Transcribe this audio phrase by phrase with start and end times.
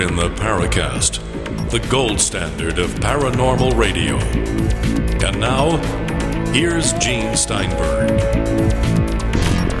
[0.00, 1.20] In the Paracast,
[1.70, 4.16] the gold standard of paranormal radio.
[5.26, 5.76] And now,
[6.54, 8.18] here's Gene Steinberg.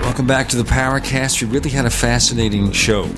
[0.02, 1.40] Welcome back to the Paracast.
[1.40, 3.08] We really had a fascinating show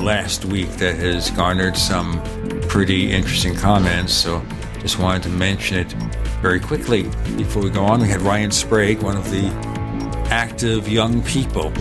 [0.00, 2.20] last week that has garnered some
[2.62, 4.44] pretty interesting comments, so
[4.80, 5.92] just wanted to mention it
[6.42, 7.04] very quickly
[7.36, 8.00] before we go on.
[8.00, 9.46] We had Ryan Sprague, one of the
[10.28, 11.72] active young people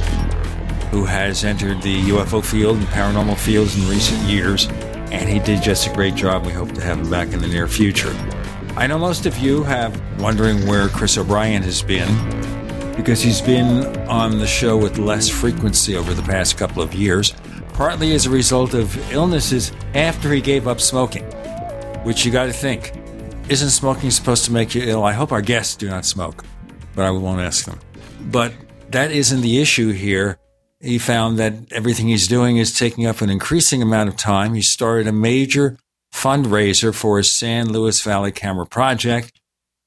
[0.91, 4.67] who has entered the UFO field and paranormal fields in recent years,
[5.11, 6.45] and he did just a great job.
[6.45, 8.13] We hope to have him back in the near future.
[8.75, 12.13] I know most of you have wondering where Chris O'Brien has been
[12.95, 17.33] because he's been on the show with less frequency over the past couple of years,
[17.73, 21.23] partly as a result of illnesses after he gave up smoking,
[22.03, 22.93] which you got to think.
[23.47, 25.05] Isn't smoking supposed to make you ill?
[25.05, 26.43] I hope our guests do not smoke,
[26.95, 27.79] but I won't ask them.
[28.29, 28.53] But
[28.89, 30.37] that isn't the issue here
[30.81, 34.53] he found that everything he's doing is taking up an increasing amount of time.
[34.53, 35.77] He started a major
[36.13, 39.31] fundraiser for his San Luis Valley camera project,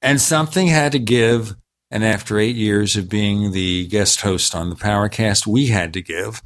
[0.01, 1.55] and something had to give.
[1.91, 6.03] And after eight years of being the guest host on the Paracast, we had to
[6.03, 6.43] give.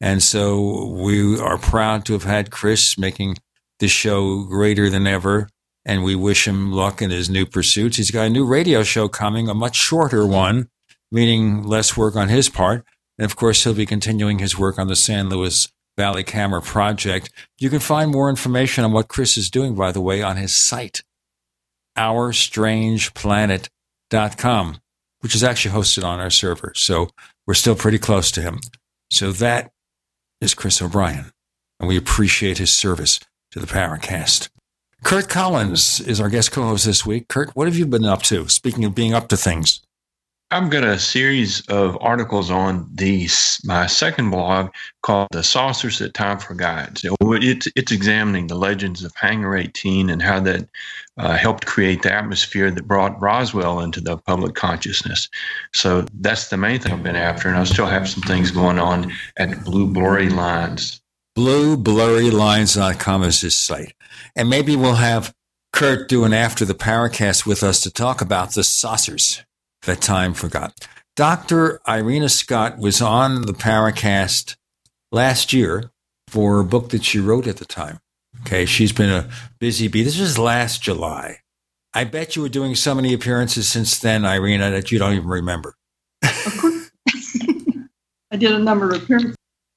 [0.00, 3.36] And so we are proud to have had Chris making
[3.78, 5.48] the show greater than ever.
[5.84, 7.96] And we wish him luck in his new pursuits.
[7.96, 10.68] He's got a new radio show coming, a much shorter one,
[11.10, 12.84] meaning less work on his part.
[13.18, 17.30] And of course, he'll be continuing his work on the San Luis Valley Camera Project.
[17.58, 20.54] You can find more information on what Chris is doing, by the way, on his
[20.54, 21.02] site,
[21.96, 24.78] OurStrangePlanet.com,
[25.20, 26.72] which is actually hosted on our server.
[26.76, 27.08] So
[27.46, 28.60] we're still pretty close to him.
[29.10, 29.72] So that
[30.40, 31.32] is Chris O'Brien,
[31.80, 33.18] and we appreciate his service
[33.50, 34.48] to the Paracast.
[35.02, 37.28] Curt Collins is our guest co-host this week.
[37.28, 38.48] Curt, what have you been up to?
[38.48, 39.80] Speaking of being up to things.
[40.50, 43.28] I've got a series of articles on the
[43.64, 44.70] my second blog
[45.02, 50.22] called "The Saucers That Time Forgot." It's it's examining the legends of Hangar 18 and
[50.22, 50.66] how that
[51.18, 55.28] uh, helped create the atmosphere that brought Roswell into the public consciousness.
[55.74, 58.78] So that's the main thing I've been after, and I still have some things going
[58.78, 61.02] on at Blue Blurry Lines.
[61.36, 63.92] BlueBlurryLines.com is his site,
[64.34, 65.34] and maybe we'll have
[65.74, 69.44] Curt do an after the Paracast with us to talk about the saucers
[69.82, 70.74] that time forgot.
[71.16, 71.80] Dr.
[71.88, 74.56] Irena Scott was on the Paracast
[75.10, 75.90] last year
[76.28, 77.98] for a book that she wrote at the time.
[78.42, 79.28] Okay, she's been a
[79.58, 80.02] busy bee.
[80.02, 81.38] This was last July.
[81.94, 85.28] I bet you were doing so many appearances since then, Irena, that you don't even
[85.28, 85.74] remember.
[86.22, 86.90] Of course.
[88.30, 89.34] I did a number of appearances.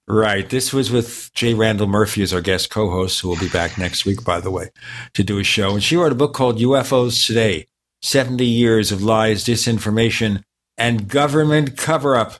[0.07, 0.49] Right.
[0.49, 3.77] This was with Jay Randall Murphy as our guest co host, who will be back
[3.77, 4.69] next week, by the way,
[5.13, 5.71] to do a show.
[5.71, 7.67] And she wrote a book called UFOs Today
[8.01, 10.43] 70 years of lies, disinformation,
[10.77, 12.39] and government cover up.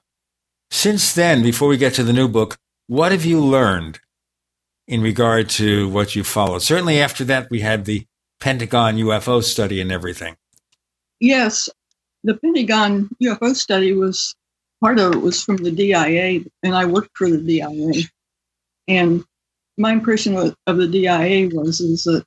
[0.70, 2.58] Since then, before we get to the new book,
[2.88, 4.00] what have you learned
[4.88, 6.62] in regard to what you followed?
[6.62, 8.06] Certainly after that, we had the
[8.40, 10.36] Pentagon UFO study and everything.
[11.20, 11.70] Yes,
[12.24, 14.36] the Pentagon UFO study was
[14.82, 18.04] part of it was from the DIA, and I worked for the DIA.
[18.88, 19.24] And
[19.78, 22.26] my impression of the DIA was is that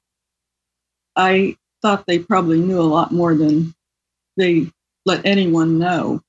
[1.16, 3.74] I thought they probably knew a lot more than
[4.38, 4.70] they
[5.04, 6.22] let anyone know.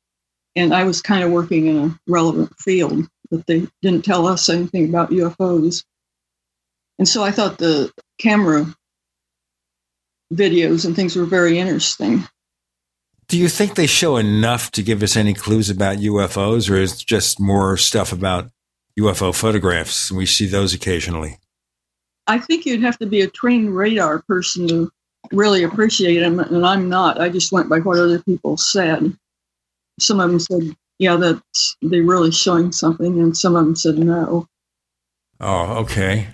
[0.58, 4.50] And I was kind of working in a relevant field, but they didn't tell us
[4.50, 5.86] anything about UFOs.
[7.00, 7.90] And so I thought the
[8.20, 8.66] camera
[10.34, 12.26] videos and things were very interesting.
[13.30, 16.94] Do you think they show enough to give us any clues about UFOs, or is
[16.94, 18.52] it just more stuff about
[19.00, 20.12] UFO photographs?
[20.12, 21.40] We see those occasionally.
[22.28, 24.92] I think you'd have to be a trained radar person to
[25.32, 27.20] really appreciate them, and I'm not.
[27.20, 29.16] I just went by what other people said.
[30.00, 33.98] Some of them said, "Yeah, that's they're really showing something," and some of them said,
[33.98, 34.48] "No."
[35.40, 36.28] Oh, okay.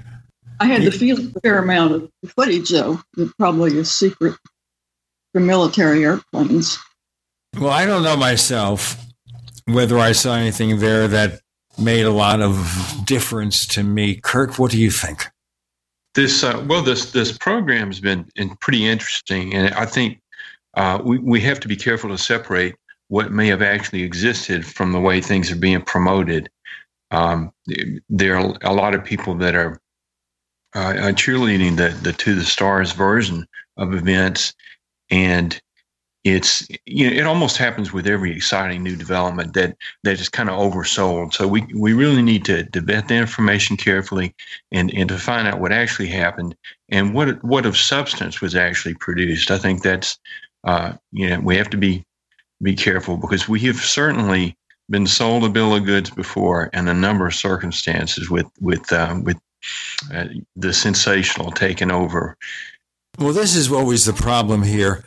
[0.59, 4.35] I had to feel a fair amount of footage, though, that probably is secret
[5.33, 6.77] from military airplanes.
[7.57, 8.95] Well, I don't know myself
[9.65, 11.41] whether I saw anything there that
[11.79, 14.15] made a lot of difference to me.
[14.15, 15.27] Curt, what do you think?
[16.13, 18.25] This uh, well, this this program has been
[18.59, 20.21] pretty interesting, and I think
[20.75, 22.75] uh, we we have to be careful to separate
[23.07, 26.49] what may have actually existed from the way things are being promoted.
[27.11, 27.51] Um,
[28.09, 29.79] there are a lot of people that are
[30.75, 33.45] uh, cheerleading the the to the stars version
[33.77, 34.53] of events,
[35.09, 35.61] and
[36.23, 40.49] it's you know it almost happens with every exciting new development that that is kind
[40.49, 41.33] of oversold.
[41.33, 44.35] So we we really need to, to vet the information carefully
[44.71, 46.55] and and to find out what actually happened
[46.89, 49.49] and what what of substance was actually produced.
[49.49, 50.19] I think that's
[50.63, 52.05] uh, you know we have to be
[52.61, 54.55] be careful because we have certainly
[54.89, 59.19] been sold a bill of goods before in a number of circumstances with with uh,
[59.23, 59.39] with
[60.13, 60.25] uh,
[60.55, 62.37] the sensational taking over.
[63.17, 65.03] Well, this is always the problem here.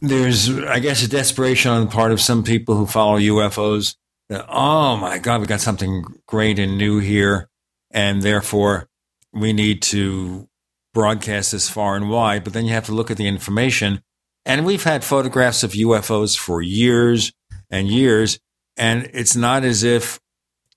[0.00, 3.96] There's, I guess, a desperation on the part of some people who follow UFOs.
[4.28, 7.48] That, oh my God, we got something great and new here,
[7.90, 8.88] and therefore
[9.32, 10.48] we need to
[10.94, 12.44] broadcast this far and wide.
[12.44, 14.02] But then you have to look at the information,
[14.44, 17.32] and we've had photographs of UFOs for years
[17.70, 18.38] and years,
[18.76, 20.20] and it's not as if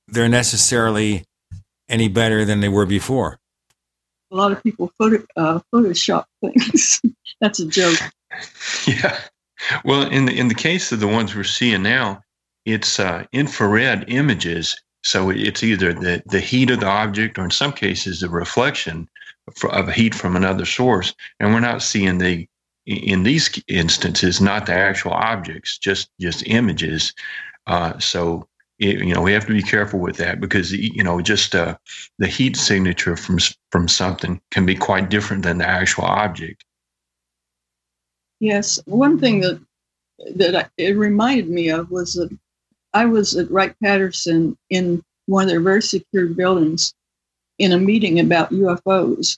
[0.08, 1.26] they're necessarily
[1.90, 3.38] any better than they were before.
[4.32, 7.02] A lot of people photo, uh, Photoshop things.
[7.42, 8.00] That's a joke.
[8.88, 9.20] Yeah.
[9.86, 12.24] Well, in the in the case of the ones we're seeing now,
[12.66, 14.76] it's uh, infrared images.
[15.04, 19.08] So it's either the, the heat of the object, or in some cases, the reflection
[19.72, 21.14] of heat from another source.
[21.40, 22.48] And we're not seeing the
[22.86, 27.14] in these instances not the actual objects, just just images.
[27.68, 28.48] Uh, so
[28.80, 31.78] it, you know we have to be careful with that because you know just uh,
[32.18, 33.38] the heat signature from
[33.72, 36.64] from something can be quite different than the actual object.
[38.42, 39.62] Yes, one thing that
[40.36, 42.36] that I, it reminded me of was that
[42.94, 46.94] I was at Wright Patterson in one of their very secure buildings
[47.60, 49.38] in a meeting about UFOs,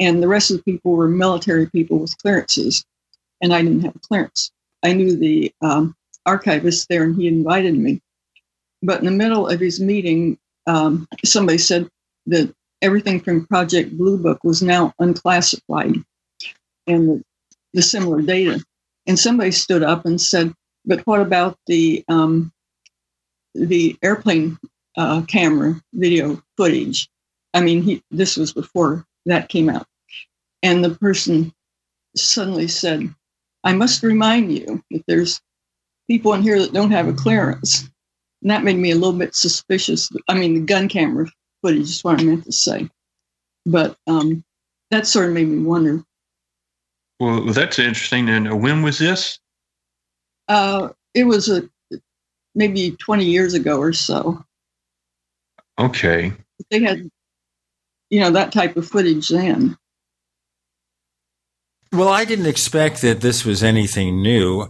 [0.00, 2.84] and the rest of the people were military people with clearances,
[3.42, 4.50] and I didn't have a clearance.
[4.84, 5.94] I knew the um,
[6.26, 8.00] archivist there, and he invited me.
[8.82, 11.88] But in the middle of his meeting, um, somebody said
[12.26, 15.94] that everything from Project Blue Book was now unclassified,
[16.88, 17.24] and
[17.74, 18.64] the, similar data.
[19.06, 20.52] And somebody stood up and said,
[20.84, 22.52] "But what about the um,
[23.54, 24.58] the airplane
[24.96, 27.08] uh, camera video footage?"
[27.54, 29.86] I mean, he, this was before that came out.
[30.62, 31.52] And the person
[32.16, 33.14] suddenly said,
[33.64, 35.40] I must remind you that there's
[36.08, 37.88] people in here that don't have a clearance.
[38.42, 40.10] And that made me a little bit suspicious.
[40.28, 41.26] I mean, the gun camera
[41.62, 42.88] footage is what I meant to say.
[43.66, 44.44] But um,
[44.90, 46.02] that sort of made me wonder.
[47.20, 48.28] Well, that's interesting.
[48.28, 49.38] And uh, when was this?
[50.46, 51.68] Uh, it was a,
[52.54, 54.44] maybe 20 years ago or so.
[55.78, 56.32] Okay.
[56.70, 57.10] They had
[58.10, 59.76] you know, that type of footage then.
[61.92, 64.68] Well, I didn't expect that this was anything new.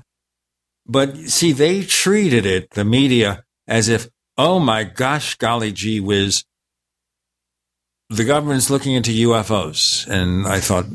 [0.86, 6.44] But see, they treated it, the media, as if, oh my gosh, golly gee whiz,
[8.08, 10.08] the government's looking into UFOs.
[10.08, 10.86] And I thought,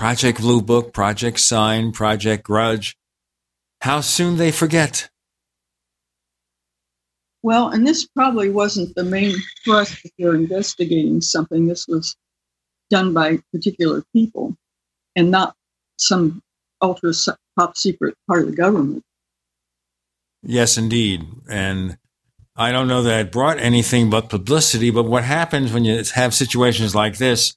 [0.00, 2.96] Project Blue Book, Project Sign, Project Grudge,
[3.82, 5.10] how soon they forget.
[7.42, 11.66] Well, and this probably wasn't the main thrust if you're investigating something.
[11.66, 12.16] This was
[12.88, 14.56] done by particular people
[15.16, 15.54] and not
[15.98, 16.40] some
[16.80, 17.12] ultra
[17.58, 19.04] top secret part of the government.
[20.42, 21.26] Yes, indeed.
[21.46, 21.98] And
[22.56, 26.32] I don't know that it brought anything but publicity, but what happens when you have
[26.32, 27.54] situations like this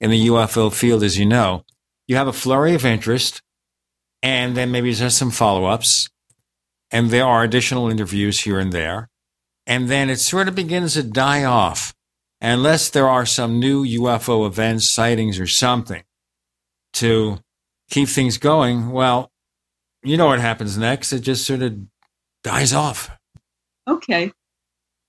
[0.00, 1.64] in the UFO field, as you know,
[2.06, 3.42] you have a flurry of interest,
[4.22, 6.08] and then maybe there's some follow ups,
[6.90, 9.08] and there are additional interviews here and there
[9.66, 11.94] and then it sort of begins to die off
[12.40, 16.02] unless there are some new UFO events, sightings, or something
[16.94, 17.38] to
[17.90, 18.90] keep things going.
[18.90, 19.30] Well,
[20.02, 21.12] you know what happens next.
[21.12, 21.78] It just sort of
[22.42, 23.10] dies off.
[23.88, 24.32] Okay.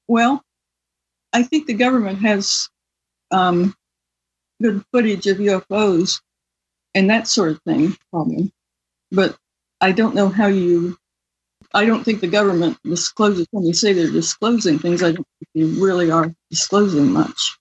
[0.08, 0.41] Well,
[1.34, 2.69] I think the government has
[3.31, 3.75] um,
[4.62, 6.22] good footage of UFOs
[6.95, 8.53] and that sort of thing, probably.
[9.11, 9.37] But
[9.81, 10.97] I don't know how you
[11.73, 15.03] I don't think the government discloses when they say they're disclosing things.
[15.03, 17.57] I don't think they really are disclosing much.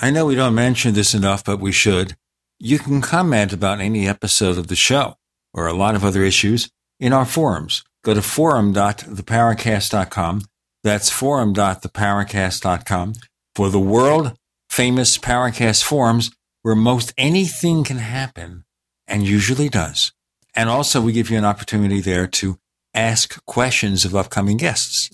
[0.00, 2.16] I know we don't mention this enough, but we should.
[2.58, 5.18] You can comment about any episode of the show
[5.54, 6.68] or a lot of other issues
[6.98, 7.84] in our forums.
[8.02, 10.42] Go to forum.theparacast.com.
[10.82, 13.12] That's forum.theparacast.com
[13.54, 14.36] for the world
[14.72, 16.30] famous Paracast forums
[16.62, 18.64] where most anything can happen
[19.06, 20.12] and usually does.
[20.54, 22.58] And also we give you an opportunity there to
[22.94, 25.10] ask questions of upcoming guests.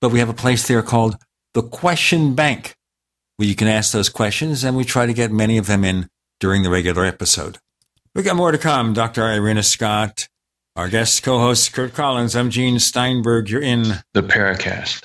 [0.00, 1.16] But we have a place there called
[1.54, 2.76] the Question Bank,
[3.36, 6.08] where you can ask those questions, and we try to get many of them in
[6.40, 7.58] during the regular episode.
[8.14, 8.94] We've got more to come.
[8.94, 9.22] Dr.
[9.22, 10.28] Irena Scott,
[10.76, 12.36] our guest co-host Curt Collins.
[12.36, 13.50] I'm Gene Steinberg.
[13.50, 13.82] You're in
[14.14, 15.04] the Paracast.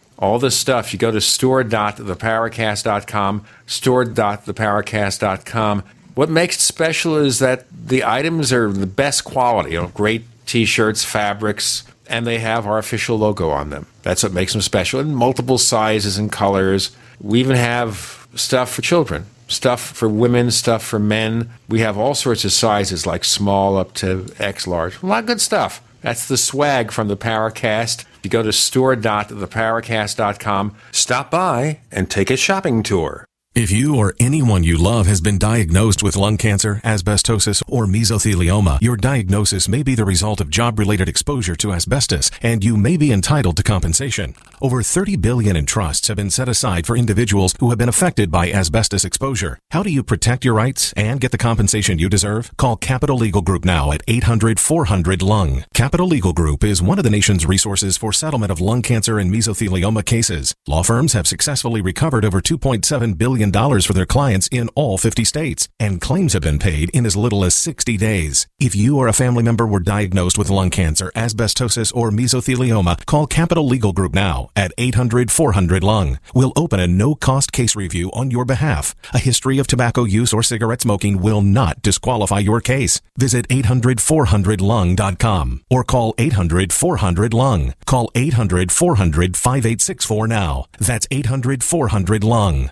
[0.21, 5.83] All this stuff, you go to store.theparacast.com, store.theparacast.com.
[6.13, 10.25] What makes it special is that the items are the best quality, you know, great
[10.45, 13.87] t shirts, fabrics, and they have our official logo on them.
[14.03, 16.91] That's what makes them special in multiple sizes and colors.
[17.19, 21.49] We even have stuff for children, stuff for women, stuff for men.
[21.69, 25.01] We have all sorts of sizes, like small up to X large.
[25.01, 25.81] A lot of good stuff.
[26.01, 28.05] That's the swag from the Paracast.
[28.23, 33.25] You go to store.theparacast.com, stop by and take a shopping tour.
[33.53, 38.81] If you or anyone you love has been diagnosed with lung cancer, asbestosis, or mesothelioma,
[38.81, 43.11] your diagnosis may be the result of job-related exposure to asbestos, and you may be
[43.11, 44.35] entitled to compensation.
[44.61, 48.31] Over 30 billion in trusts have been set aside for individuals who have been affected
[48.31, 49.59] by asbestos exposure.
[49.71, 52.55] How do you protect your rights and get the compensation you deserve?
[52.55, 55.65] Call Capital Legal Group now at 800-400-LUNG.
[55.73, 59.29] Capital Legal Group is one of the nation's resources for settlement of lung cancer and
[59.29, 60.55] mesothelioma cases.
[60.67, 65.23] Law firms have successfully recovered over 2.7 billion dollars for their clients in all 50
[65.23, 68.45] states, and claims have been paid in as little as 60 days.
[68.59, 73.25] If you or a family member were diagnosed with lung cancer, asbestosis, or mesothelioma, call
[73.25, 76.19] Capital Legal Group now at 800-400-LUNG.
[76.35, 78.93] We'll open a no-cost case review on your behalf.
[79.13, 82.99] A history of tobacco use or cigarette smoking will not disqualify your case.
[83.17, 87.73] Visit 800-400-LUNG.com or call 800-400-LUNG.
[87.85, 90.65] Call 800-400-5864 now.
[90.77, 92.71] That's 800-400-LUNG.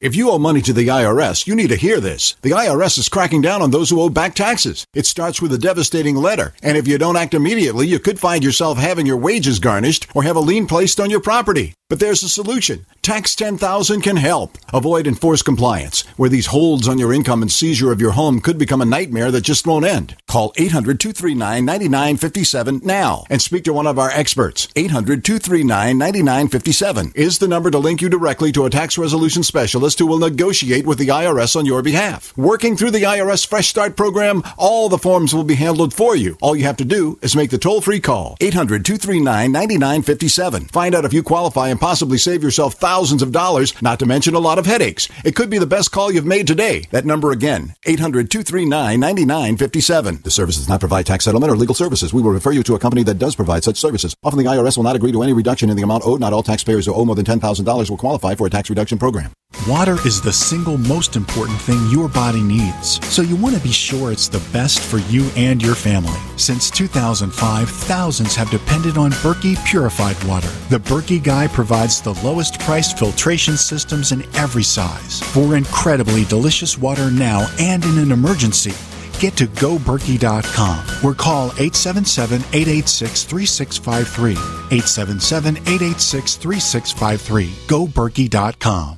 [0.00, 2.34] If you owe money to the IRS, you need to hear this.
[2.40, 4.86] The IRS is cracking down on those who owe back taxes.
[4.94, 8.42] It starts with a devastating letter, and if you don't act immediately, you could find
[8.42, 11.74] yourself having your wages garnished or have a lien placed on your property.
[11.90, 12.86] But there's a solution.
[13.02, 14.56] Tax 10,000 can help.
[14.72, 18.58] Avoid enforced compliance, where these holds on your income and seizure of your home could
[18.58, 20.14] become a nightmare that just won't end.
[20.28, 24.68] Call 800-239-9957 now and speak to one of our experts.
[24.68, 30.18] 800-239-9957 is the number to link you directly to a tax resolution specialist who will
[30.18, 32.32] negotiate with the IRS on your behalf.
[32.36, 36.38] Working through the IRS Fresh Start program, all the forms will be handled for you.
[36.40, 38.36] All you have to do is make the toll-free call.
[38.40, 40.70] 800-239-9957.
[40.70, 44.34] Find out if you qualify and possibly save yourself thousands of dollars, not to mention
[44.34, 45.08] a lot of headaches.
[45.24, 46.86] It could be the best call you've made today.
[46.92, 50.22] That number again, 800-239-9957.
[50.22, 52.14] The service does not provide tax settlement or legal services.
[52.14, 54.14] We will refer you to a company that does provide such services.
[54.22, 56.20] Often the IRS will not agree to any reduction in the amount owed.
[56.20, 59.32] Not all taxpayers who owe more than $10,000 will qualify for a tax reduction program.
[59.68, 63.72] Water is the single most important thing your body needs, so you want to be
[63.72, 66.16] sure it's the best for you and your family.
[66.36, 70.48] Since 2005, thousands have depended on Berkey purified water.
[70.68, 76.76] The Berkey Guy provides the lowest priced filtration systems in every size for incredibly delicious
[76.76, 78.72] water now and in an emergency.
[79.20, 84.32] Get to goberkey.com or call 877 886 3653.
[84.32, 87.46] 877 886 3653.
[87.68, 88.96] Goberkey.com.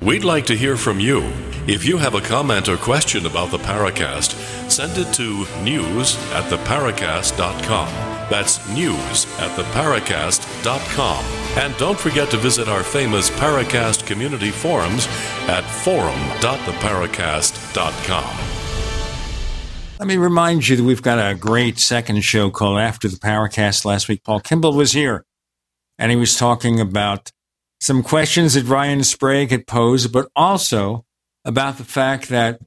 [0.00, 1.20] We'd like to hear from you.
[1.66, 4.34] If you have a comment or question about the Paracast,
[4.70, 8.13] send it to news at theparacast.com.
[8.30, 11.24] That's news at theparacast.com.
[11.58, 15.06] And don't forget to visit our famous Paracast community forums
[15.48, 18.38] at forum.theparacast.com.
[20.00, 23.84] Let me remind you that we've got a great second show called After the Paracast.
[23.84, 25.24] Last week, Paul Kimball was here,
[25.98, 27.30] and he was talking about
[27.80, 31.04] some questions that Ryan Sprague had posed, but also
[31.44, 32.60] about the fact that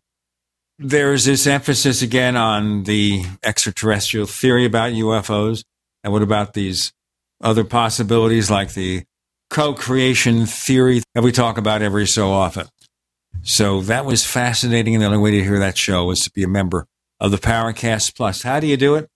[0.79, 5.63] there's this emphasis again on the extraterrestrial theory about UFOs.
[6.03, 6.93] And what about these
[7.41, 9.03] other possibilities like the
[9.49, 12.67] co creation theory that we talk about every so often?
[13.43, 14.95] So that was fascinating.
[14.95, 16.87] And the only way to hear that show was to be a member
[17.19, 18.43] of the Paracast Plus.
[18.43, 19.09] How do you do it?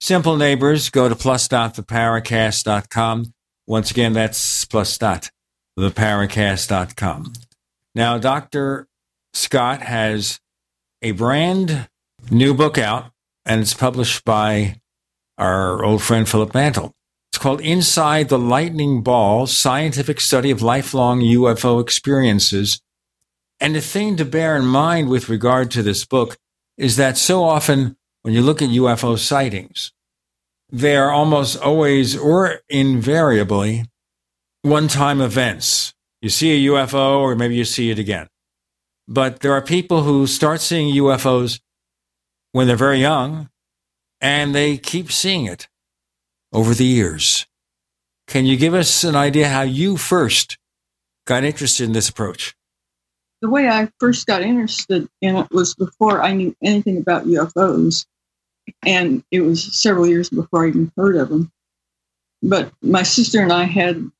[0.00, 3.32] Simple neighbors, go to plus.theparacast.com.
[3.66, 5.30] Once again, that's plus dot
[5.78, 7.32] theparacast.com.
[7.94, 8.86] Now, Dr.
[9.32, 10.40] Scott has
[11.04, 11.86] a brand
[12.30, 13.10] new book out,
[13.44, 14.80] and it's published by
[15.36, 16.94] our old friend Philip Mantle.
[17.30, 22.80] It's called Inside the Lightning Ball Scientific Study of Lifelong UFO Experiencers.
[23.60, 26.38] And the thing to bear in mind with regard to this book
[26.78, 29.92] is that so often when you look at UFO sightings,
[30.70, 33.84] they are almost always or invariably
[34.62, 35.92] one time events.
[36.22, 38.28] You see a UFO or maybe you see it again.
[39.06, 41.60] But there are people who start seeing UFOs
[42.52, 43.50] when they're very young
[44.20, 45.68] and they keep seeing it
[46.52, 47.46] over the years.
[48.26, 50.56] Can you give us an idea how you first
[51.26, 52.54] got interested in this approach?
[53.42, 58.06] The way I first got interested in it was before I knew anything about UFOs.
[58.86, 61.52] And it was several years before I even heard of them.
[62.42, 64.10] But my sister and I had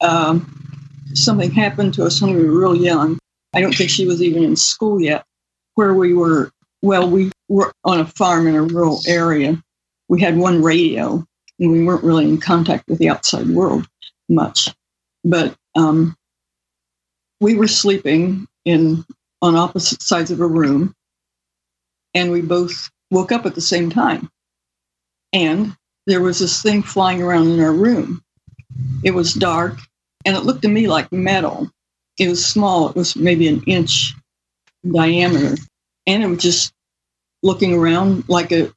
[0.00, 0.80] um,
[1.12, 3.18] something happen to us when we were real young.
[3.54, 5.24] I don't think she was even in school yet,
[5.74, 6.50] where we were,
[6.82, 9.62] well, we were on a farm in a rural area.
[10.08, 11.24] We had one radio
[11.58, 13.86] and we weren't really in contact with the outside world
[14.28, 14.74] much.
[15.24, 16.16] But um,
[17.40, 19.04] we were sleeping in
[19.42, 20.94] on opposite sides of a room,
[22.14, 24.28] and we both woke up at the same time.
[25.32, 25.76] And
[26.06, 28.22] there was this thing flying around in our room.
[29.04, 29.78] It was dark,
[30.24, 31.70] and it looked to me like metal.
[32.18, 32.88] It was small.
[32.90, 34.14] It was maybe an inch
[34.92, 35.56] diameter,
[36.06, 36.72] and it was just
[37.42, 38.72] looking around like a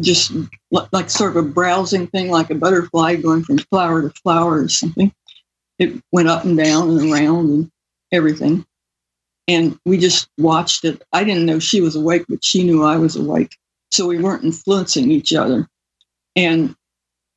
[0.00, 0.32] just
[0.70, 4.68] like sort of a browsing thing, like a butterfly going from flower to flower or
[4.68, 5.12] something.
[5.78, 7.70] It went up and down and around and
[8.12, 8.64] everything.
[9.48, 11.02] And we just watched it.
[11.12, 13.56] I didn't know she was awake, but she knew I was awake.
[13.90, 15.68] So we weren't influencing each other.
[16.34, 16.74] And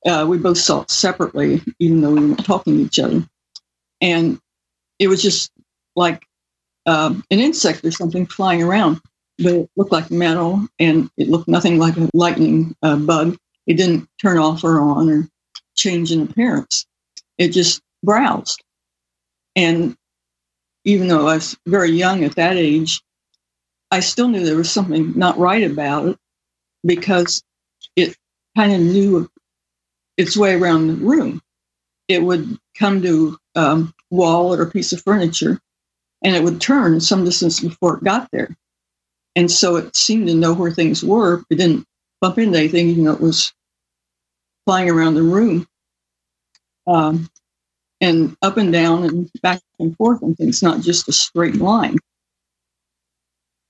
[0.05, 3.23] uh, we both saw it separately, even though we weren't talking to each other.
[4.01, 4.39] And
[4.99, 5.51] it was just
[5.95, 6.25] like
[6.85, 9.01] uh, an insect or something flying around
[9.39, 13.37] but it looked like metal and it looked nothing like a lightning uh, bug.
[13.67, 15.27] It didn't turn off or on or
[15.77, 16.85] change in appearance.
[17.37, 18.61] It just browsed.
[19.55, 19.95] And
[20.83, 23.01] even though I was very young at that age,
[23.91, 26.17] I still knew there was something not right about it
[26.85, 27.41] because
[27.95, 28.15] it
[28.57, 29.29] kind of knew
[30.17, 31.41] its way around the room.
[32.07, 35.59] It would come to um, wall or a piece of furniture
[36.23, 38.57] and it would turn some distance before it got there.
[39.35, 41.43] And so it seemed to know where things were.
[41.49, 41.85] It didn't
[42.21, 43.53] bump into anything, even though it was
[44.65, 45.67] flying around the room.
[46.87, 47.29] Um,
[48.01, 51.97] and up and down and back and forth and things, not just a straight line.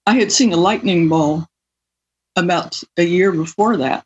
[0.07, 1.47] I had seen a lightning ball
[2.37, 4.05] about a year before that,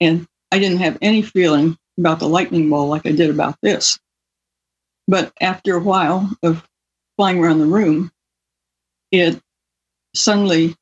[0.00, 3.98] and I didn't have any feeling about the lightning ball like I did about this.
[5.08, 6.66] But after a while of
[7.16, 8.10] flying around the room,
[9.10, 9.40] it
[10.14, 10.76] suddenly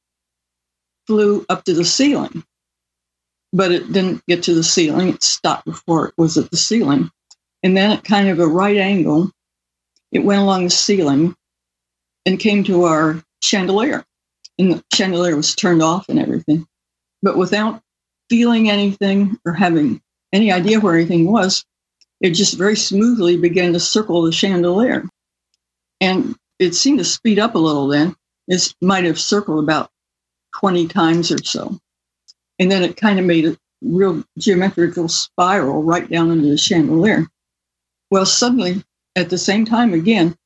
[1.06, 2.44] flew up to the ceiling,
[3.52, 5.08] but it didn't get to the ceiling.
[5.08, 7.10] It stopped before it was at the ceiling.
[7.62, 9.30] And then at kind of a right angle,
[10.12, 11.34] it went along the ceiling
[12.26, 14.04] and came to our chandelier.
[14.58, 16.66] And the chandelier was turned off and everything.
[17.22, 17.82] But without
[18.28, 20.00] feeling anything or having
[20.32, 21.64] any idea where anything was,
[22.20, 25.08] it just very smoothly began to circle the chandelier.
[26.00, 28.14] And it seemed to speed up a little then.
[28.48, 29.90] It might have circled about
[30.58, 31.78] 20 times or so.
[32.58, 37.26] And then it kind of made a real geometrical spiral right down into the chandelier.
[38.10, 38.84] Well, suddenly,
[39.16, 40.36] at the same time again,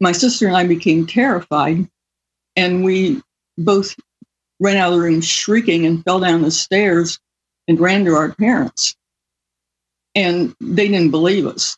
[0.00, 1.88] my sister and I became terrified,
[2.56, 3.22] and we
[3.58, 3.94] both
[4.58, 7.20] ran out of the room shrieking and fell down the stairs
[7.68, 8.96] and ran to our parents.
[10.14, 11.76] And they didn't believe us.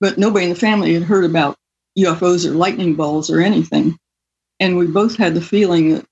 [0.00, 1.56] But nobody in the family had heard about
[1.98, 3.96] UFOs or lightning balls or anything.
[4.60, 6.06] And we both had the feeling that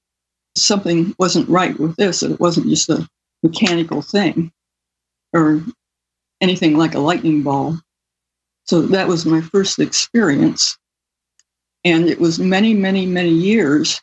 [0.56, 3.06] something wasn't right with this, that it wasn't just a
[3.42, 4.52] mechanical thing
[5.32, 5.62] or
[6.40, 7.78] anything like a lightning ball.
[8.64, 10.78] So that was my first experience.
[11.84, 14.00] And it was many, many, many years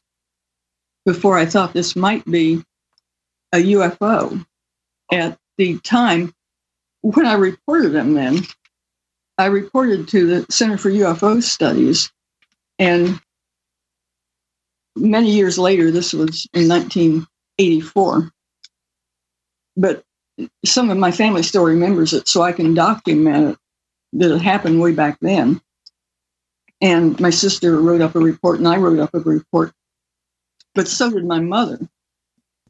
[1.06, 2.64] before I thought this might be
[3.54, 4.46] a UFO.
[5.12, 6.34] At the time,
[7.02, 8.40] when I reported them then,
[9.38, 12.12] I reported to the Center for UFO Studies,
[12.80, 13.20] and
[14.96, 18.32] many years later, this was in 1984.
[19.78, 20.04] But
[20.66, 23.58] some of my family still remembers it, so I can document it
[24.14, 25.62] that it happened way back then.
[26.82, 29.72] And my sister wrote up a report, and I wrote up a report,
[30.76, 31.80] but so did my mother.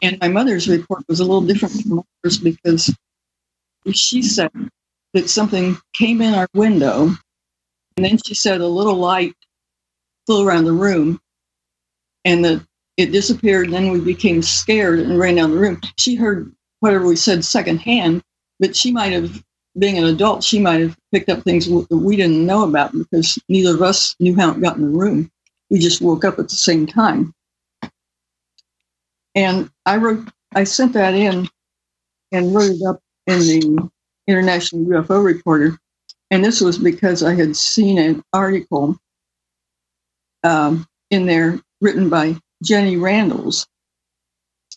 [0.01, 2.93] And my mother's report was a little different from ours because
[3.93, 4.51] she said
[5.13, 7.09] that something came in our window,
[7.97, 9.33] and then she said a little light
[10.25, 11.19] flew around the room,
[12.25, 12.65] and that
[12.97, 13.65] it disappeared.
[13.65, 15.81] And then we became scared and ran down the room.
[15.97, 18.23] She heard whatever we said secondhand,
[18.59, 19.43] but she might have,
[19.79, 23.75] being an adult, she might have picked up things we didn't know about because neither
[23.75, 25.31] of us knew how it got in the room.
[25.69, 27.33] We just woke up at the same time.
[29.35, 31.47] And I wrote, I sent that in
[32.31, 32.99] and wrote it up
[33.31, 33.89] in the
[34.27, 35.77] International UFO Reporter.
[36.29, 38.97] And this was because I had seen an article
[40.43, 43.67] um, in there written by Jenny Randles,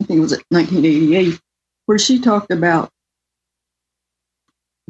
[0.00, 1.40] I think it was 1988,
[1.86, 2.90] where she talked about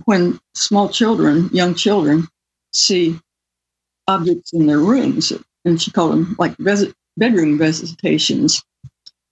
[0.05, 2.27] when small children, young children,
[2.73, 3.19] see
[4.09, 5.33] objects in their rooms,
[5.65, 8.63] and she called them like vis- bedroom visitations.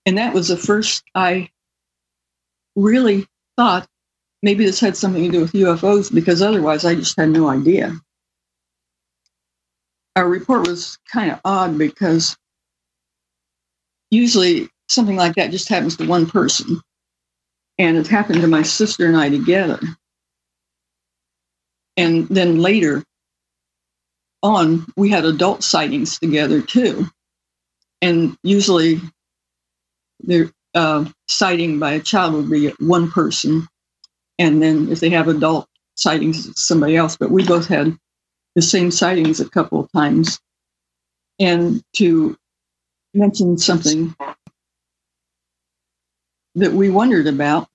[0.05, 1.49] And that was the first I
[2.75, 3.87] really thought
[4.43, 7.95] maybe this had something to do with UFOs because otherwise I just had no idea.
[10.15, 12.37] Our report was kind of odd because
[14.11, 16.81] usually something like that just happens to one person.
[17.79, 19.79] And it happened to my sister and I together.
[21.97, 23.03] And then later
[24.43, 27.07] on, we had adult sightings together too.
[28.01, 29.01] And usually
[30.21, 33.67] the uh, sighting by a child would be one person.
[34.43, 37.15] And then if they have adult sightings, somebody else.
[37.15, 37.97] But we both had
[38.55, 40.37] the same sightings a couple of times.
[41.39, 42.35] And to
[43.13, 44.13] mention something
[46.55, 47.69] that we wondered about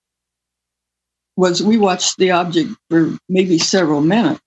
[1.39, 4.41] was we watched the object for maybe several minutes,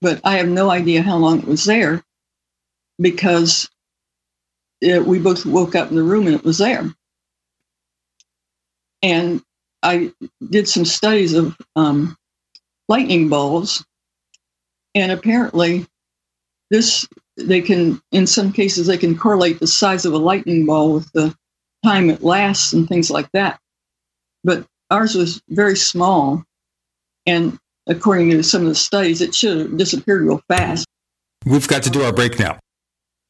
[0.00, 2.02] but I have no idea how long it was there
[2.98, 3.68] because
[4.80, 6.88] it, we both woke up in the room and it was there.
[9.02, 9.42] And
[9.82, 10.12] I
[10.50, 12.16] did some studies of um,
[12.88, 13.84] lightning balls,
[14.94, 15.86] and apparently,
[16.70, 20.92] this they can, in some cases, they can correlate the size of a lightning ball
[20.94, 21.34] with the
[21.84, 23.58] time it lasts and things like that.
[24.44, 26.44] But ours was very small.
[27.26, 30.86] And according to some of the studies, it should have disappeared real fast.
[31.46, 32.58] We've got to do our break now.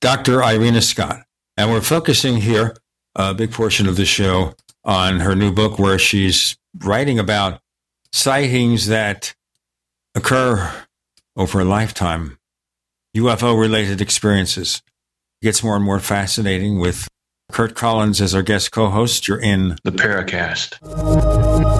[0.01, 0.43] Dr.
[0.43, 1.23] Irena Scott.
[1.57, 2.75] And we're focusing here
[3.15, 7.61] a big portion of the show on her new book where she's writing about
[8.13, 9.35] sightings that
[10.15, 10.87] occur
[11.37, 12.39] over a lifetime,
[13.17, 14.83] UFO related experiences.
[15.41, 17.09] It gets more and more fascinating with
[17.51, 19.27] Curt Collins as our guest co host.
[19.27, 21.80] You're in the Paracast.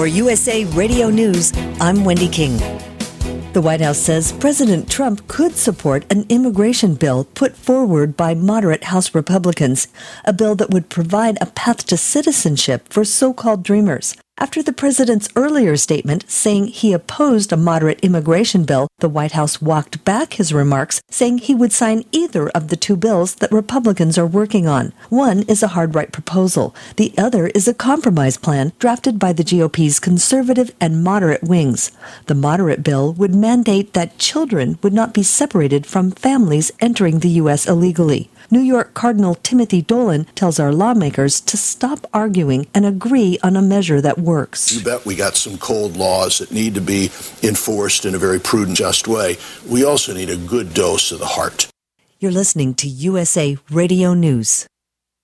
[0.00, 2.56] For USA Radio News, I'm Wendy King.
[3.52, 8.84] The White House says President Trump could support an immigration bill put forward by moderate
[8.84, 9.88] House Republicans,
[10.24, 14.16] a bill that would provide a path to citizenship for so called dreamers.
[14.42, 19.60] After the president's earlier statement saying he opposed a moderate immigration bill, the White House
[19.60, 24.16] walked back his remarks, saying he would sign either of the two bills that Republicans
[24.16, 24.94] are working on.
[25.10, 29.44] One is a hard right proposal, the other is a compromise plan drafted by the
[29.44, 31.92] GOP's conservative and moderate wings.
[32.24, 37.36] The moderate bill would mandate that children would not be separated from families entering the
[37.44, 37.68] U.S.
[37.68, 38.30] illegally.
[38.52, 43.62] New York Cardinal Timothy Dolan tells our lawmakers to stop arguing and agree on a
[43.62, 44.72] measure that works.
[44.72, 47.12] You bet we got some cold laws that need to be
[47.44, 49.36] enforced in a very prudent, just way.
[49.68, 51.68] We also need a good dose of the heart.
[52.18, 54.66] You're listening to USA Radio News.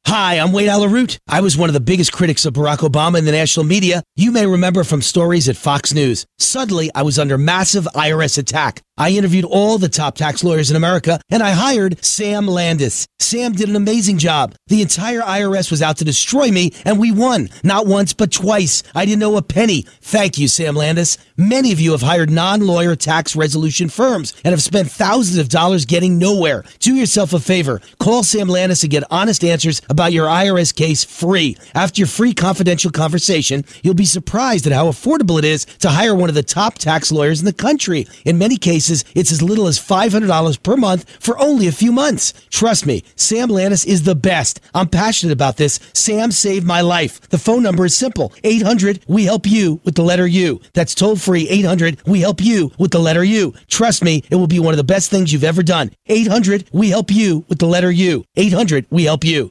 [0.07, 1.19] Hi, I'm Wayne Allyn Root.
[1.27, 4.05] I was one of the biggest critics of Barack Obama in the national media.
[4.15, 6.27] You may remember from stories at Fox News.
[6.39, 8.83] Suddenly, I was under massive IRS attack.
[8.99, 13.07] I interviewed all the top tax lawyers in America and I hired Sam Landis.
[13.19, 14.55] Sam did an amazing job.
[14.69, 17.51] The entire IRS was out to destroy me and we won.
[17.63, 18.83] Not once, but twice.
[18.95, 19.83] I didn't know a penny.
[20.01, 21.19] Thank you, Sam Landis.
[21.37, 25.85] Many of you have hired non-lawyer tax resolution firms and have spent thousands of dollars
[25.85, 26.65] getting nowhere.
[26.79, 27.83] Do yourself a favor.
[27.99, 31.59] Call Sam Landis and get honest answers about your IRS case free.
[31.75, 36.15] After your free confidential conversation, you'll be surprised at how affordable it is to hire
[36.15, 38.07] one of the top tax lawyers in the country.
[38.25, 42.33] In many cases, it's as little as $500 per month for only a few months.
[42.51, 44.61] Trust me, Sam Landis is the best.
[44.75, 45.81] I'm passionate about this.
[45.93, 47.21] Sam saved my life.
[47.29, 50.61] The phone number is simple 800 We Help You with the letter U.
[50.75, 53.55] That's toll free 800 We Help You with the letter U.
[53.69, 55.91] Trust me, it will be one of the best things you've ever done.
[56.07, 58.25] 800 We Help You with the letter U.
[58.37, 59.51] 800 We Help You.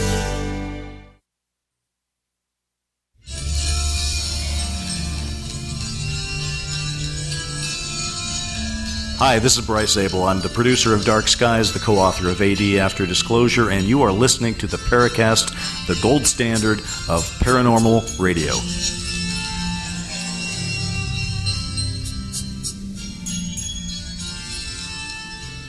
[9.23, 10.23] Hi, this is Bryce Zabel.
[10.23, 14.01] I'm the producer of Dark Skies, the co author of AD After Disclosure, and you
[14.01, 18.51] are listening to the Paracast, the gold standard of paranormal radio.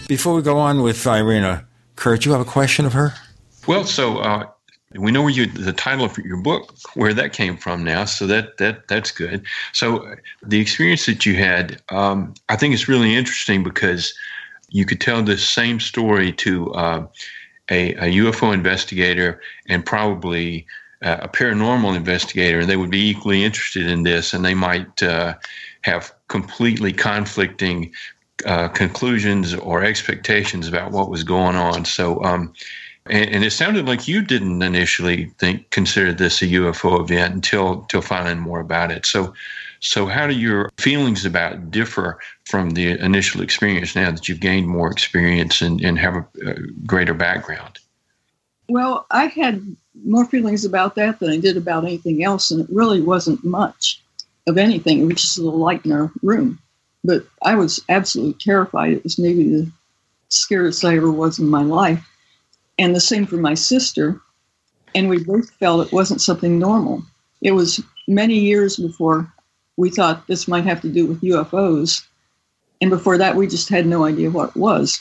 [0.08, 3.12] Before we go on with Irena, Curt, you have a question of her?
[3.66, 4.46] Well, so uh,
[4.96, 8.26] we know where you the title of your book where that came from now so
[8.26, 9.44] that that that's good.
[9.72, 14.14] So the experience that you had um, i think it's really interesting because
[14.68, 17.06] you could tell the same story to uh,
[17.70, 20.66] a, a, ufo investigator and probably
[21.02, 25.02] uh, a paranormal investigator and they would be equally interested in this and they might
[25.02, 25.34] uh,
[25.82, 27.92] have completely conflicting
[28.46, 31.84] uh, conclusions or expectations about what was going on.
[31.84, 32.52] So um,
[33.06, 37.80] and, and, it sounded like you didn't initially think consider this a UFO event until
[37.80, 39.06] until finding more about it.
[39.06, 39.34] So,
[39.80, 44.40] so how do your feelings about it differ from the initial experience now that you've
[44.40, 46.54] gained more experience and, and have a, a
[46.86, 47.78] greater background?
[48.68, 52.70] Well, I had more feelings about that than I did about anything else, and it
[52.70, 54.00] really wasn't much
[54.46, 55.00] of anything.
[55.00, 56.58] It was just a light in our room.
[57.04, 58.92] But I was absolutely terrified.
[58.92, 59.72] It was maybe the
[60.28, 62.08] scariest I ever was in my life
[62.78, 64.20] and the same for my sister.
[64.94, 67.02] And we both felt it wasn't something normal.
[67.40, 69.32] It was many years before
[69.76, 72.04] we thought this might have to do with UFOs.
[72.80, 75.00] And before that, we just had no idea what it was.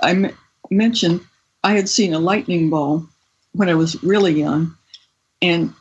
[0.00, 0.36] I m-
[0.70, 1.20] mentioned
[1.64, 3.06] I had seen a lightning ball
[3.52, 4.76] when I was really young,
[5.42, 5.72] and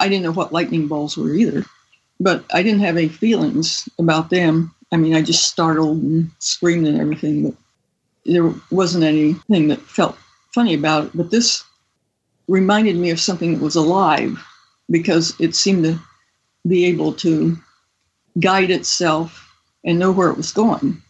[0.00, 1.64] I didn't know what lightning balls were either,
[2.20, 4.74] but I didn't have any feelings about them.
[4.92, 7.54] I mean, I just startled and screamed and everything, but
[8.24, 10.16] there wasn't anything that felt
[10.54, 11.64] funny about it, but this
[12.48, 14.42] reminded me of something that was alive
[14.90, 15.98] because it seemed to
[16.66, 17.56] be able to
[18.40, 21.00] guide itself and know where it was going.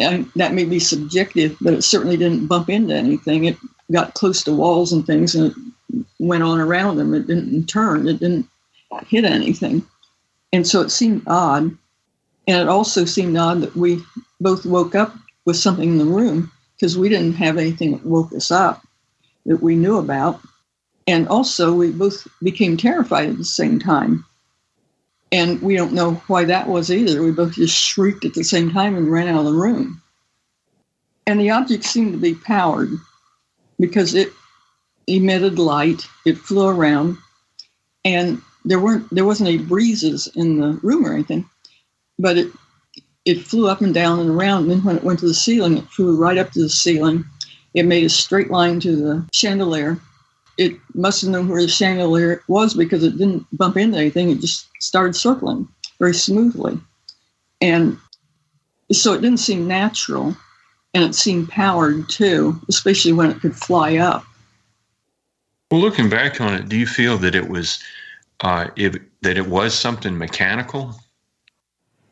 [0.00, 3.44] And that may be subjective, but it certainly didn't bump into anything.
[3.44, 3.56] It
[3.92, 7.14] got close to walls and things and it went on around them.
[7.14, 8.48] It didn't turn, it didn't
[9.08, 9.84] hit anything.
[10.52, 11.76] And so it seemed odd.
[12.46, 14.02] And it also seemed odd that we
[14.40, 18.32] both woke up with something in the room because we didn't have anything that woke
[18.32, 18.82] us up
[19.46, 20.40] that we knew about.
[21.06, 24.24] And also, we both became terrified at the same time.
[25.30, 27.22] And we don't know why that was either.
[27.22, 30.00] We both just shrieked at the same time and ran out of the room.
[31.26, 32.90] And the object seemed to be powered
[33.78, 34.32] because it
[35.06, 37.18] emitted light, it flew around,
[38.04, 41.48] and there weren't there wasn't any breezes in the room or anything,
[42.18, 42.52] but it
[43.24, 44.62] it flew up and down and around.
[44.62, 47.24] And then when it went to the ceiling, it flew right up to the ceiling
[47.74, 49.98] it made a straight line to the chandelier.
[50.56, 54.30] It must have known where the chandelier was because it didn't bump into anything.
[54.30, 56.78] It just started circling very smoothly.
[57.60, 57.98] And
[58.92, 60.36] so it didn't seem natural.
[60.94, 64.24] and it seemed powered too, especially when it could fly up.
[65.72, 67.82] Well, looking back on it, do you feel that it was
[68.42, 70.94] uh, if, that it was something mechanical?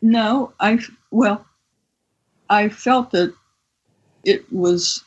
[0.00, 0.80] No, I
[1.12, 1.46] well,
[2.50, 3.32] I felt that
[4.24, 5.04] it was.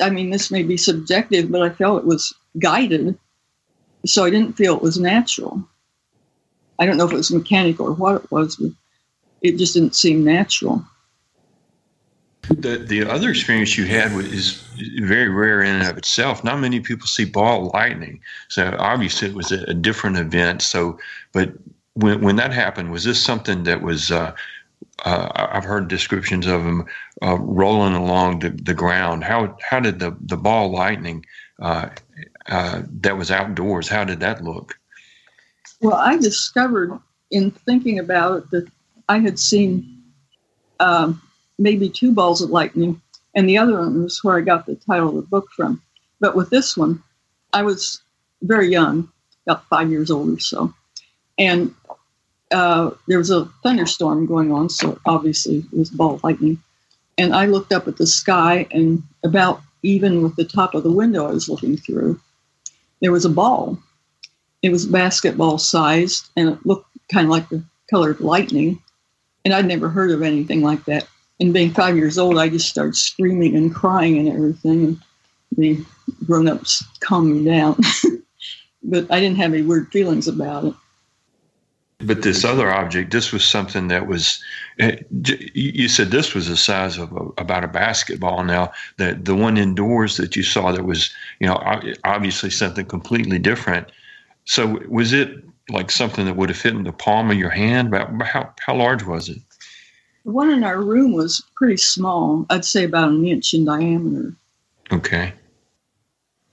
[0.00, 3.16] I mean, this may be subjective, but I felt it was guided,
[4.04, 5.62] so I didn't feel it was natural.
[6.78, 8.72] I don't know if it was mechanical or what it was, but
[9.40, 10.84] it just didn't seem natural.
[12.48, 14.62] The the other experience you had is
[15.00, 16.44] very rare in and of itself.
[16.44, 20.60] Not many people see ball lightning, so obviously it was a, a different event.
[20.60, 20.98] So,
[21.32, 21.52] but
[21.94, 24.10] when when that happened, was this something that was?
[24.10, 24.34] Uh,
[25.04, 26.86] uh, I've heard descriptions of them
[27.22, 29.24] uh, rolling along the, the ground.
[29.24, 31.24] How how did the the ball lightning
[31.60, 31.88] uh,
[32.46, 33.88] uh, that was outdoors?
[33.88, 34.78] How did that look?
[35.80, 36.98] Well, I discovered
[37.30, 38.68] in thinking about it that
[39.08, 40.02] I had seen
[40.80, 41.20] um,
[41.58, 43.00] maybe two balls of lightning,
[43.34, 45.82] and the other one was where I got the title of the book from.
[46.20, 47.02] But with this one,
[47.52, 48.00] I was
[48.42, 49.10] very young,
[49.46, 50.72] about five years old or so,
[51.36, 51.74] and
[52.54, 56.62] uh, there was a thunderstorm going on, so obviously it was ball lightning.
[57.18, 60.92] And I looked up at the sky, and about even with the top of the
[60.92, 62.20] window I was looking through,
[63.00, 63.78] there was a ball.
[64.62, 68.80] It was basketball sized, and it looked kind of like the color of lightning.
[69.44, 71.06] And I'd never heard of anything like that
[71.40, 74.84] and being five years old, I just started screaming and crying and everything.
[74.84, 75.00] And
[75.56, 75.84] the
[76.26, 77.76] grown ups calmed me down.
[78.82, 80.74] but I didn't have any weird feelings about it.
[82.06, 84.42] But this other object, this was something that was,
[84.78, 84.96] eh,
[85.54, 88.44] you said this was the size of a, about a basketball.
[88.44, 91.56] Now, the, the one indoors that you saw that was, you know,
[92.04, 93.90] obviously something completely different.
[94.44, 97.88] So was it like something that would have fit in the palm of your hand?
[97.88, 99.38] About How, how large was it?
[100.24, 102.46] The one in our room was pretty small.
[102.50, 104.34] I'd say about an inch in diameter.
[104.90, 105.32] Okay.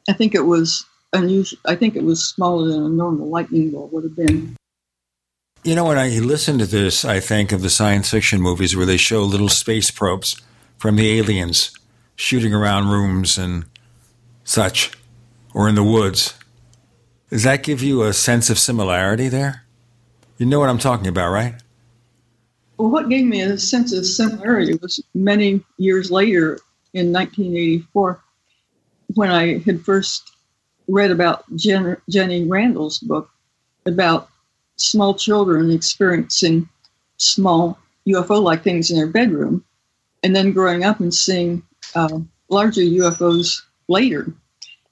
[0.09, 1.59] I think it was unusual.
[1.65, 4.55] I think it was smaller than a normal lightning bolt would have been.
[5.63, 8.87] You know, when I listen to this, I think of the science fiction movies where
[8.87, 10.41] they show little space probes
[10.79, 11.71] from the aliens
[12.15, 13.65] shooting around rooms and
[14.43, 14.91] such,
[15.53, 16.33] or in the woods.
[17.29, 19.63] Does that give you a sense of similarity there?
[20.39, 21.53] You know what I'm talking about, right?
[22.77, 26.57] Well, what gave me a sense of similarity was many years later
[26.95, 28.19] in 1984
[29.13, 30.31] when I had first
[30.87, 33.29] read about Jen, Jenny Randles' book
[33.85, 34.30] about
[34.81, 36.67] small children experiencing
[37.17, 39.63] small UFO like things in their bedroom,
[40.23, 41.63] and then growing up and seeing
[41.95, 44.33] uh, larger UFOs later.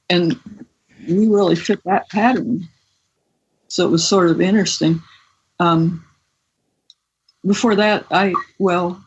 [0.09, 0.39] And
[1.07, 2.67] we really fit that pattern.
[3.67, 5.01] So it was sort of interesting.
[5.59, 6.05] Um,
[7.45, 9.03] before that, I, well,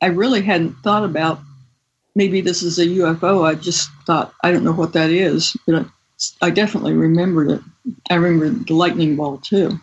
[0.00, 1.40] I really hadn't thought about
[2.14, 3.44] maybe this is a UFO.
[3.44, 5.86] I just thought, I don't know what that is, but
[6.42, 7.60] I, definitely remembered it.
[8.10, 9.78] I remember the lightning ball too.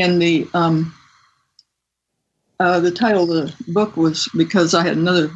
[0.00, 0.94] And the, um,
[2.60, 5.30] uh, the title of the book was because I had another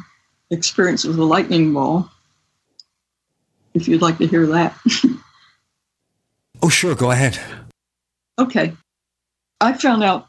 [0.49, 2.09] experience with a lightning ball.
[3.73, 4.77] If you'd like to hear that.
[6.61, 6.95] oh, sure.
[6.95, 7.39] Go ahead.
[8.37, 8.73] Okay.
[9.59, 10.27] I found out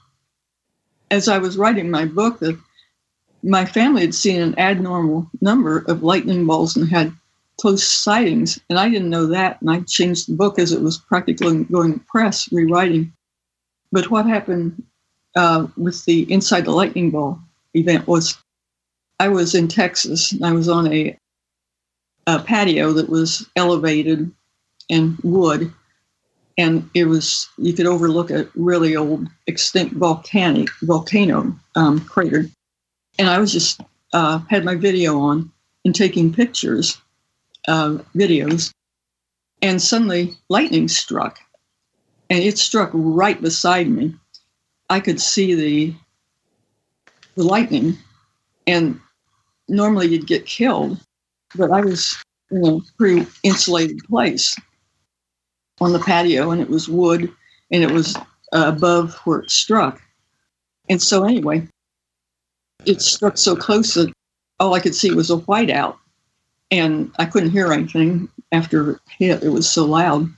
[1.11, 2.59] as I was writing my book that
[3.43, 7.13] my family had seen an abnormal number of lightning balls and had
[7.61, 9.61] close sightings, and I didn't know that.
[9.61, 13.13] And I changed the book as it was practically going to press, rewriting.
[13.95, 14.83] But what happened
[15.37, 17.39] uh, with the Inside the Lightning Ball
[17.75, 18.37] event was
[19.21, 21.17] I was in Texas and I was on a,
[22.27, 24.33] a patio that was elevated
[24.91, 25.73] and wood.
[26.59, 32.47] And it was you could overlook a really old extinct volcanic volcano um, crater.
[33.21, 33.81] And i was just
[34.13, 35.53] uh, had my video on
[35.85, 37.01] and taking pictures
[37.69, 38.73] uh, videos.
[39.63, 41.39] And suddenly lightning struck
[42.31, 44.15] and it struck right beside me
[44.91, 45.95] i could see the
[47.37, 47.97] the lightning
[48.67, 48.99] and
[49.69, 50.99] normally you'd get killed
[51.57, 52.17] but i was
[52.51, 54.57] in a pretty insulated place
[55.81, 57.33] on the patio and it was wood
[57.71, 58.17] and it was
[58.55, 60.01] uh, above where it struck.
[60.89, 61.67] And so, anyway,
[62.87, 64.13] it struck so close that
[64.61, 65.97] all I could see was a whiteout.
[66.71, 69.43] And I couldn't hear anything after it hit.
[69.43, 70.29] It was so loud.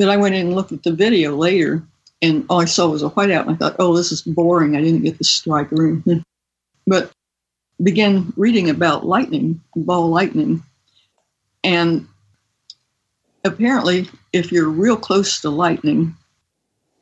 [0.00, 1.82] But I went in and looked at the video later,
[2.22, 3.42] and all I saw was a whiteout.
[3.42, 4.74] And I thought, oh, this is boring.
[4.74, 6.24] I didn't get the strike or anything.
[6.86, 7.12] But
[7.82, 10.62] began reading about lightning, ball lightning.
[11.62, 12.08] And
[13.44, 16.16] apparently, if you're real close to lightning,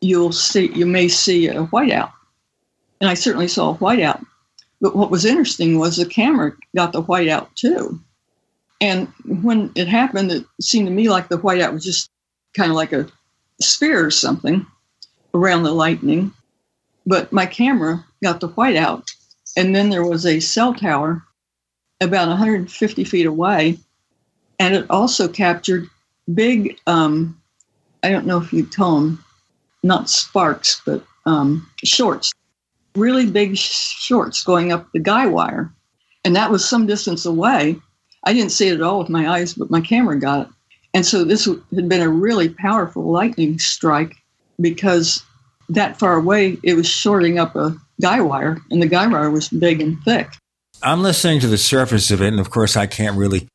[0.00, 2.10] you'll see you may see a whiteout.
[3.00, 4.26] And I certainly saw a whiteout.
[4.80, 8.00] But what was interesting was the camera got the whiteout too.
[8.80, 12.10] And when it happened, it seemed to me like the whiteout was just
[12.56, 13.08] kind of like a
[13.60, 14.66] sphere or something
[15.34, 16.32] around the lightning.
[17.06, 19.10] But my camera got the white out.
[19.56, 21.22] And then there was a cell tower
[22.00, 23.78] about 150 feet away.
[24.58, 25.88] And it also captured
[26.32, 27.40] big, um,
[28.02, 29.24] I don't know if you call them,
[29.82, 32.32] not sparks, but um, shorts,
[32.94, 35.72] really big shorts going up the guy wire.
[36.24, 37.76] And that was some distance away.
[38.24, 40.52] I didn't see it at all with my eyes, but my camera got it.
[40.98, 44.16] And so this had been a really powerful lightning strike
[44.60, 45.22] because
[45.68, 49.48] that far away, it was shorting up a guy wire, and the guy wire was
[49.48, 50.28] big and thick.
[50.82, 53.46] I'm listening to the surface of it, and of course, I can't really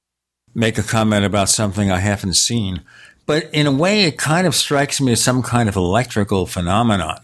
[0.55, 2.81] make a comment about something I haven't seen.
[3.25, 7.19] But in a way, it kind of strikes me as some kind of electrical phenomenon.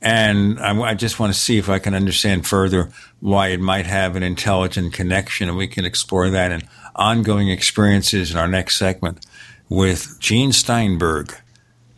[0.00, 3.86] And I, I, just want to see if I can understand further why it might
[3.86, 5.48] have an intelligent connection.
[5.48, 6.62] And we can explore that in
[6.94, 9.26] ongoing experiences in our next segment
[9.68, 11.34] with Gene Steinberg,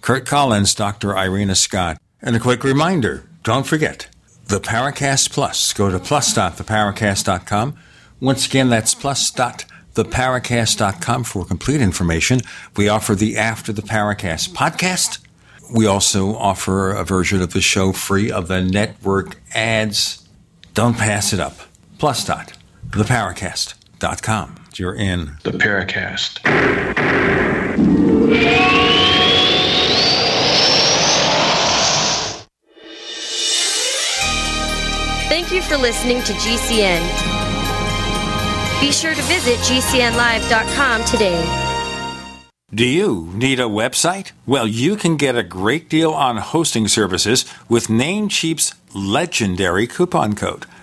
[0.01, 1.17] Curt Collins, Dr.
[1.17, 1.99] Irena Scott.
[2.21, 4.09] And a quick reminder don't forget
[4.47, 5.73] the Paracast Plus.
[5.73, 7.77] Go to plus.theparacast.com.
[8.21, 12.41] Once again, that's plus.theparacast.com for complete information.
[12.77, 15.19] We offer the After the Paracast podcast
[15.71, 20.27] we also offer a version of the show free of the network ads.
[20.75, 21.59] Don't pass it up.
[21.99, 22.53] Plus dot,
[22.91, 24.58] theparacast.com.
[24.79, 26.39] You're in the Paracast.
[35.29, 37.01] Thank you for listening to GCN.
[38.81, 41.65] Be sure to visit GCNlive.com today.
[42.73, 44.33] Do you need a website?
[44.47, 50.67] Well, you can get a great deal on hosting services with Namecheap's legendary coupon code.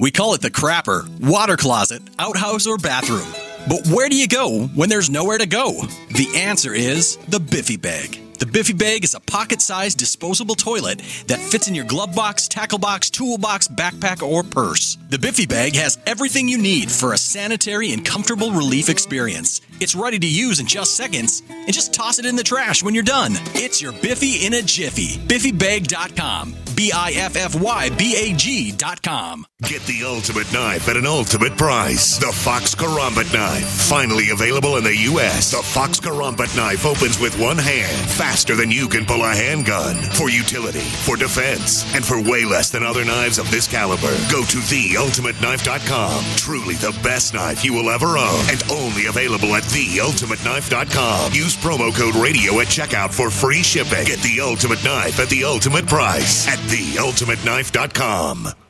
[0.00, 3.26] We call it the crapper, water closet, outhouse, or bathroom.
[3.68, 5.72] But where do you go when there's nowhere to go?
[6.12, 8.16] The answer is the Biffy Bag.
[8.38, 12.46] The Biffy Bag is a pocket sized disposable toilet that fits in your glove box,
[12.46, 14.96] tackle box, toolbox, backpack, or purse.
[15.10, 19.60] The Biffy Bag has everything you need for a sanitary and comfortable relief experience.
[19.80, 22.94] It's ready to use in just seconds, and just toss it in the trash when
[22.94, 23.32] you're done.
[23.54, 25.18] It's your Biffy in a jiffy.
[25.18, 26.54] BiffyBag.com.
[26.78, 29.44] B I F F Y B A G.com.
[29.64, 32.18] Get the ultimate knife at an ultimate price.
[32.18, 33.66] The Fox Karambit knife.
[33.66, 35.50] Finally available in the U.S.
[35.50, 39.96] The Fox Karambit knife opens with one hand, faster than you can pull a handgun.
[40.14, 44.14] For utility, for defense, and for way less than other knives of this caliber.
[44.30, 46.24] Go to theultimateknife.com.
[46.36, 51.32] Truly the best knife you will ever own, and only available at theultimateknife.com.
[51.32, 54.04] Use promo code radio at checkout for free shipping.
[54.04, 58.67] Get the ultimate knife at the ultimate price at theultimateknife.com.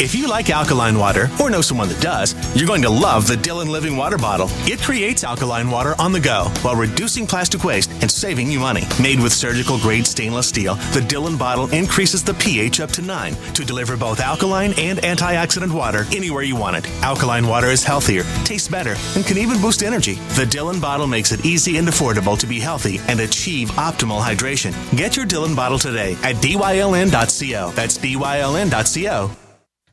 [0.00, 3.34] If you like alkaline water or know someone that does, you're going to love the
[3.34, 4.48] Dylan Living Water Bottle.
[4.60, 8.84] It creates alkaline water on the go while reducing plastic waste and saving you money.
[8.98, 13.34] Made with surgical grade stainless steel, the Dylan bottle increases the pH up to 9
[13.52, 16.90] to deliver both alkaline and antioxidant water anywhere you want it.
[17.02, 20.14] Alkaline water is healthier, tastes better, and can even boost energy.
[20.14, 24.72] The Dylan bottle makes it easy and affordable to be healthy and achieve optimal hydration.
[24.96, 27.72] Get your Dylan bottle today at dyln.co.
[27.72, 29.49] That's dyln.co.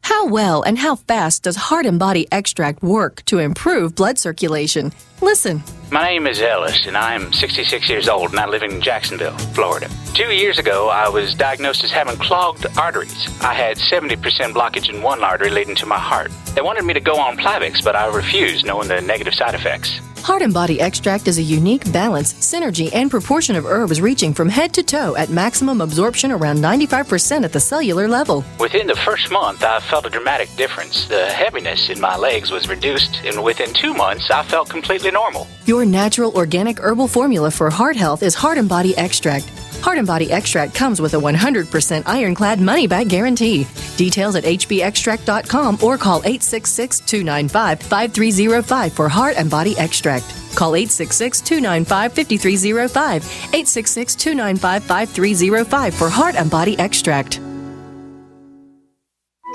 [0.07, 4.93] How well and how fast does Heart and Body Extract work to improve blood circulation?
[5.21, 5.61] Listen.
[5.91, 9.37] My name is Ellis, and I am 66 years old, and I live in Jacksonville,
[9.53, 9.89] Florida.
[10.13, 13.27] Two years ago, I was diagnosed as having clogged arteries.
[13.41, 14.15] I had 70%
[14.53, 16.31] blockage in one artery leading to my heart.
[16.55, 19.99] They wanted me to go on Plavix, but I refused, knowing the negative side effects.
[20.27, 24.49] Heart and Body Extract is a unique balance, synergy, and proportion of herbs reaching from
[24.49, 28.43] head to toe at maximum absorption around 95% at the cellular level.
[28.59, 31.05] Within the first month, I felt a dramatic difference.
[31.05, 35.47] The heaviness in my legs was reduced, and within two months, I felt completely normal.
[35.65, 39.49] Your Your natural organic herbal formula for heart health is Heart and Body Extract.
[39.81, 43.67] Heart and Body Extract comes with a 100% ironclad money back guarantee.
[43.95, 50.25] Details at hbextract.com or call 866 295 5305 for Heart and Body Extract.
[50.55, 53.23] Call 866 295 5305.
[53.25, 57.39] 866 295 5305 for Heart and Body Extract.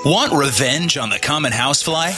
[0.05, 2.11] Want revenge on the common housefly?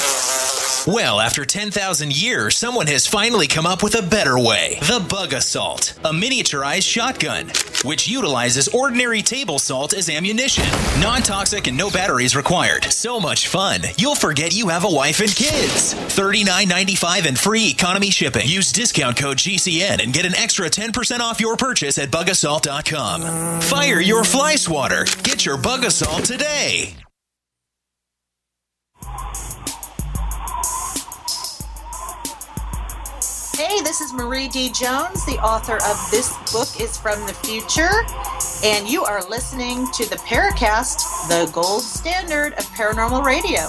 [0.87, 4.77] Well, after 10,000 years, someone has finally come up with a better way.
[4.81, 7.47] The Bug Assault, a miniaturized shotgun,
[7.83, 10.65] which utilizes ordinary table salt as ammunition.
[11.01, 12.83] Non toxic and no batteries required.
[12.85, 15.95] So much fun, you'll forget you have a wife and kids.
[15.95, 18.47] $39.95 and free economy shipping.
[18.47, 23.61] Use discount code GCN and get an extra 10% off your purchase at bugassault.com.
[23.61, 25.05] Fire your fly swatter.
[25.23, 26.95] Get your Bug Assault today.
[33.57, 34.69] Hey, this is Marie D.
[34.69, 37.89] Jones, the author of This Book is from the Future,
[38.65, 43.61] and you are listening to the Paracast, the gold standard of paranormal radio.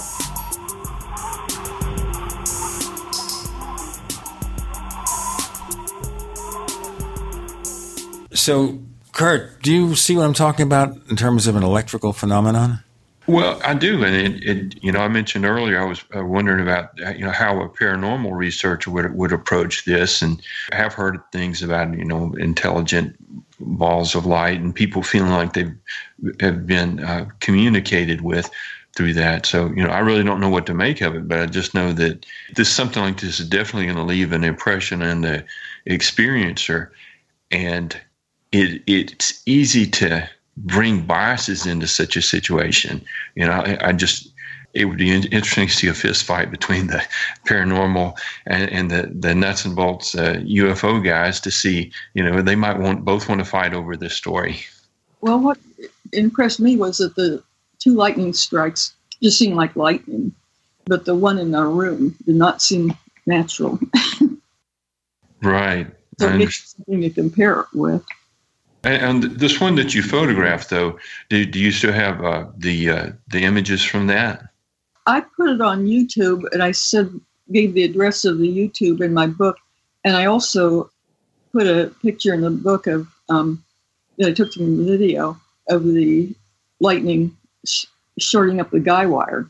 [8.35, 8.81] So,
[9.13, 12.83] Curt, do you see what I'm talking about in terms of an electrical phenomenon?
[13.29, 16.61] Well, I do, and it, it, you know, I mentioned earlier I was uh, wondering
[16.61, 20.41] about uh, you know how a paranormal researcher would would approach this, and
[20.73, 23.17] I have heard things about you know intelligent
[23.59, 25.73] balls of light and people feeling like they
[26.41, 28.49] have been uh, communicated with
[28.95, 29.45] through that.
[29.45, 31.75] So you know, I really don't know what to make of it, but I just
[31.75, 32.25] know that
[32.55, 35.45] this something like this is definitely going to leave an impression on the
[35.89, 36.91] experiencer,
[37.51, 38.01] and
[38.53, 43.05] it it's easy to bring biases into such a situation.
[43.35, 44.31] You know, I, I just
[44.77, 47.03] it would be interesting to see a fist fight between the
[47.47, 48.15] paranormal
[48.47, 52.57] and, and the, the nuts and bolts uh, UFO guys to see, you know, they
[52.57, 54.59] might want both want to fight over this story.
[55.23, 55.59] Well, what
[56.13, 57.43] impressed me was that the
[57.79, 60.35] two lightning strikes just seemed like lightning,
[60.85, 62.95] but the one in our room did not seem
[63.25, 63.79] natural.
[65.43, 65.87] right.
[66.19, 68.05] So it's something to compare it with.
[68.87, 73.11] And, this one that you photographed, though, do, do you still have uh, the uh,
[73.29, 74.49] the images from that?
[75.07, 77.11] I put it on YouTube, and I said
[77.53, 79.57] gave the address of the YouTube in my book,
[80.05, 80.91] and I also
[81.53, 83.65] put a picture in the book of um,
[84.19, 85.37] that I took from the video
[85.69, 86.33] of the
[86.79, 87.87] lightning sh-
[88.19, 89.49] shorting up the guy wire.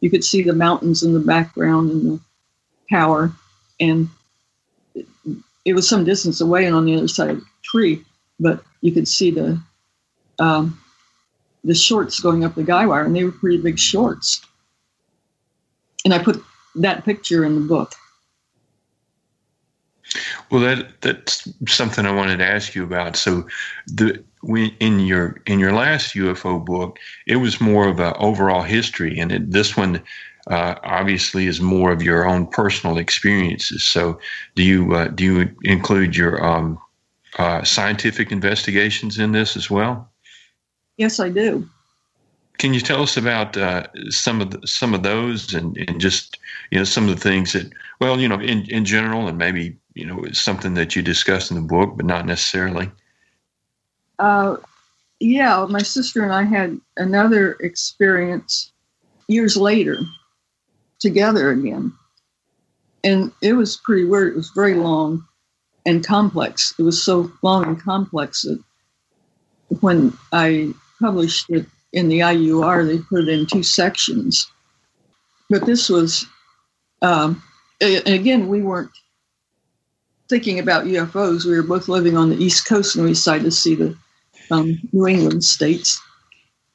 [0.00, 2.20] You could see the mountains in the background and the
[2.90, 3.32] tower,
[3.78, 4.08] and
[4.96, 5.06] it,
[5.64, 8.04] it was some distance away and on the other side of the tree
[8.40, 9.60] but you could see the
[10.38, 10.80] um,
[11.64, 14.40] the shorts going up the guy wire, and they were pretty big shorts.
[16.04, 16.42] And I put
[16.76, 17.92] that picture in the book.
[20.50, 23.16] Well, that that's something I wanted to ask you about.
[23.16, 23.46] So,
[23.86, 28.62] the we, in your in your last UFO book, it was more of an overall
[28.62, 30.02] history, and it, this one
[30.46, 33.82] uh, obviously is more of your own personal experiences.
[33.82, 34.18] So,
[34.54, 36.78] do you uh, do you include your um,
[37.38, 40.10] uh, scientific investigations in this as well?
[40.96, 41.68] Yes, I do.
[42.58, 46.38] Can you tell us about uh, some of the, some of those and, and just
[46.72, 49.76] you know some of the things that well you know in, in general and maybe
[49.94, 52.90] you know something that you discuss in the book but not necessarily.
[54.18, 54.56] Uh,
[55.20, 58.72] yeah, my sister and I had another experience
[59.28, 59.98] years later
[60.98, 61.92] together again,
[63.04, 64.32] and it was pretty weird.
[64.32, 65.27] It was very long
[65.86, 66.74] and complex.
[66.78, 68.62] It was so long and complex that
[69.80, 74.50] when I published it in the IUR, they put it in two sections.
[75.50, 76.26] But this was,
[77.02, 77.42] um,
[77.80, 78.90] again, we weren't
[80.28, 81.44] thinking about UFOs.
[81.44, 83.96] We were both living on the East Coast and we decided to see the
[84.50, 86.00] um, New England states.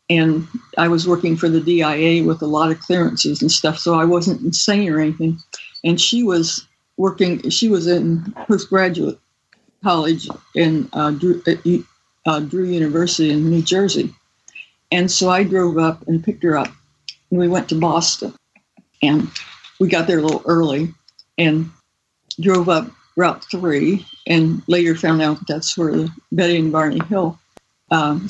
[0.09, 0.47] And
[0.77, 4.05] I was working for the DIA with a lot of clearances and stuff, so I
[4.05, 5.37] wasn't insane or anything.
[5.83, 6.67] And she was
[6.97, 7.49] working.
[7.49, 9.19] She was in postgraduate
[9.83, 11.41] college in uh, Drew,
[12.25, 14.13] uh, Drew University in New Jersey,
[14.91, 16.69] and so I drove up and picked her up,
[17.29, 18.33] and we went to Boston,
[19.01, 19.29] and
[19.79, 20.93] we got there a little early,
[21.37, 21.69] and
[22.39, 27.39] drove up Route Three, and later found out that's where the Betty and Barney Hill
[27.91, 28.27] um,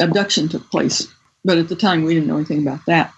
[0.00, 1.08] abduction took place.
[1.44, 3.12] But at the time, we didn't know anything about that,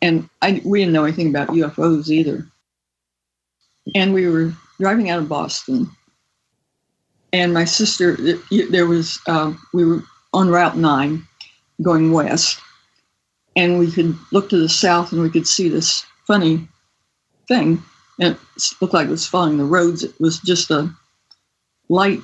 [0.00, 2.46] and I, we didn't know anything about UFOs either
[3.94, 5.90] and we were driving out of Boston.
[7.32, 8.16] And my sister,
[8.70, 10.02] there was, uh, we were
[10.32, 11.26] on Route 9
[11.82, 12.60] going west,
[13.56, 16.68] and we could look to the south and we could see this funny
[17.48, 17.82] thing
[18.20, 20.04] and it looked like it was following the roads.
[20.04, 20.90] It was just a
[21.88, 22.20] light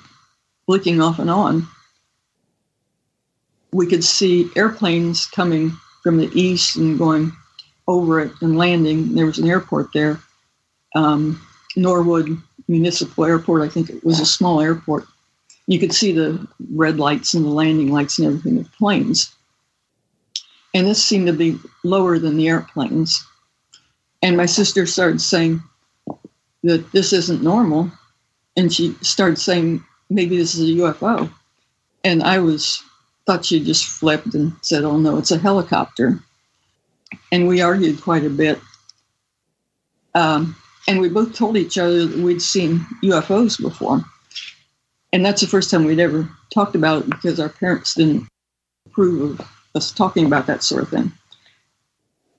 [0.67, 1.67] blinking off and on.
[3.73, 7.33] We could see airplanes coming from the east and going
[7.89, 9.15] over it and landing.
[9.15, 10.21] There was an airport there,
[10.97, 11.41] um,
[11.77, 12.37] Norwood
[12.67, 13.63] Municipal Airport.
[13.63, 15.05] I think it was a small airport.
[15.69, 19.33] You could see the red lights and the landing lights and everything of planes.
[20.75, 23.25] And this seemed to be lower than the airplanes.
[24.23, 25.63] And my sister started saying
[26.63, 27.91] that this isn't normal.
[28.57, 31.31] And she started saying, maybe this is a UFO.
[32.05, 32.83] And I was
[33.27, 36.21] thought she just flipped and said, oh no, it's a helicopter.
[37.33, 38.61] And we argued quite a bit.
[40.15, 40.57] Um,
[40.87, 44.05] and we both told each other that we'd seen UFOs before.
[45.13, 48.29] And that's the first time we'd ever talked about it because our parents didn't
[48.87, 51.13] approve of us talking about that sort of thing.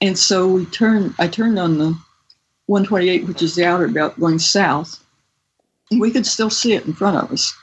[0.02, 1.98] And so we turned, I turned on the
[2.68, 5.04] 128, which is the outer belt going south.
[5.91, 7.56] And we could still see it in front of us.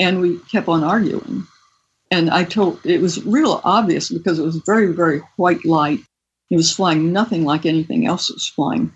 [0.00, 1.46] And we kept on arguing.
[2.10, 6.00] And I told, it was real obvious because it was very, very white light.
[6.50, 8.92] It was flying nothing like anything else was flying.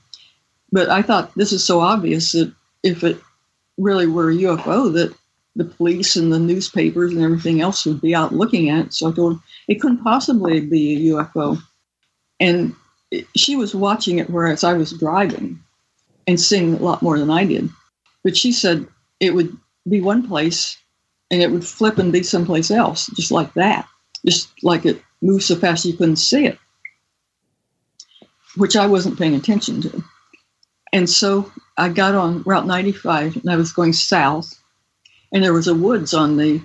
[0.70, 2.52] But I thought this is so obvious that
[2.82, 3.18] if it
[3.78, 5.14] really were a UFO, that
[5.56, 8.94] the police and the newspapers and everything else would be out looking at it.
[8.94, 11.60] So I told it couldn't possibly be a UFO.
[12.38, 12.74] And
[13.34, 15.58] she was watching it whereas I was driving
[16.26, 17.68] and seeing a lot more than I did.
[18.22, 18.86] But she said
[19.18, 19.56] it would
[19.88, 20.76] be one place
[21.30, 23.88] and it would flip and be someplace else, just like that,
[24.24, 26.58] just like it moved so fast you couldn't see it,
[28.56, 30.04] which I wasn't paying attention to.
[30.92, 34.58] And so I got on Route 95 and I was going south,
[35.32, 36.60] and there was a woods on the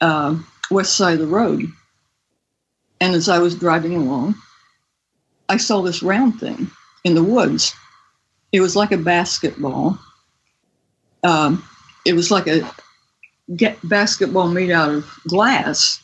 [0.00, 0.36] uh,
[0.70, 1.66] west side of the road.
[3.00, 4.34] And as I was driving along,
[5.48, 6.70] I saw this round thing
[7.04, 7.74] in the woods.
[8.52, 9.98] It was like a basketball.
[11.22, 11.64] Um,
[12.06, 12.70] it was like a
[13.56, 16.02] get basketball made out of glass,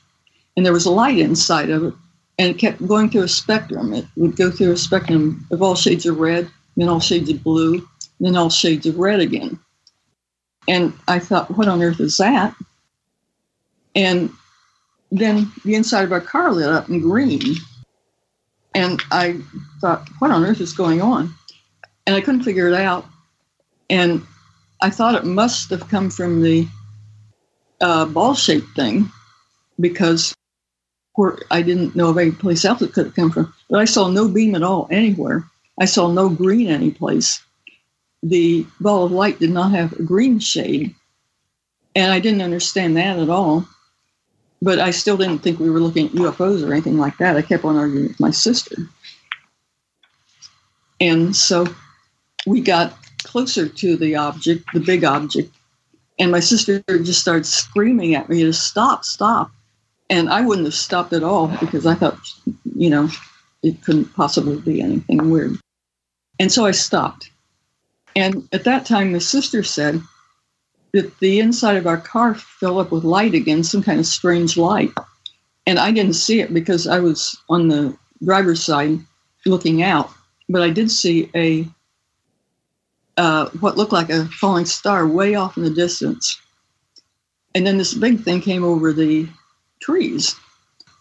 [0.56, 1.94] and there was a light inside of it,
[2.38, 3.94] and it kept going through a spectrum.
[3.94, 7.42] It would go through a spectrum of all shades of red, then all shades of
[7.42, 7.86] blue,
[8.20, 9.58] then all shades of red again.
[10.68, 12.54] And I thought, what on earth is that?
[13.94, 14.30] And
[15.10, 17.56] then the inside of our car lit up in green.
[18.74, 19.40] And I
[19.80, 21.34] thought, what on earth is going on?
[22.06, 23.06] And I couldn't figure it out.
[23.88, 24.24] And
[24.80, 26.68] I thought it must have come from the
[27.80, 29.10] uh, ball shaped thing
[29.80, 30.34] because
[31.50, 33.52] I didn't know of any place else it could have come from.
[33.68, 35.44] But I saw no beam at all anywhere.
[35.80, 37.42] I saw no green anyplace.
[38.22, 40.94] The ball of light did not have a green shade.
[41.96, 43.66] And I didn't understand that at all.
[44.62, 47.36] But I still didn't think we were looking at UFOs or anything like that.
[47.36, 48.76] I kept on arguing with my sister.
[51.00, 51.66] And so
[52.46, 55.50] we got closer to the object, the big object,
[56.18, 59.50] and my sister just started screaming at me to stop, stop.
[60.10, 62.18] And I wouldn't have stopped at all because I thought,
[62.76, 63.08] you know,
[63.62, 65.58] it couldn't possibly be anything weird.
[66.40, 67.30] And so I stopped.
[68.16, 70.00] And at that time, my sister said
[70.92, 74.56] that the inside of our car filled up with light again, some kind of strange
[74.56, 74.90] light.
[75.66, 78.98] And I didn't see it because I was on the driver's side
[79.44, 80.10] looking out.
[80.48, 81.68] But I did see a
[83.18, 86.40] uh, what looked like a falling star way off in the distance.
[87.54, 89.28] And then this big thing came over the
[89.82, 90.34] trees.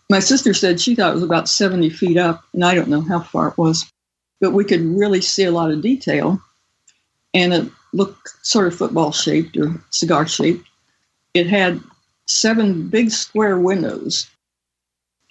[0.10, 3.02] My sister said she thought it was about 70 feet up, and I don't know
[3.02, 3.90] how far it was,
[4.42, 6.42] but we could really see a lot of detail.
[7.34, 10.68] And it looked sort of football shaped or cigar shaped.
[11.34, 11.80] It had
[12.26, 14.30] seven big square windows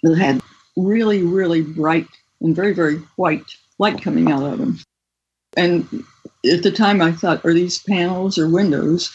[0.03, 0.41] that had
[0.75, 2.07] really, really bright
[2.41, 3.45] and very, very white
[3.79, 4.79] light coming out of them.
[5.57, 5.87] And
[6.49, 9.11] at the time I thought, are these panels or windows?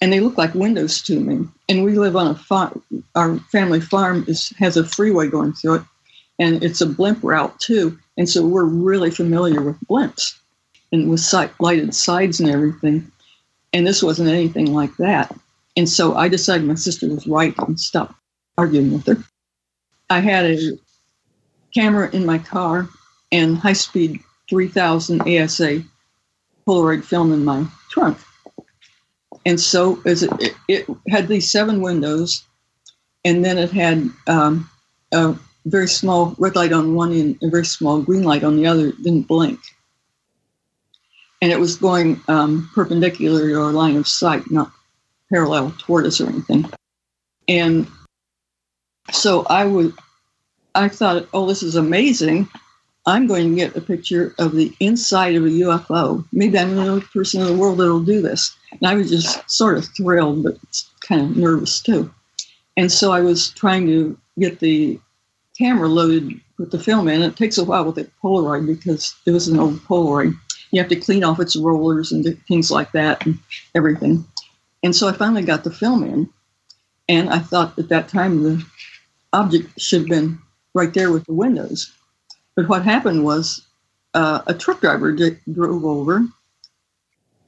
[0.00, 1.46] And they look like windows to me.
[1.68, 2.82] And we live on a farm.
[3.14, 5.82] Our family farm is, has a freeway going through it,
[6.38, 7.98] and it's a blimp route too.
[8.16, 10.38] And so we're really familiar with blimps
[10.92, 13.10] and with lighted sides and everything.
[13.72, 15.34] And this wasn't anything like that.
[15.76, 18.14] And so I decided my sister was right and stopped
[18.56, 19.24] arguing with her.
[20.10, 20.78] I had a
[21.74, 22.88] camera in my car
[23.32, 25.82] and high speed 3000 ASA
[26.66, 28.18] Polaroid film in my trunk.
[29.44, 32.44] And so it, it, it had these seven windows,
[33.24, 34.70] and then it had um,
[35.12, 35.34] a
[35.64, 38.92] very small red light on one end, a very small green light on the other,
[38.92, 39.60] didn't blink.
[41.40, 44.70] And it was going um, perpendicular to our line of sight, not
[45.30, 46.70] parallel toward us or anything.
[47.48, 47.86] And
[49.10, 49.92] so I would,
[50.74, 52.48] I thought, oh, this is amazing.
[53.06, 56.24] I'm going to get a picture of the inside of a UFO.
[56.32, 58.56] Maybe I'm the only person in the world that'll do this.
[58.70, 60.56] And I was just sort of thrilled, but
[61.00, 62.12] kind of nervous too.
[62.76, 64.98] And so I was trying to get the
[65.56, 67.22] camera loaded with the film in.
[67.22, 70.34] It takes a while with a Polaroid because it was an old Polaroid.
[70.70, 73.38] You have to clean off its rollers and things like that and
[73.74, 74.24] everything.
[74.82, 76.28] And so I finally got the film in.
[77.08, 78.64] And I thought at that time the
[79.32, 80.38] object should have been
[80.74, 81.92] right there with the windows.
[82.56, 83.64] But what happened was
[84.14, 86.26] uh, a truck driver d- drove over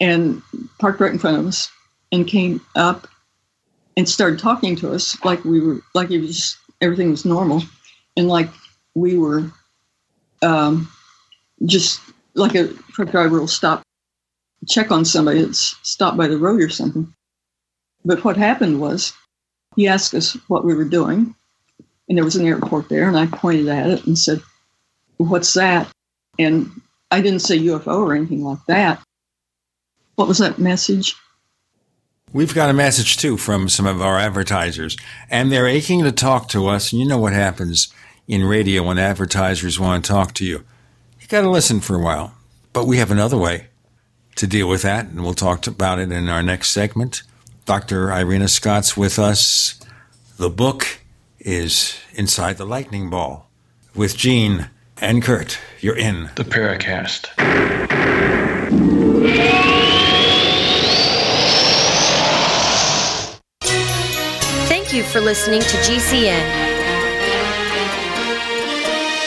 [0.00, 0.42] and
[0.78, 1.70] parked right in front of us
[2.12, 3.08] and came up
[3.96, 7.62] and started talking to us like we were like it was just, everything was normal
[8.16, 8.50] and like
[8.94, 9.50] we were
[10.42, 10.88] um,
[11.64, 12.00] just
[12.34, 13.82] like a truck driver will stop
[14.68, 17.12] check on somebody that's stopped by the road or something.
[18.04, 19.12] But what happened was
[19.76, 21.34] he asked us what we were doing
[22.08, 24.40] and there was an airport there and i pointed at it and said
[25.18, 25.90] what's that?
[26.38, 26.70] And
[27.10, 29.02] i didn't say ufo or anything like that.
[30.16, 31.14] What was that message?
[32.32, 34.96] We've got a message too from some of our advertisers,
[35.30, 36.92] and they're aching to talk to us.
[36.92, 37.92] And you know what happens
[38.28, 40.64] in radio when advertisers want to talk to you.
[41.20, 42.34] You got to listen for a while.
[42.72, 43.68] But we have another way
[44.36, 47.22] to deal with that, and we'll talk about it in our next segment.
[47.64, 48.12] Dr.
[48.12, 49.80] Irena Scott's with us.
[50.36, 50.98] The book
[51.40, 53.48] is Inside the Lightning Ball
[53.94, 54.68] with Gene
[55.00, 55.58] and Curt.
[55.80, 57.26] You're in the Paracast.
[64.68, 66.75] Thank you for listening to GCN.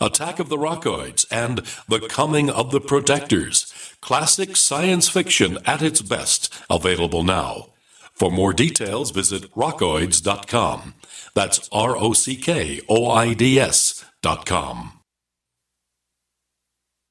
[0.00, 1.58] Attack of the Rockoids and
[1.88, 3.72] The Coming of the Protectors.
[4.00, 7.70] Classic science fiction at its best, available now.
[8.12, 10.94] For more details, visit rockoids.com.
[11.34, 15.00] That's R O C K O I D S.com.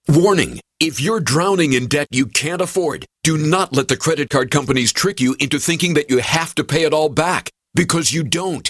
[0.08, 4.50] Warning if you're drowning in debt you can't afford, do not let the credit card
[4.50, 8.24] companies trick you into thinking that you have to pay it all back, because you
[8.24, 8.70] don't.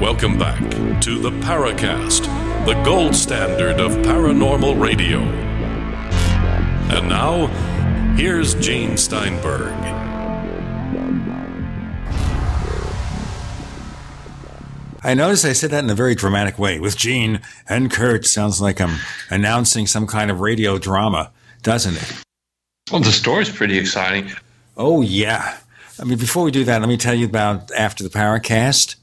[0.00, 0.58] Welcome back
[1.02, 2.24] to the Paracast,
[2.64, 5.18] the gold standard of paranormal radio.
[6.88, 7.48] And now,
[8.16, 9.74] here's Gene Steinberg.
[15.02, 16.80] I notice I said that in a very dramatic way.
[16.80, 21.30] With Gene and Curt, sounds like I'm announcing some kind of radio drama,
[21.62, 22.22] doesn't it?
[22.90, 24.32] Well, the story's pretty exciting.
[24.78, 25.58] Oh, yeah.
[26.00, 28.94] I mean, before we do that, let me tell you about after the Paracast.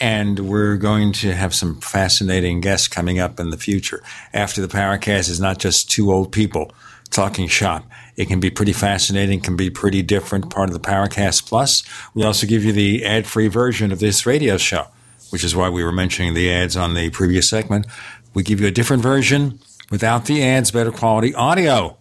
[0.00, 4.02] And we're going to have some fascinating guests coming up in the future.
[4.32, 6.72] After the Paracast is not just two old people
[7.10, 7.88] talking shop.
[8.16, 11.82] It can be pretty fascinating, can be pretty different, part of the Paracast Plus.
[12.12, 14.86] We also give you the ad free version of this radio show,
[15.30, 17.86] which is why we were mentioning the ads on the previous segment.
[18.34, 21.96] We give you a different version without the ads, better quality audio.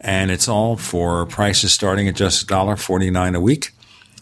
[0.00, 3.70] And it's all for prices starting at just $1.49 a week.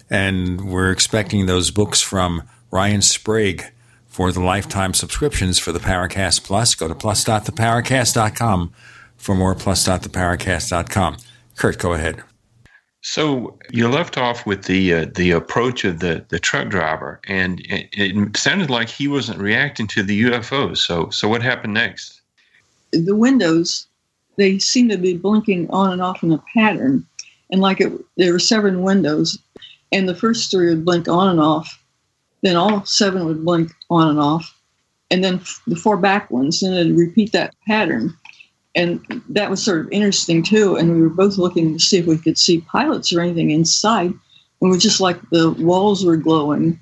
[0.08, 2.42] And we're expecting those books from
[2.72, 3.66] Ryan Sprague
[4.06, 6.74] for the lifetime subscriptions for the Paracast Plus.
[6.74, 8.72] Go to plus.theparacast.com
[9.16, 11.16] for more plus.theparacast.com.
[11.56, 12.22] Curt, go ahead.
[13.02, 17.60] So you left off with the uh, the approach of the, the truck driver, and
[17.68, 20.78] it, it, sounded like he wasn't reacting to the UFOs.
[20.78, 22.22] So so what happened next?
[22.92, 23.88] The windows,
[24.36, 27.04] they seemed to be blinking on and off in a pattern,
[27.50, 29.36] and like it, there were seven windows,
[29.90, 31.81] and the first three would blink on and off,
[32.42, 34.58] then all seven would blink on and off,
[35.10, 38.16] and then the four back ones, and it'd repeat that pattern
[38.74, 40.76] and that was sort of interesting too.
[40.76, 44.10] And we were both looking to see if we could see pilots or anything inside.
[44.10, 44.20] And
[44.60, 46.80] it was just like the walls were glowing.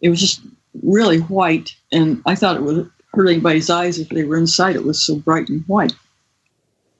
[0.00, 0.42] It was just
[0.82, 4.76] really white, and I thought it would hurt anybody's eyes if they were inside.
[4.76, 5.94] It was so bright and white.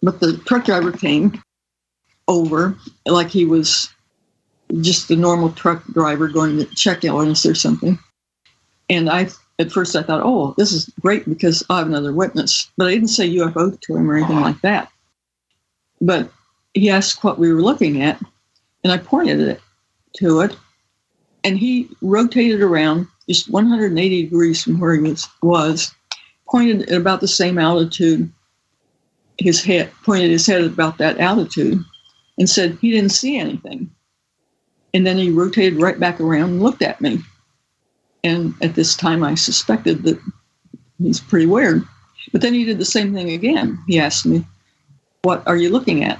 [0.02, 1.42] But the truck driver came
[2.28, 2.76] over
[3.07, 3.92] like he was
[4.80, 7.98] just the normal truck driver going to check us or something.
[8.88, 12.70] And I at first I thought, oh, this is great because I have another witness.
[12.76, 14.90] But I didn't say UFO to him or anything like that.
[16.00, 16.30] But
[16.74, 18.20] he asked what we were looking at,
[18.82, 19.60] and I pointed it
[20.16, 20.56] to it,
[21.44, 25.94] and he rotated around just 180 degrees from where he was, was
[26.48, 28.30] pointed at about the same altitude.
[29.38, 31.82] His head pointed his head at about that altitude,
[32.38, 33.90] and said he didn't see anything.
[34.95, 37.18] And then he rotated right back around and looked at me.
[38.22, 40.18] And at this time, I suspected that
[40.99, 41.82] he's pretty weird.
[42.32, 43.78] But then he did the same thing again.
[43.86, 44.47] He asked me,
[45.22, 46.18] What are you looking at?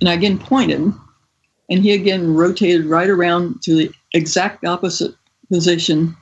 [0.00, 0.92] And I again pointed,
[1.68, 5.14] and he again rotated right around to the exact opposite
[5.52, 6.16] position,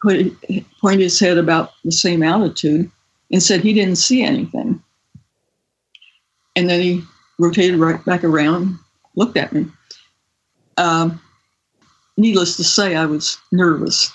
[0.00, 0.34] put,
[0.80, 2.90] pointed his head about the same altitude,
[3.32, 4.82] and said he didn't see anything.
[6.56, 7.02] And then he
[7.38, 8.78] rotated right back around,
[9.16, 9.66] looked at me.
[10.78, 11.20] Um,
[12.16, 14.10] needless to say, I was nervous.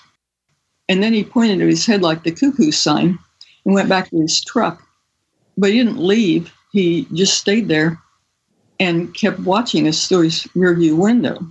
[0.88, 3.18] And then he pointed to his head like the cuckoo sign
[3.64, 4.82] and went back to his truck.
[5.56, 6.52] But he didn't leave.
[6.72, 7.98] He just stayed there
[8.80, 11.46] and kept watching us through his rearview window.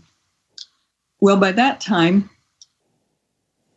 [1.22, 2.30] Well, by that time,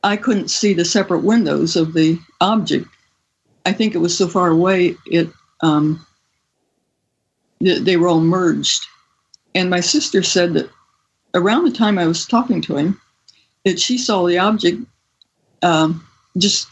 [0.03, 2.89] I couldn't see the separate windows of the object.
[3.64, 5.28] I think it was so far away, it
[5.62, 6.05] um,
[7.61, 8.84] they were all merged.
[9.55, 10.70] And my sister said that
[11.37, 13.01] around the time I was talking to him,
[13.64, 14.78] that she saw the object
[15.62, 16.07] um,
[16.39, 16.68] just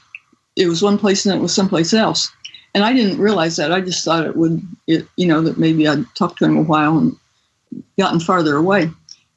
[0.56, 2.30] it was one place and it was someplace else.
[2.74, 3.72] And I didn't realize that.
[3.72, 6.62] I just thought it would, it, you know, that maybe I'd talked to him a
[6.62, 7.16] while and
[7.98, 8.90] gotten farther away.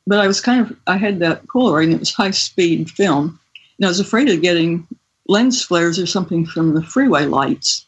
[0.05, 3.39] But I was kind of, I had that Polaroid and it was high speed film.
[3.77, 4.87] And I was afraid of getting
[5.27, 7.85] lens flares or something from the freeway lights.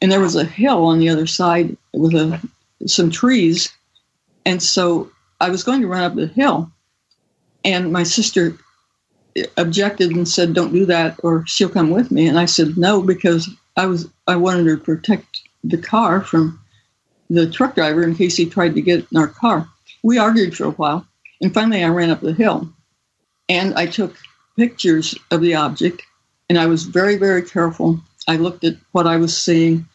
[0.00, 2.40] And there was a hill on the other side with a,
[2.86, 3.72] some trees.
[4.44, 5.10] And so
[5.40, 6.70] I was going to run up the hill.
[7.64, 8.56] And my sister
[9.56, 12.26] objected and said, "Don't do that," or she'll come with me.
[12.26, 16.58] And I said no because I was I wanted to protect the car from
[17.28, 19.68] the truck driver in case he tried to get in our car.
[20.02, 21.06] We argued for a while,
[21.40, 22.68] and finally I ran up the hill,
[23.48, 24.16] and I took
[24.56, 26.02] pictures of the object,
[26.48, 28.00] and I was very very careful.
[28.28, 29.86] I looked at what I was seeing,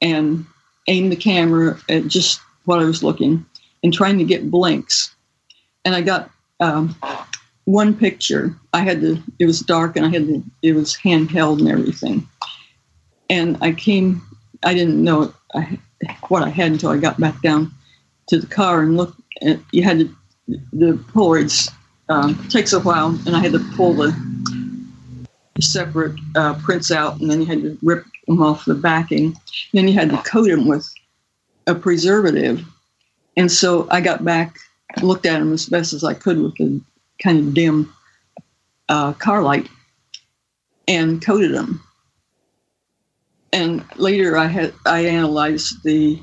[0.00, 0.46] and
[0.86, 3.44] aimed the camera at just what I was looking,
[3.82, 5.14] and trying to get blinks,
[5.84, 6.30] and I got.
[6.60, 6.94] Um,
[7.70, 8.56] one picture.
[8.72, 12.28] I had to, it was dark and I had to, it was handheld and everything.
[13.28, 14.22] And I came,
[14.64, 15.32] I didn't know
[16.28, 17.72] what I had until I got back down
[18.28, 20.16] to the car and looked at, you had to,
[20.72, 21.70] the Polaroids
[22.08, 24.12] um, takes a while and I had to pull the
[25.60, 29.36] separate uh, prints out and then you had to rip them off the backing.
[29.72, 30.92] Then you had to coat them with
[31.66, 32.64] a preservative.
[33.36, 34.58] And so I got back,
[35.02, 36.80] looked at them as best as I could with the
[37.22, 37.92] kind of dim
[38.88, 39.68] uh, car light
[40.88, 41.82] and coated them.
[43.52, 46.20] And later, I had I analyzed the.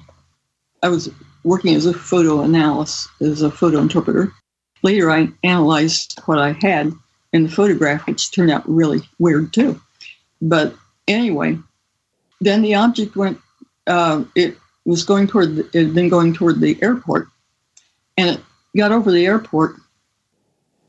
[0.83, 1.09] I was
[1.43, 4.31] working as a photo analyst as a photo interpreter.
[4.83, 6.93] Later, I analyzed what I had
[7.33, 9.81] in the photograph, which turned out really weird too.
[10.41, 10.75] But
[11.07, 11.57] anyway,
[12.39, 13.39] then the object went.
[13.87, 14.57] Uh, it
[14.89, 15.55] was going toward.
[15.55, 17.27] The, had been going toward the airport,
[18.17, 18.41] and it
[18.75, 19.75] got over the airport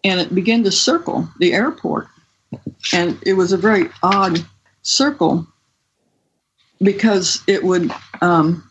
[0.04, 2.08] and it began to circle the airport.
[2.92, 4.44] And it was a very odd
[4.82, 5.46] circle
[6.80, 7.90] because it would
[8.22, 8.68] um,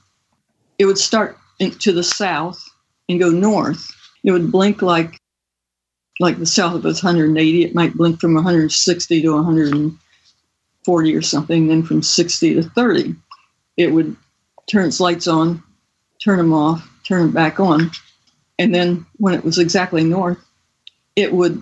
[0.80, 2.64] it would start to the south
[3.10, 3.92] and go north.
[4.24, 5.20] It would blink like
[6.20, 7.64] like the south of it's 180.
[7.64, 11.68] It might blink from 160 to 140 or something.
[11.68, 13.16] Then from 60 to 30,
[13.76, 14.16] it would
[14.70, 15.64] turn its lights on,
[16.24, 17.92] turn them off, turn them back on,
[18.60, 20.40] and then when it was exactly north,
[21.16, 21.62] it would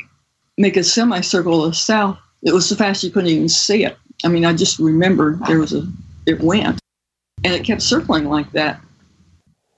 [0.57, 3.97] make a semicircle of south it was so fast you couldn't even see it.
[4.23, 5.83] I mean, I just remember there was a,
[6.27, 6.79] it went
[7.43, 8.79] and it kept circling like that.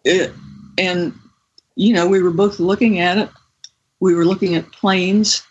[0.04, 0.34] It,
[0.78, 1.18] and,
[1.76, 3.30] you know, we were both looking at it.
[4.02, 5.44] We were looking at planes.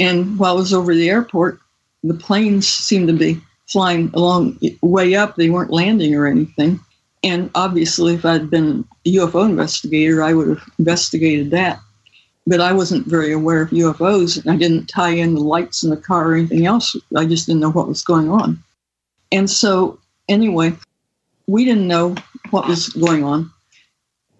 [0.00, 1.60] And while I was over the airport,
[2.02, 5.36] the planes seemed to be flying along way up.
[5.36, 6.80] They weren't landing or anything.
[7.22, 11.80] And obviously, if I'd been a UFO investigator, I would have investigated that.
[12.46, 14.40] But I wasn't very aware of UFOs.
[14.40, 16.96] And I didn't tie in the lights in the car or anything else.
[17.16, 18.62] I just didn't know what was going on.
[19.32, 19.98] And so,
[20.28, 20.72] anyway,
[21.46, 22.14] we didn't know
[22.50, 23.50] what was going on.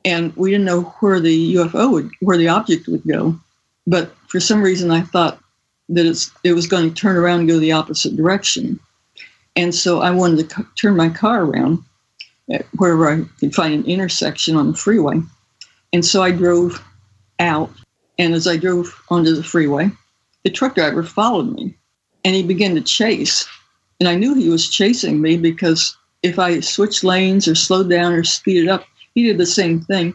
[0.05, 3.39] And we didn't know where the UFO would, where the object would go.
[3.87, 5.39] But for some reason, I thought
[5.91, 6.07] that
[6.45, 8.79] it was going to turn around and go the opposite direction.
[9.57, 11.83] And so I wanted to turn my car around
[12.77, 15.21] wherever I could find an intersection on the freeway.
[15.93, 16.83] And so I drove
[17.39, 17.71] out.
[18.19, 19.91] And as I drove onto the freeway,
[20.45, 21.75] the truck driver followed me
[22.25, 23.47] and he began to chase.
[24.01, 28.13] And I knew he was chasing me because if I switched lanes or slowed down
[28.13, 28.85] or speeded up,
[29.15, 30.15] he did the same thing.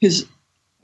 [0.00, 0.26] His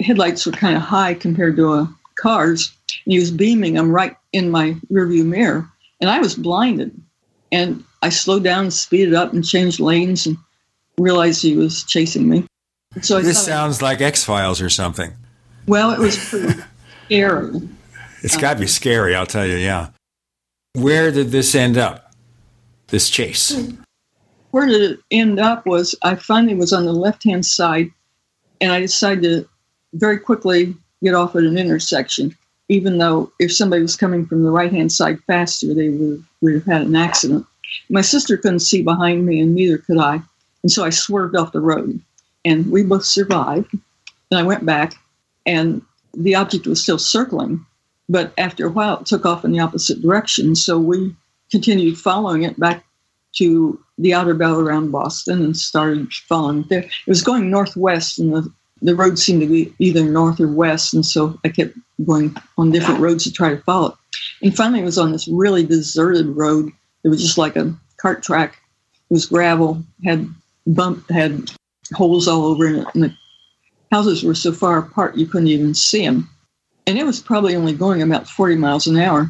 [0.01, 2.72] headlights were kind of high compared to a car's.
[3.05, 5.68] And he was beaming them right in my rearview mirror.
[6.01, 6.99] And I was blinded.
[7.51, 10.36] And I slowed down, speeded up, and changed lanes and
[10.99, 12.44] realized he was chasing me.
[13.03, 15.12] So I this sounds like X Files or something.
[15.66, 16.61] Well, it was pretty
[17.07, 17.68] scary.
[18.22, 19.57] It's got to be scary, I'll tell you.
[19.57, 19.90] Yeah.
[20.74, 22.12] Where did this end up?
[22.88, 23.74] This chase.
[24.51, 25.66] Where did it end up?
[25.66, 27.90] Was I finally was on the left hand side,
[28.61, 29.49] and I decided to
[29.92, 32.36] very quickly get off at an intersection.
[32.70, 36.55] Even though if somebody was coming from the right hand side faster, they would, would
[36.55, 37.46] have had an accident.
[37.88, 40.20] My sister couldn't see behind me, and neither could I.
[40.62, 42.00] And so I swerved off the road
[42.44, 43.72] and we both survived.
[44.30, 44.94] And I went back
[45.46, 45.82] and
[46.14, 47.64] the object was still circling.
[48.09, 50.56] But after a while, it took off in the opposite direction.
[50.56, 51.14] So we
[51.50, 52.84] continued following it back
[53.36, 56.82] to the outer belt around Boston and started following it there.
[56.82, 60.94] It was going northwest, and the, the road seemed to be either north or west.
[60.94, 63.94] And so I kept going on different roads to try to follow it.
[64.42, 66.72] And finally, it was on this really deserted road.
[67.04, 68.59] It was just like a cart track.
[69.11, 70.28] It was gravel, had
[70.69, 71.51] bump had
[71.95, 73.14] holes all over it, and the
[73.91, 76.29] houses were so far apart you couldn't even see them.
[76.87, 79.29] And it was probably only going about 40 miles an hour,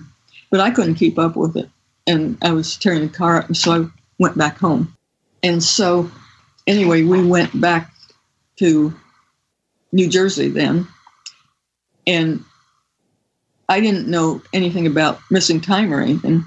[0.50, 1.68] but I couldn't keep up with it.
[2.06, 3.86] And I was tearing the car up, and so I
[4.18, 4.96] went back home.
[5.42, 6.10] And so,
[6.66, 7.92] anyway, we went back
[8.58, 8.94] to
[9.92, 10.86] New Jersey then.
[12.06, 12.44] And
[13.68, 16.44] I didn't know anything about missing time or anything.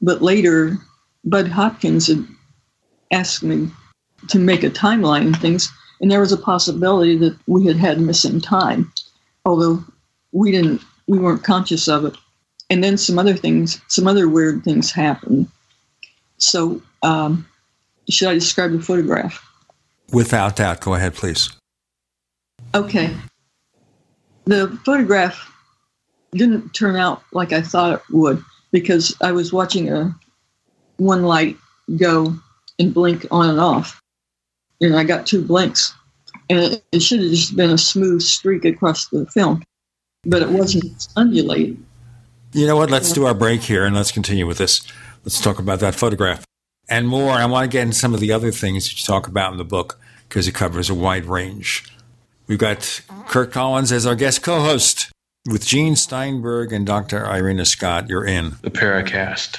[0.00, 0.78] But later,
[1.24, 2.24] Bud Hopkins had
[3.10, 3.70] asked me
[4.28, 5.70] to make a timeline and things.
[6.00, 8.92] And there was a possibility that we had had missing time,
[9.44, 9.84] although
[10.32, 12.14] we didn't, we weren't conscious of it.
[12.70, 15.48] And then some other things, some other weird things happened.
[16.38, 17.46] So, um,
[18.08, 19.44] should I describe the photograph?
[20.12, 20.80] Without doubt.
[20.80, 21.50] Go ahead, please.
[22.74, 23.14] Okay.
[24.44, 25.52] The photograph
[26.32, 28.42] didn't turn out like I thought it would
[28.72, 30.14] because I was watching a
[30.96, 31.56] one light
[31.96, 32.34] go
[32.78, 34.00] and blink on and off
[34.80, 35.94] and I got two blinks.
[36.48, 39.62] And it, it should have just been a smooth streak across the film,
[40.24, 41.86] but it wasn't undulating.
[42.52, 42.90] You know what?
[42.90, 44.82] Let's do our break here and let's continue with this.
[45.24, 46.44] Let's talk about that photograph
[46.88, 47.30] and more.
[47.30, 49.58] I want to get into some of the other things that you talk about in
[49.58, 51.84] the book because it covers a wide range.
[52.48, 55.12] We've got Curt Collins as our guest co host
[55.48, 57.24] with Gene Steinberg and Dr.
[57.24, 58.08] Irena Scott.
[58.08, 59.58] You're in the Paracast.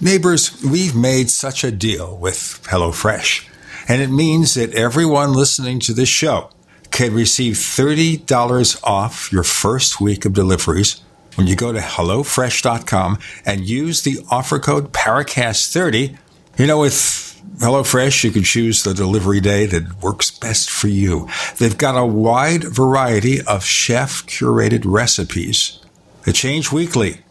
[0.00, 3.48] Neighbors, we've made such a deal with HelloFresh,
[3.88, 6.50] and it means that everyone listening to this show
[6.92, 11.00] can receive $30 off your first week of deliveries
[11.34, 16.16] when you go to HelloFresh.com and use the offer code PARACAST30.
[16.58, 21.28] You know, with HelloFresh, you can choose the delivery day that works best for you.
[21.56, 25.80] They've got a wide variety of chef curated recipes
[26.22, 27.22] that change weekly.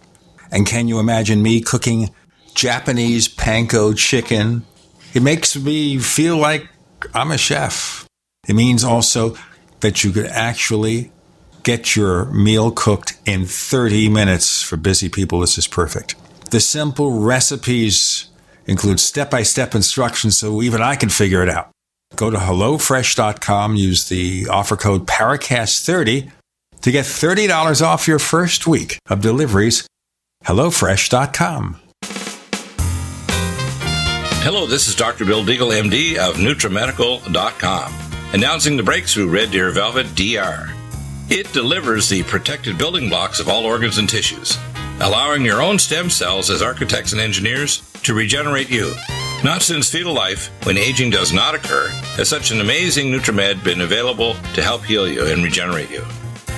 [0.51, 2.09] And can you imagine me cooking
[2.58, 4.66] Japanese panko chicken.
[5.14, 6.68] It makes me feel like
[7.14, 8.08] I'm a chef.
[8.47, 9.38] It means also
[9.82, 11.12] that you could actually
[11.62, 14.64] get your meal cooked in 30 minutes.
[14.64, 16.16] For busy people, this is perfect.
[16.49, 18.28] The simple recipes
[18.66, 21.70] include step by step instructions so even I can figure it out.
[22.16, 26.32] Go to HelloFresh.com, use the offer code PARACAST30
[26.82, 29.86] to get $30 off your first week of deliveries.
[30.45, 31.82] HelloFresh.com.
[34.41, 35.25] Hello, this is Dr.
[35.25, 37.93] Bill Deagle, MD of NutriMedical.com,
[38.33, 40.73] announcing the breakthrough Red Deer Velvet DR.
[41.29, 44.57] It delivers the protected building blocks of all organs and tissues,
[45.01, 48.93] allowing your own stem cells as architects and engineers to regenerate you.
[49.43, 53.81] Not since fetal life, when aging does not occur, has such an amazing Nutrimed been
[53.81, 56.05] available to help heal you and regenerate you.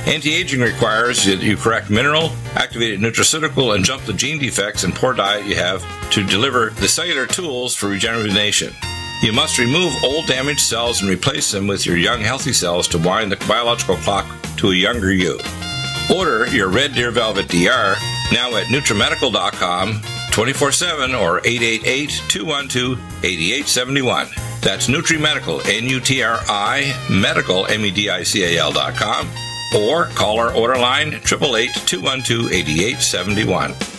[0.10, 4.96] Anti aging requires that you correct mineral, activated nutraceutical, and jump the gene defects and
[4.96, 8.74] poor diet you have to deliver the cellular tools for regeneration.
[9.22, 12.98] You must remove old damaged cells and replace them with your young healthy cells to
[12.98, 14.26] wind the biological clock
[14.58, 15.40] to a younger you.
[16.12, 17.96] Order your Red Deer Velvet DR
[18.32, 20.02] now at NutriMedical.com
[20.32, 24.28] 24 7 or 888 212 8871.
[24.62, 29.30] That's NutriMedical, N U T R I, medical, M E D I C A L.com,
[29.76, 33.99] or call our order line 888 212 8871.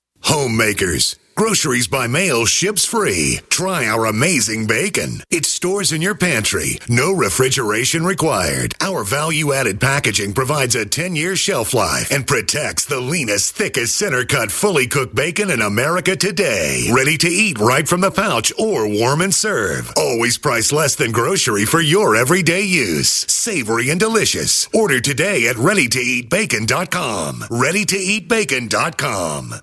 [0.23, 1.15] Homemakers.
[1.35, 3.39] Groceries by mail ships free.
[3.49, 5.23] Try our amazing bacon.
[5.31, 6.77] It stores in your pantry.
[6.89, 8.75] No refrigeration required.
[8.81, 13.97] Our value added packaging provides a 10 year shelf life and protects the leanest, thickest
[13.97, 16.89] center cut, fully cooked bacon in America today.
[16.93, 19.91] Ready to eat right from the pouch or warm and serve.
[19.95, 23.09] Always priced less than grocery for your everyday use.
[23.31, 24.67] Savory and delicious.
[24.73, 27.39] Order today at readytoeatbacon.com.
[27.49, 29.53] Readytoeatbacon.com.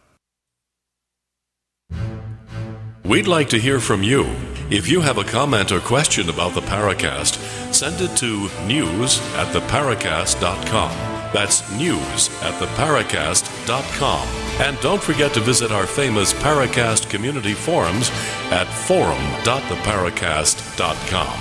[3.09, 4.26] We'd like to hear from you.
[4.68, 7.36] If you have a comment or question about the Paracast,
[7.72, 10.91] send it to news at theparacast.com.
[11.32, 14.28] That's news at theparacast.com.
[14.61, 18.11] And don't forget to visit our famous Paracast community forums
[18.51, 21.41] at forum.theparacast.com.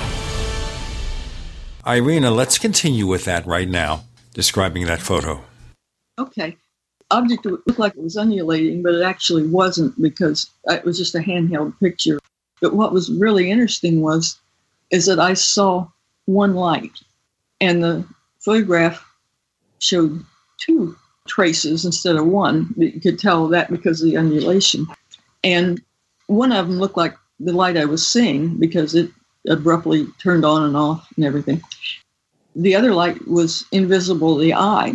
[1.85, 5.43] Irena, let's continue with that right now, describing that photo.
[6.17, 6.55] Okay
[7.11, 11.15] object looked like it was undulating, but it actually wasn't because uh, it was just
[11.15, 12.19] a handheld picture.
[12.61, 14.39] But what was really interesting was
[14.91, 15.87] is that I saw
[16.25, 16.99] one light,
[17.61, 18.05] and the
[18.39, 19.05] photograph
[19.79, 20.23] showed
[20.59, 20.95] two
[21.27, 22.73] traces instead of one.
[22.77, 24.87] You could tell that because of the undulation,
[25.43, 25.81] and
[26.27, 29.11] one of them looked like the light I was seeing because it
[29.47, 31.61] abruptly turned on and off and everything.
[32.55, 34.93] The other light was invisible to the eye,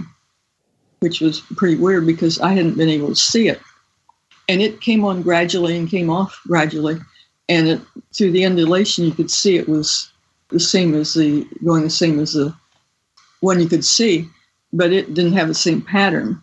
[1.02, 3.60] which was pretty weird because I hadn't been able to see it.
[4.48, 6.98] And it came on gradually and came off gradually.
[7.48, 7.80] And it,
[8.14, 10.12] through the undulation, you could see it was
[10.48, 12.54] the same as the going the same as the
[13.40, 14.28] one you could see,
[14.72, 16.40] but it didn't have the same pattern.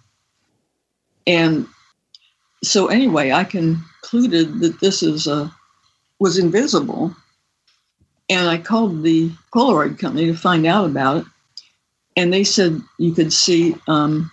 [1.25, 1.65] And
[2.61, 5.53] so anyway, I concluded that this is a
[6.19, 7.15] was invisible.
[8.29, 11.25] And I called the Polaroid company to find out about it.
[12.17, 14.29] And they said you could see um,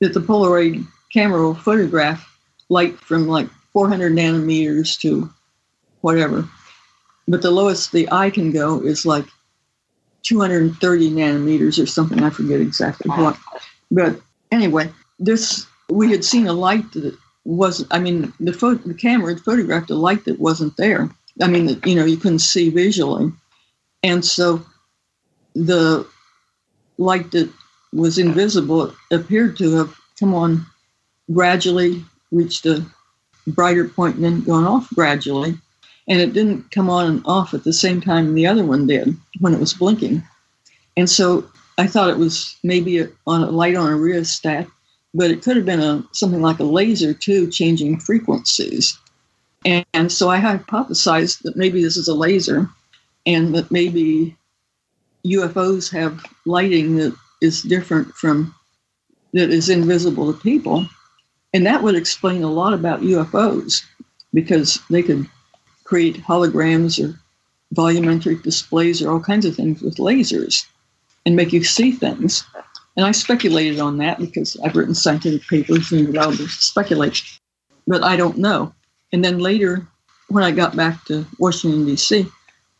[0.00, 5.30] that the Polaroid camera will photograph light from like 400 nanometers to
[6.00, 6.48] whatever.
[7.28, 9.26] But the lowest the eye can go is like
[10.22, 12.22] 230 nanometers or something.
[12.22, 13.38] I forget exactly what.
[13.90, 14.20] But
[14.50, 17.92] anyway, this we had seen a light that wasn't.
[17.92, 21.08] I mean, the photo, the camera had photographed a light that wasn't there.
[21.40, 23.32] I mean, you know, you couldn't see visually,
[24.02, 24.64] and so
[25.54, 26.06] the
[26.98, 27.52] light that
[27.96, 30.64] was invisible appeared to have come on
[31.32, 32.84] gradually, reached a
[33.46, 35.54] brighter point, and then gone off gradually.
[36.08, 39.16] And it didn't come on and off at the same time the other one did
[39.40, 40.22] when it was blinking.
[40.96, 41.48] And so
[41.78, 44.66] I thought it was maybe a, on a light on a rheostat,
[45.14, 48.96] but it could have been a something like a laser too, changing frequencies.
[49.64, 52.68] And, and so I hypothesized that maybe this is a laser,
[53.24, 54.36] and that maybe
[55.26, 58.54] UFOs have lighting that is different from
[59.32, 60.86] that is invisible to people.
[61.52, 63.82] And that would explain a lot about UFOs
[64.32, 65.28] because they could
[65.84, 67.18] create holograms or
[67.74, 70.66] volumetric displays or all kinds of things with lasers
[71.24, 72.44] and make you see things.
[72.96, 77.22] And I speculated on that because I've written scientific papers and allowed to speculate,
[77.86, 78.72] but I don't know.
[79.12, 79.86] And then later,
[80.28, 82.26] when I got back to Washington, D.C.,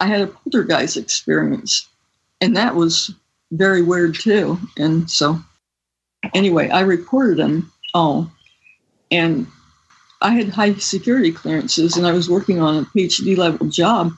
[0.01, 1.89] I had a poltergeist experience,
[2.41, 3.15] and that was
[3.53, 4.59] very weird too.
[4.77, 5.41] And so,
[6.35, 8.31] anyway, I reported them all,
[9.11, 9.47] and
[10.21, 14.13] I had high security clearances, and I was working on a PhD level job,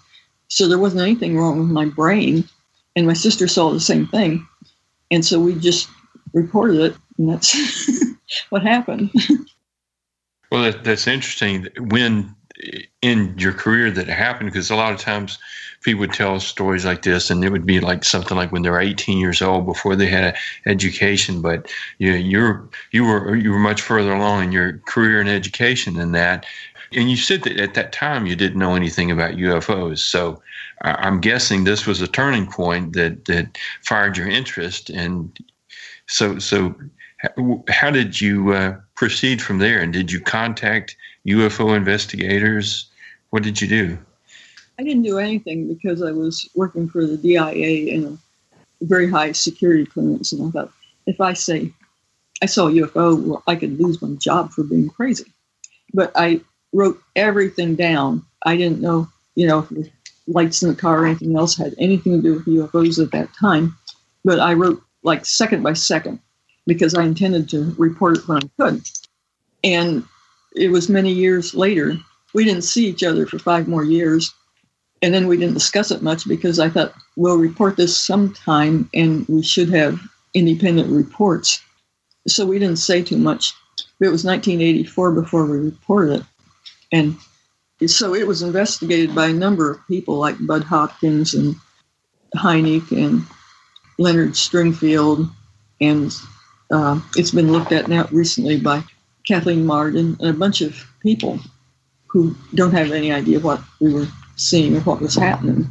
[0.48, 2.44] so there wasn't anything wrong with my brain.
[2.96, 4.46] And my sister saw the same thing,
[5.10, 5.88] and so we just
[6.32, 7.54] reported it, and that's
[8.50, 9.10] what happened.
[10.50, 11.68] Well, that's interesting.
[11.78, 12.34] When
[13.02, 15.38] in your career that happened, because a lot of times
[15.82, 18.70] people would tell stories like this, and it would be like something like when they
[18.70, 20.36] were 18 years old before they had
[20.66, 21.40] education.
[21.40, 25.94] But you you're you were you were much further along in your career and education
[25.94, 26.46] than that.
[26.92, 29.98] And you said that at that time you didn't know anything about UFOs.
[29.98, 30.42] So
[30.82, 34.90] I'm guessing this was a turning point that that fired your interest.
[34.90, 35.36] And
[36.06, 36.74] so so
[37.68, 39.80] how did you uh, proceed from there?
[39.80, 40.96] And did you contact
[41.28, 42.88] UFO investigators?
[43.30, 43.98] What did you do?
[44.78, 49.32] I didn't do anything because I was working for the DIA in a very high
[49.32, 50.72] security clearance, and I thought
[51.06, 51.72] if I say
[52.42, 55.32] I saw a UFO, well, I could lose my job for being crazy.
[55.92, 56.40] But I
[56.72, 58.24] wrote everything down.
[58.44, 59.88] I didn't know, you know, if
[60.28, 63.30] lights in the car or anything else had anything to do with UFOs at that
[63.38, 63.76] time.
[64.24, 66.20] But I wrote like second by second
[66.66, 68.82] because I intended to report it when I could.
[69.64, 70.04] And
[70.54, 71.96] it was many years later.
[72.34, 74.32] We didn't see each other for five more years.
[75.00, 79.26] And then we didn't discuss it much because I thought we'll report this sometime and
[79.28, 80.00] we should have
[80.34, 81.60] independent reports.
[82.26, 83.52] So we didn't say too much.
[84.00, 86.22] It was 1984 before we reported it.
[86.92, 87.16] And
[87.86, 91.54] so it was investigated by a number of people like Bud Hopkins and
[92.34, 93.22] Hynek and
[93.98, 95.30] Leonard Stringfield.
[95.80, 96.12] And
[96.72, 98.82] uh, it's been looked at now recently by
[99.28, 101.38] Kathleen Marden and a bunch of people
[102.06, 105.68] who don't have any idea what we were seeing or what was happening.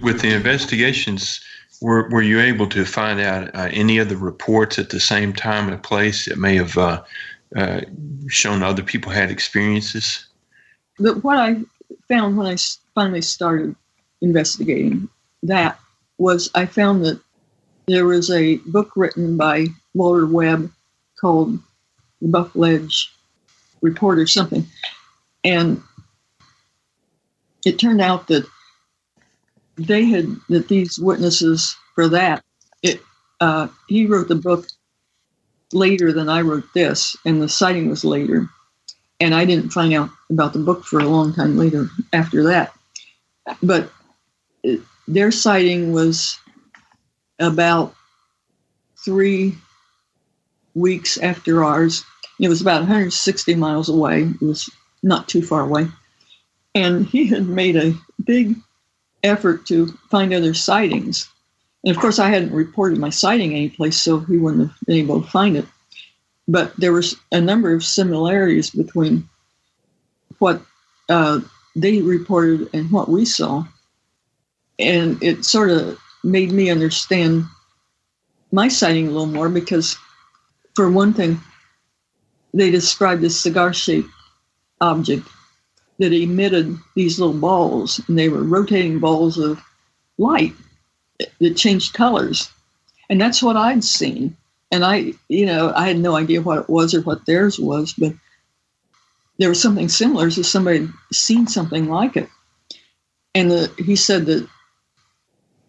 [0.00, 1.40] With the investigations,
[1.82, 5.34] were, were you able to find out uh, any of the reports at the same
[5.34, 7.02] time and place that may have uh,
[7.54, 7.82] uh,
[8.28, 10.26] shown other people had experiences?
[10.98, 11.56] But what I
[12.08, 12.56] found when I
[12.94, 13.76] finally started
[14.22, 15.10] investigating
[15.42, 15.78] that
[16.16, 17.20] was I found that
[17.86, 20.72] there was a book written by Walter Webb
[21.20, 21.58] called
[22.24, 23.12] The Buff Ledge
[23.82, 24.66] Report or something.
[25.44, 25.82] And
[27.64, 28.46] it turned out that
[29.76, 32.42] they had that these witnesses for that
[32.82, 33.02] it
[33.40, 34.66] uh, he wrote the book
[35.72, 38.48] later than I wrote this, and the sighting was later,
[39.20, 42.72] and I didn't find out about the book for a long time later after that.
[43.62, 43.92] But
[44.62, 46.38] it, their sighting was
[47.38, 47.94] about
[49.04, 49.58] three
[50.74, 52.04] weeks after ours.
[52.40, 54.22] It was about 160 miles away.
[54.22, 54.68] It was
[55.02, 55.88] not too far away.
[56.74, 57.94] And he had made a
[58.24, 58.56] big
[59.22, 61.28] effort to find other sightings.
[61.84, 65.20] And of course, I hadn't reported my sighting anyplace, so he wouldn't have been able
[65.20, 65.66] to find it.
[66.48, 69.28] But there was a number of similarities between
[70.38, 70.62] what
[71.08, 71.40] uh,
[71.76, 73.64] they reported and what we saw.
[74.78, 77.44] And it sort of made me understand
[78.50, 79.96] my sighting a little more because,
[80.74, 81.40] for one thing,
[82.54, 84.08] they described this cigar shaped
[84.80, 85.26] object
[85.98, 89.60] that emitted these little balls, and they were rotating balls of
[90.18, 90.52] light
[91.40, 92.50] that changed colors.
[93.10, 94.36] And that's what I'd seen.
[94.72, 97.92] And I, you know, I had no idea what it was or what theirs was,
[97.92, 98.14] but
[99.38, 100.30] there was something similar.
[100.30, 102.28] So somebody had seen something like it.
[103.34, 104.48] And the, he said that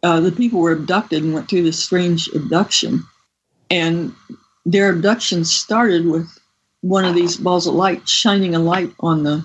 [0.02, 3.04] uh, the people were abducted and went through this strange abduction.
[3.70, 4.16] And
[4.66, 6.28] their abduction started with
[6.86, 9.44] one of these balls of light shining a light on the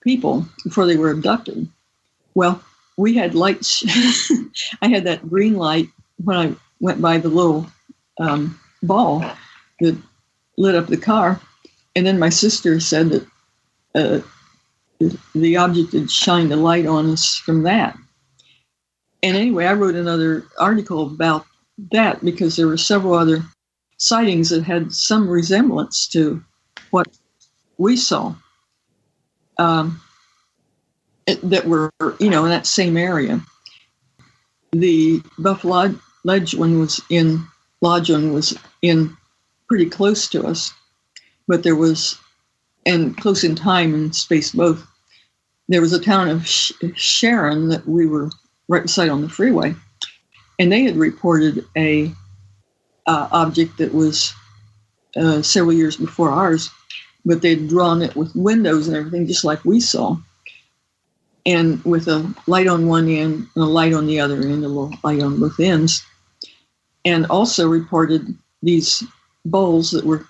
[0.00, 1.68] people before they were abducted.
[2.34, 2.62] Well,
[2.96, 3.84] we had lights.
[4.80, 5.88] I had that green light
[6.24, 7.66] when I went by the little
[8.18, 9.22] um, ball
[9.80, 9.98] that
[10.56, 11.38] lit up the car.
[11.94, 13.26] And then my sister said that
[13.94, 14.20] uh,
[15.34, 17.98] the object had shined a light on us from that.
[19.22, 21.44] And anyway, I wrote another article about
[21.92, 23.42] that because there were several other
[23.98, 26.42] sightings that had some resemblance to
[27.78, 28.34] we saw
[29.58, 30.00] um,
[31.42, 33.40] that were, you know, in that same area.
[34.72, 35.94] The Buffalo
[36.24, 37.46] Ledge one was in,
[37.80, 39.16] Lodge one was in
[39.68, 40.72] pretty close to us,
[41.46, 42.18] but there was,
[42.84, 44.86] and close in time and space both.
[45.68, 48.30] There was a town of Sh- Sharon that we were
[48.68, 49.74] right beside on the freeway,
[50.58, 52.12] and they had reported a
[53.06, 54.34] uh, object that was
[55.16, 56.70] uh, several years before ours,
[57.24, 60.16] but they'd drawn it with windows and everything, just like we saw,
[61.44, 64.68] and with a light on one end and a light on the other end, a
[64.68, 66.04] little light on both ends,
[67.04, 69.02] and also reported these
[69.44, 70.26] bowls that were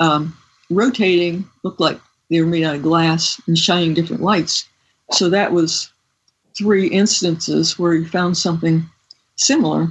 [0.00, 0.36] um,
[0.70, 2.00] rotating, looked like
[2.30, 4.68] they were made out of glass and shining different lights.
[5.12, 5.90] So that was
[6.56, 8.84] three instances where he found something
[9.36, 9.88] similar.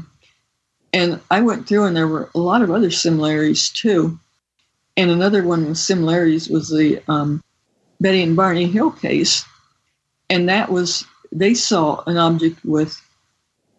[0.93, 4.19] And I went through, and there were a lot of other similarities too.
[4.97, 7.43] And another one with similarities was the um,
[8.01, 9.45] Betty and Barney Hill case.
[10.29, 12.99] And that was, they saw an object with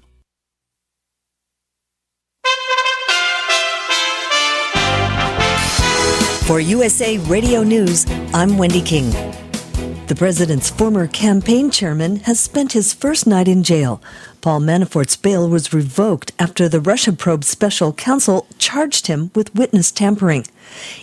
[6.47, 9.11] For USA Radio News, I'm Wendy King.
[10.07, 14.01] The president's former campaign chairman has spent his first night in jail.
[14.47, 19.91] Paul Manafort's bail was revoked after the Russia probe special counsel charged him with witness
[19.91, 20.45] tampering.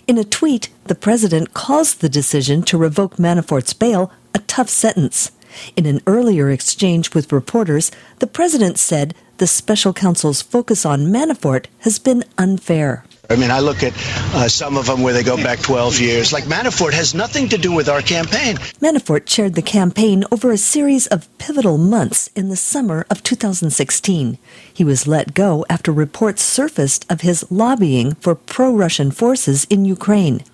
[0.06, 5.30] In a tweet, the president calls the decision to revoke Manafort's bail a tough sentence.
[5.76, 11.66] In an earlier exchange with reporters, the president said the special counsel's focus on Manafort
[11.80, 13.04] has been unfair.
[13.30, 13.92] I mean, I look at
[14.34, 16.32] uh, some of them where they go back 12 years.
[16.32, 18.56] Like Manafort has nothing to do with our campaign.
[18.80, 24.38] Manafort chaired the campaign over a series of pivotal months in the summer of 2016.
[24.72, 29.84] He was let go after reports surfaced of his lobbying for pro Russian forces in
[29.84, 30.44] Ukraine.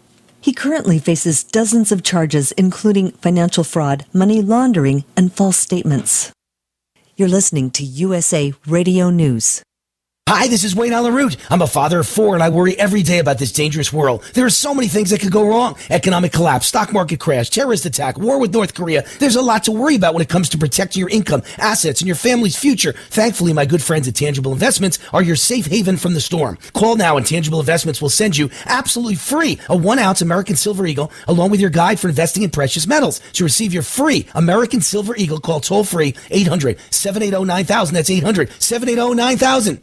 [0.40, 6.32] He currently faces dozens of charges, including financial fraud, money laundering, and false statements.
[7.16, 9.62] You're listening to USA Radio News.
[10.32, 11.36] Hi, this is Wayne Allyn Root.
[11.50, 14.22] I'm a father of four and I worry every day about this dangerous world.
[14.32, 15.76] There are so many things that could go wrong.
[15.90, 19.04] Economic collapse, stock market crash, terrorist attack, war with North Korea.
[19.18, 22.06] There's a lot to worry about when it comes to protecting your income, assets, and
[22.06, 22.92] your family's future.
[22.92, 26.58] Thankfully, my good friends at Tangible Investments are your safe haven from the storm.
[26.74, 30.86] Call now and Tangible Investments will send you absolutely free a one ounce American Silver
[30.86, 33.18] Eagle along with your guide for investing in precious metals.
[33.32, 37.94] To receive your free American Silver Eagle, call toll free 800 780 9000.
[37.94, 39.82] That's 800 780 9000.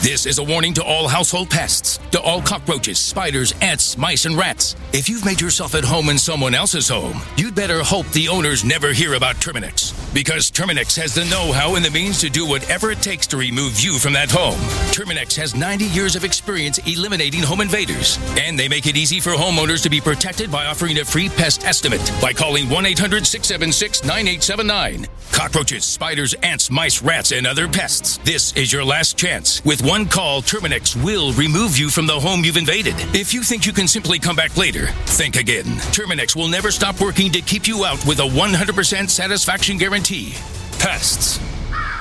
[0.00, 4.36] This is a warning to all household pests, to all cockroaches, spiders, ants, mice, and
[4.36, 4.76] rats.
[4.92, 8.62] If you've made yourself at home in someone else's home, you'd better hope the owners
[8.62, 10.05] never hear about Terminix.
[10.16, 13.36] Because Terminix has the know how and the means to do whatever it takes to
[13.36, 14.58] remove you from that home.
[14.90, 19.32] Terminix has 90 years of experience eliminating home invaders, and they make it easy for
[19.32, 24.04] homeowners to be protected by offering a free pest estimate by calling 1 800 676
[24.04, 25.06] 9879.
[25.32, 28.16] Cockroaches, spiders, ants, mice, rats, and other pests.
[28.24, 29.62] This is your last chance.
[29.66, 32.94] With one call, Terminix will remove you from the home you've invaded.
[33.14, 35.66] If you think you can simply come back later, think again.
[35.92, 40.05] Terminix will never stop working to keep you out with a 100% satisfaction guarantee.
[40.06, 41.38] Pests.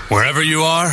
[0.10, 0.91] Wherever you are,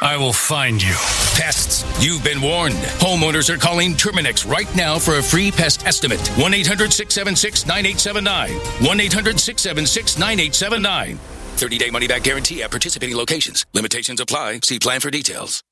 [0.00, 0.94] I will find you.
[1.36, 2.74] Pests, you've been warned.
[3.04, 6.26] Homeowners are calling Terminix right now for a free pest estimate.
[6.38, 8.86] 1 800 676 9879.
[8.88, 11.16] 1 800 676 9879.
[11.18, 13.66] 30 day money back guarantee at participating locations.
[13.74, 14.60] Limitations apply.
[14.62, 15.62] See plan for details.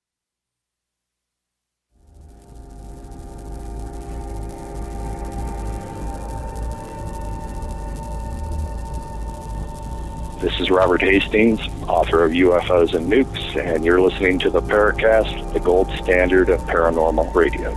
[10.40, 15.54] This is Robert Hastings, author of UFOs and Nukes, and you're listening to the Paracast,
[15.54, 17.72] the gold standard of paranormal radio.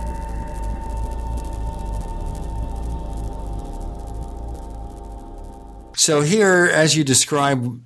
[5.96, 7.80] So here, as you describe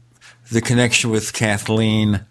[0.51, 2.27] the connection with Kathleen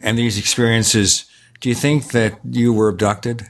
[0.00, 1.26] and these experiences,
[1.60, 3.46] do you think that you were abducted?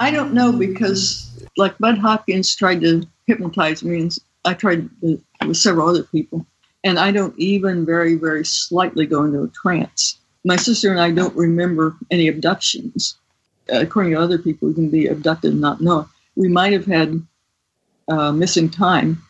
[0.00, 5.22] I don't know because, like Bud Hopkins tried to hypnotize me, and I tried to,
[5.46, 6.44] with several other people,
[6.84, 10.18] and I don't even very, very slightly go into a trance.
[10.44, 13.16] My sister and I don't remember any abductions.
[13.68, 16.08] according to other people, we can be abducted and not know.
[16.34, 17.24] We might have had
[18.08, 19.22] uh, missing time,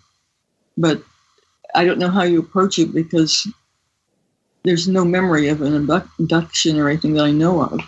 [0.78, 1.02] but
[1.74, 3.46] I don't know how you approach it because
[4.64, 7.80] there's no memory of an abduction or anything that I know of.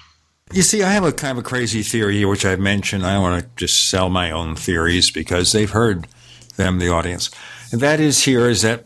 [0.52, 3.06] You see, I have a kind of a crazy theory which I've mentioned.
[3.06, 6.06] I don't want to just sell my own theories because they've heard
[6.56, 7.30] them, the audience.
[7.72, 8.84] And that is here is that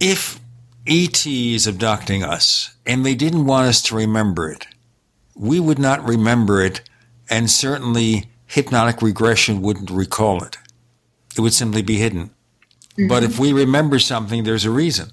[0.00, 0.40] if
[0.86, 4.66] ET is abducting us and they didn't want us to remember it,
[5.34, 6.80] we would not remember it,
[7.30, 10.56] and certainly hypnotic regression wouldn't recall it.
[11.36, 12.30] It would simply be hidden.
[13.08, 13.42] But if mm-hmm.
[13.42, 15.10] we remember something, there's a reason.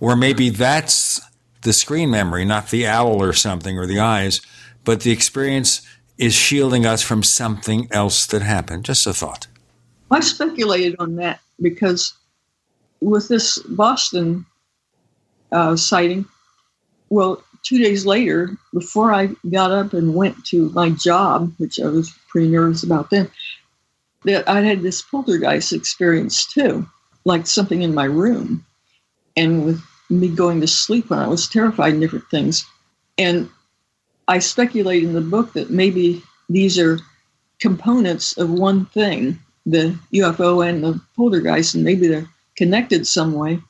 [0.00, 1.20] Or maybe that's
[1.62, 4.42] the screen memory, not the owl or something or the eyes,
[4.84, 5.80] but the experience
[6.18, 8.84] is shielding us from something else that happened.
[8.84, 9.46] Just a thought.
[10.10, 12.14] I speculated on that because
[13.00, 14.46] with this Boston
[15.52, 16.26] uh, sighting,
[17.10, 21.88] well, two days later, before I got up and went to my job, which I
[21.88, 23.30] was pretty nervous about then,
[24.24, 26.88] that I had this poltergeist experience too,
[27.24, 28.64] like something in my room,
[29.36, 32.66] and with me going to sleep when I was terrified and different things.
[33.16, 33.48] And
[34.26, 36.98] I speculate in the book that maybe these are
[37.60, 42.28] components of one thing, the UFO and the poltergeist, and maybe they're
[42.58, 43.60] connected some way.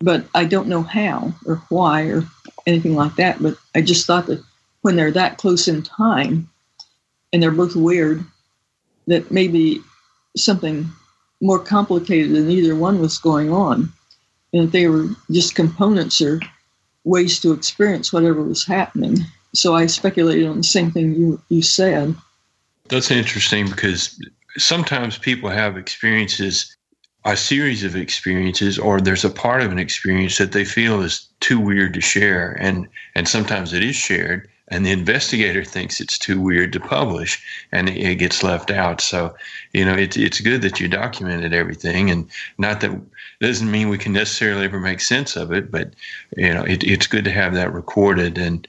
[0.00, 2.24] But I don't know how or why or
[2.66, 3.40] anything like that.
[3.40, 4.42] But I just thought that
[4.80, 6.48] when they're that close in time
[7.32, 8.24] and they're both weird,
[9.06, 9.80] that maybe
[10.36, 10.88] something
[11.40, 13.92] more complicated than either one was going on.
[14.52, 16.40] And that they were just components or
[17.04, 19.18] ways to experience whatever was happening.
[19.54, 22.14] So I speculated on the same thing you, you said.
[22.88, 24.18] That's interesting because
[24.56, 26.71] sometimes people have experiences,
[27.24, 31.28] a series of experiences, or there's a part of an experience that they feel is
[31.40, 32.56] too weird to share.
[32.60, 37.40] And, and sometimes it is shared, and the investigator thinks it's too weird to publish,
[37.70, 39.00] and it, gets left out.
[39.00, 39.34] So,
[39.72, 42.28] you know, it's it's good that you documented everything, and
[42.58, 42.98] not that
[43.40, 45.92] doesn't mean we can necessarily ever make sense of it, but
[46.36, 48.38] you know, it, it's good to have that recorded.
[48.38, 48.66] And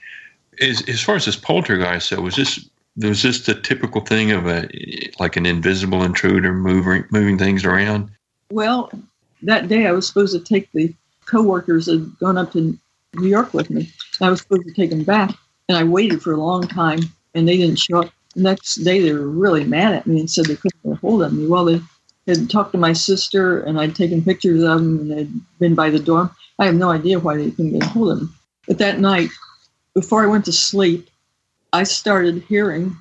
[0.60, 2.68] as as far as this poltergeist, so was this
[2.98, 4.68] was this the typical thing of a
[5.20, 8.12] like an invisible intruder moving moving things around?
[8.54, 8.92] Well,
[9.42, 10.94] that day I was supposed to take the
[11.26, 12.78] coworkers that had gone up to
[13.16, 13.92] New York with me.
[14.22, 15.36] I was supposed to take them back,
[15.68, 17.00] and I waited for a long time,
[17.34, 18.14] and they didn't show up.
[18.36, 20.96] The next day, they were really mad at me and said they couldn't get a
[20.98, 21.48] hold of me.
[21.48, 21.82] Well, they
[22.28, 25.90] had talked to my sister, and I'd taken pictures of them, and they'd been by
[25.90, 26.30] the dorm.
[26.60, 28.36] I have no idea why they couldn't get hold of them.
[28.68, 29.30] But that night,
[29.96, 31.10] before I went to sleep,
[31.74, 32.96] I started hearing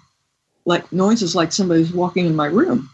[0.64, 2.88] like noises like somebody's walking in my room.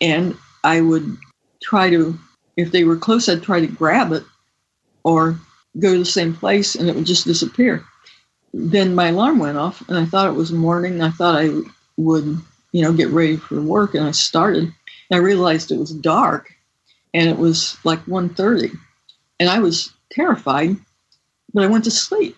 [0.00, 0.34] And
[0.64, 1.18] I would
[1.62, 2.18] try to,
[2.56, 4.24] if they were close, I'd try to grab it
[5.04, 5.38] or
[5.78, 7.84] go to the same place and it would just disappear.
[8.52, 11.02] Then my alarm went off and I thought it was morning.
[11.02, 11.50] I thought I
[11.96, 12.38] would,
[12.72, 14.64] you know, get ready for work and I started.
[14.64, 14.74] And
[15.12, 16.54] I realized it was dark
[17.14, 18.76] and it was like 1.30
[19.40, 20.76] and I was terrified,
[21.52, 22.36] but I went to sleep.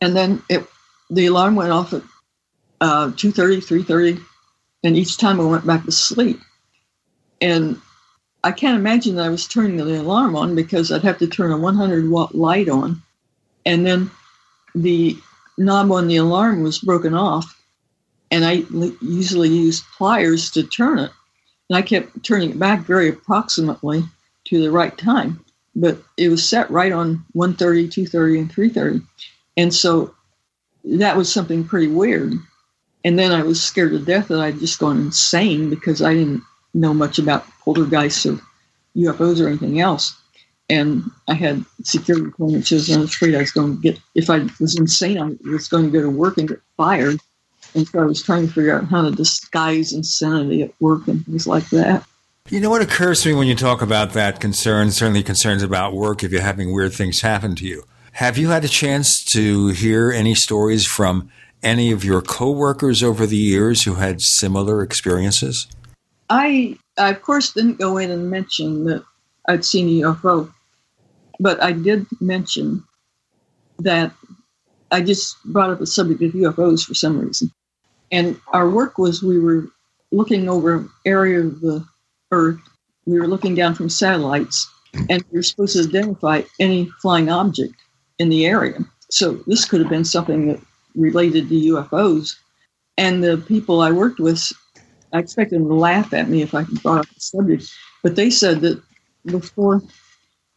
[0.00, 0.66] And then it
[1.10, 2.02] the alarm went off at
[2.80, 4.22] uh, 2.30, 3.30,
[4.84, 6.40] and each time I went back to sleep.
[7.40, 7.80] And
[8.48, 11.52] I can't imagine that I was turning the alarm on because I'd have to turn
[11.52, 13.02] a 100 watt light on.
[13.66, 14.10] And then
[14.74, 15.18] the
[15.58, 17.62] knob on the alarm was broken off.
[18.30, 18.64] And I
[19.02, 21.10] usually used pliers to turn it.
[21.68, 24.02] And I kept turning it back very approximately
[24.44, 25.44] to the right time.
[25.76, 29.06] But it was set right on 1.30, 2.30, and 3.30.
[29.58, 30.14] And so
[30.84, 32.32] that was something pretty weird.
[33.04, 36.42] And then I was scared to death that I'd just gone insane because I didn't
[36.74, 38.40] know much about poltergeists or
[38.96, 40.14] UFOs or anything else.
[40.70, 44.28] And I had security clearances, and I was afraid I was going to get, if
[44.28, 47.18] I was insane, I was going to go to work and get fired.
[47.74, 51.24] And so I was trying to figure out how to disguise insanity at work and
[51.24, 52.04] things like that.
[52.50, 55.92] You know what occurs to me when you talk about that concern, certainly concerns about
[55.92, 57.84] work if you're having weird things happen to you.
[58.12, 61.30] Have you had a chance to hear any stories from
[61.62, 65.66] any of your coworkers over the years who had similar experiences?
[66.30, 69.04] I, I, of course, didn't go in and mention that
[69.48, 70.52] I'd seen a UFO,
[71.40, 72.84] but I did mention
[73.78, 74.12] that
[74.90, 77.50] I just brought up the subject of UFOs for some reason.
[78.10, 79.68] And our work was we were
[80.12, 81.84] looking over an area of the
[82.30, 82.60] Earth.
[83.06, 84.70] We were looking down from satellites,
[85.08, 87.74] and we were supposed to identify any flying object
[88.18, 88.78] in the area.
[89.10, 90.60] So this could have been something that
[90.94, 92.36] related to UFOs.
[92.96, 94.52] And the people I worked with,
[95.12, 97.70] I expected them to laugh at me if I brought up the subject,
[98.02, 98.82] but they said that
[99.26, 99.82] before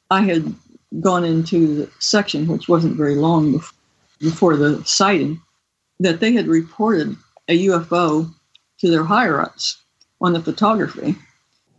[0.09, 0.53] I had
[0.99, 3.61] gone into the section, which wasn't very long
[4.19, 5.41] before the sighting,
[5.99, 7.15] that they had reported
[7.47, 8.29] a UFO
[8.79, 9.77] to their higher ups
[10.19, 11.15] on the photography,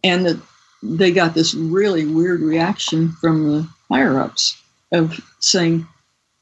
[0.03, 0.41] and that
[0.83, 4.61] they got this really weird reaction from the higher ups
[4.93, 5.87] of saying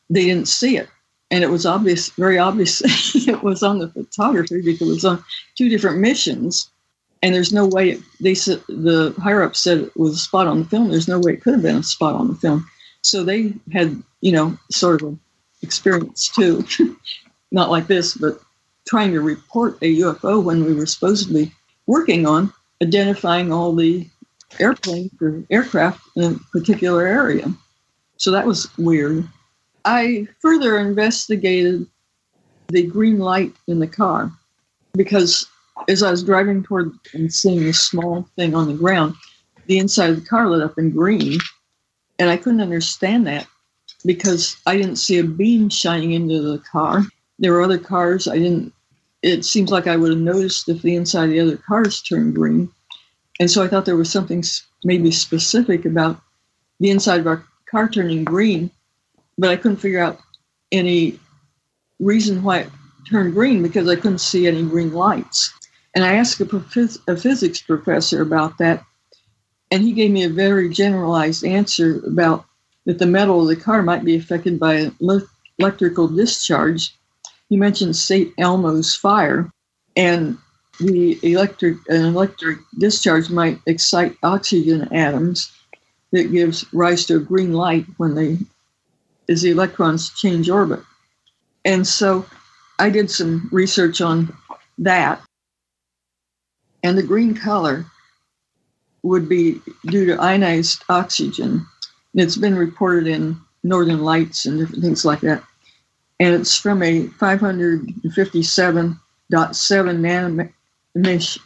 [0.09, 0.89] they didn't see it
[1.31, 2.83] and it was obvious, very obvious,
[3.29, 5.23] it was on the photography because it was on
[5.57, 6.71] two different missions.
[7.23, 10.61] And there's no way they said the higher up said it was a spot on
[10.61, 10.89] the film.
[10.89, 12.67] There's no way it could have been a spot on the film.
[13.03, 15.19] So they had, you know, sort of
[15.63, 16.65] experience too,
[17.53, 18.41] not like this, but
[18.89, 21.53] trying to report a UFO when we were supposedly
[21.87, 22.53] working on
[22.83, 24.09] identifying all the
[24.59, 27.53] airplanes or aircraft in a particular area.
[28.17, 29.29] So that was weird.
[29.85, 31.87] I further investigated
[32.69, 34.31] the green light in the car
[34.93, 35.47] because
[35.89, 39.15] as I was driving toward and seeing this small thing on the ground,
[39.67, 41.39] the inside of the car lit up in green.
[42.19, 43.47] And I couldn't understand that
[44.05, 47.03] because I didn't see a beam shining into the car.
[47.39, 48.29] There were other cars.
[48.29, 48.73] I didn't,
[49.23, 52.35] it seems like I would have noticed if the inside of the other cars turned
[52.35, 52.71] green.
[53.39, 54.45] And so I thought there was something
[54.85, 56.21] maybe specific about
[56.79, 58.71] the inside of our car turning green
[59.39, 60.19] but I couldn't figure out
[60.73, 61.19] any
[61.99, 62.71] reason why it
[63.09, 65.53] turned green because I couldn't see any green lights.
[65.95, 68.85] And I asked a, a physics professor about that,
[69.71, 72.45] and he gave me a very generalized answer about
[72.87, 75.27] that the metal of the car might be affected by an le-
[75.59, 76.95] electrical discharge.
[77.49, 78.33] He mentioned St.
[78.39, 79.51] Elmo's fire,
[79.97, 80.39] and
[80.79, 85.53] the electric an electric discharge might excite oxygen atoms
[86.13, 88.39] that gives rise to a green light when they
[89.31, 90.81] as the electrons change orbit.
[91.65, 92.27] And so
[92.79, 94.37] I did some research on
[94.79, 95.21] that.
[96.83, 97.85] And the green color
[99.03, 101.67] would be due to ionized oxygen.
[102.15, 105.45] It's been reported in northern lights and different things like that.
[106.19, 108.99] And it's from a 557.7
[110.91, 111.39] nanometer,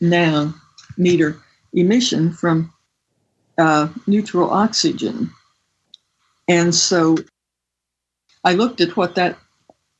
[0.00, 1.36] nanometer
[1.74, 2.72] emission from
[3.58, 5.30] uh, neutral oxygen.
[6.48, 7.16] And so
[8.44, 9.38] I looked at what that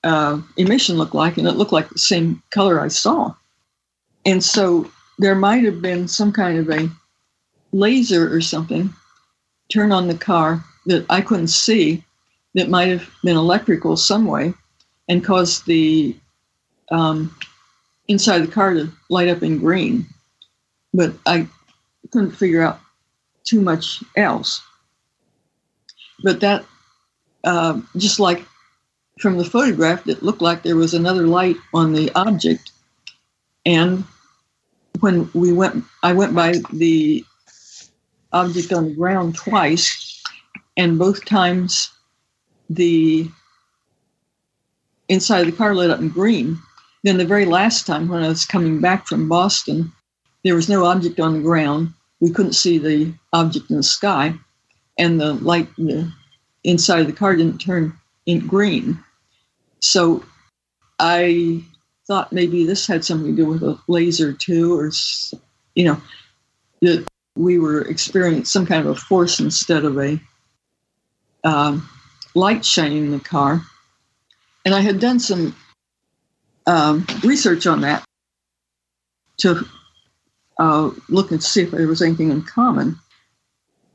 [0.05, 3.35] uh, emission looked like, and it looked like the same color I saw.
[4.27, 6.91] And so there might have been some kind of a
[7.73, 8.93] laser or something
[9.69, 12.05] turned on the car that I couldn't see
[12.55, 14.53] that might have been electrical some way
[15.09, 16.17] and caused the
[16.91, 17.35] um,
[18.09, 20.07] inside of the car to light up in green.
[20.93, 21.47] But I
[22.11, 22.81] couldn't figure out
[23.45, 24.63] too much else
[26.23, 26.65] but that
[27.45, 28.45] uh, just like
[29.19, 32.73] from the photograph, it looked like there was another light on the object.
[33.67, 34.05] And
[35.01, 37.25] when we went, I went by the
[38.33, 40.23] object on the ground twice,
[40.77, 41.91] and both times
[42.71, 43.29] the
[45.09, 46.59] inside of the car lit up in green.
[47.05, 49.93] Then the very last time when I was coming back from Boston,
[50.45, 51.93] there was no object on the ground.
[52.21, 54.35] We couldn't see the object in the sky
[54.99, 56.11] and the light the
[56.65, 57.93] inside of the car didn't turn
[58.27, 58.99] in green.
[59.81, 60.25] so
[60.99, 61.65] I
[62.07, 64.91] thought maybe this had something to do with a laser too, or
[65.75, 66.01] you know,
[66.83, 67.07] that
[67.37, 70.21] we were experiencing some kind of a force instead of a
[71.45, 71.89] um,
[72.35, 73.63] light shining in the car.
[74.65, 75.57] And I had done some
[76.67, 78.05] um, research on that
[79.39, 79.65] to
[80.61, 82.99] uh, look and see if there was anything in common.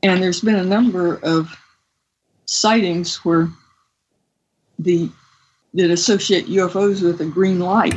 [0.02, 1.56] And there's been a number of
[2.46, 3.48] sightings where
[4.78, 5.10] the
[5.74, 7.94] that associate UFOs with a green light.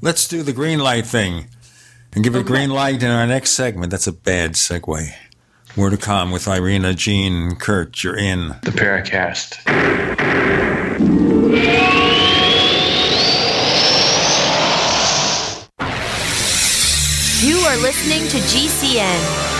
[0.00, 1.46] Let's do the green light thing
[2.12, 3.90] and give it green light in our next segment.
[3.90, 5.10] That's a bad segue.
[5.76, 8.02] More to come with Irena, Gene, and Curt.
[8.02, 9.60] You're in the Paracast.
[17.42, 19.59] You are listening to GCN.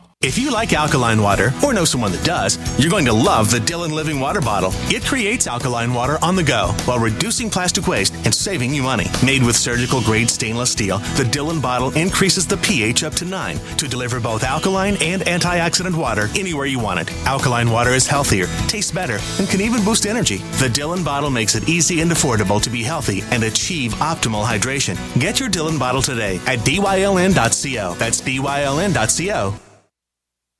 [0.23, 3.57] If you like alkaline water or know someone that does, you're going to love the
[3.57, 4.69] Dylan Living Water Bottle.
[4.93, 9.07] It creates alkaline water on the go while reducing plastic waste and saving you money.
[9.25, 13.57] Made with surgical grade stainless steel, the Dylan bottle increases the pH up to 9
[13.77, 17.11] to deliver both alkaline and antioxidant water anywhere you want it.
[17.25, 20.37] Alkaline water is healthier, tastes better, and can even boost energy.
[20.61, 24.97] The Dylan bottle makes it easy and affordable to be healthy and achieve optimal hydration.
[25.19, 27.95] Get your Dylan bottle today at dyln.co.
[27.95, 29.70] That's dyln.co.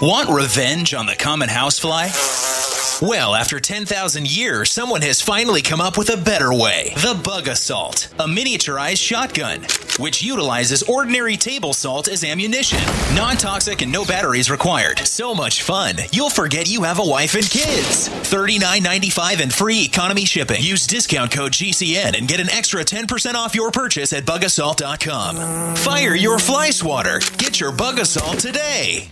[0.00, 2.08] Want revenge on the common housefly?
[3.06, 6.92] Well, after 10,000 years, someone has finally come up with a better way.
[6.96, 9.62] The Bug Assault, a miniaturized shotgun,
[9.98, 12.78] which utilizes ordinary table salt as ammunition.
[13.14, 15.00] Non toxic and no batteries required.
[15.00, 18.08] So much fun, you'll forget you have a wife and kids.
[18.08, 20.62] $39.95 and free economy shipping.
[20.62, 25.76] Use discount code GCN and get an extra 10% off your purchase at bugassault.com.
[25.76, 27.20] Fire your fly swatter.
[27.36, 29.10] Get your Bug Assault today.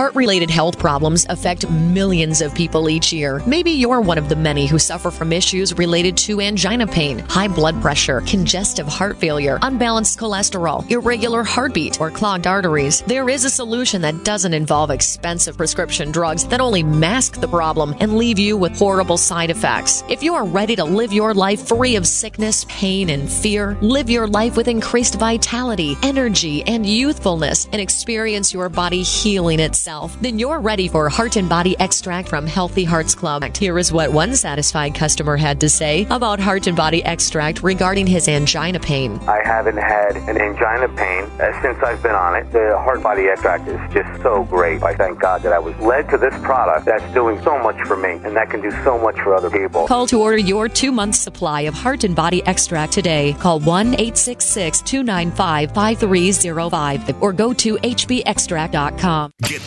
[0.00, 3.42] Heart related health problems affect millions of people each year.
[3.46, 7.48] Maybe you're one of the many who suffer from issues related to angina pain, high
[7.48, 13.02] blood pressure, congestive heart failure, unbalanced cholesterol, irregular heartbeat, or clogged arteries.
[13.02, 17.94] There is a solution that doesn't involve expensive prescription drugs that only mask the problem
[18.00, 20.02] and leave you with horrible side effects.
[20.08, 24.08] If you are ready to live your life free of sickness, pain, and fear, live
[24.08, 29.89] your life with increased vitality, energy, and youthfulness, and experience your body healing itself
[30.20, 33.42] then you're ready for Heart and Body Extract from Healthy Hearts Club.
[33.56, 38.06] Here is what one satisfied customer had to say about Heart and Body Extract regarding
[38.06, 39.18] his angina pain.
[39.26, 42.52] I haven't had an angina pain uh, since I've been on it.
[42.52, 44.82] The Heart and Body Extract is just so great.
[44.82, 47.96] I thank God that I was led to this product that's doing so much for
[47.96, 49.88] me and that can do so much for other people.
[49.88, 53.34] Call to order your two month supply of Heart and Body Extract today.
[53.40, 59.32] Call 1 866 295 5305 or go to hbextract.com.
[59.42, 59.66] Get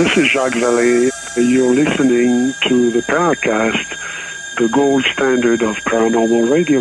[0.00, 1.10] This is Jacques Vallée.
[1.36, 6.80] You're listening to the Paracast, the gold standard of paranormal radio.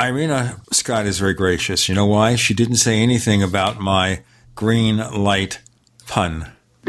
[0.00, 1.86] Irena Scott is very gracious.
[1.86, 2.34] You know why?
[2.34, 4.22] She didn't say anything about my
[4.54, 5.60] green light
[6.06, 6.50] pun.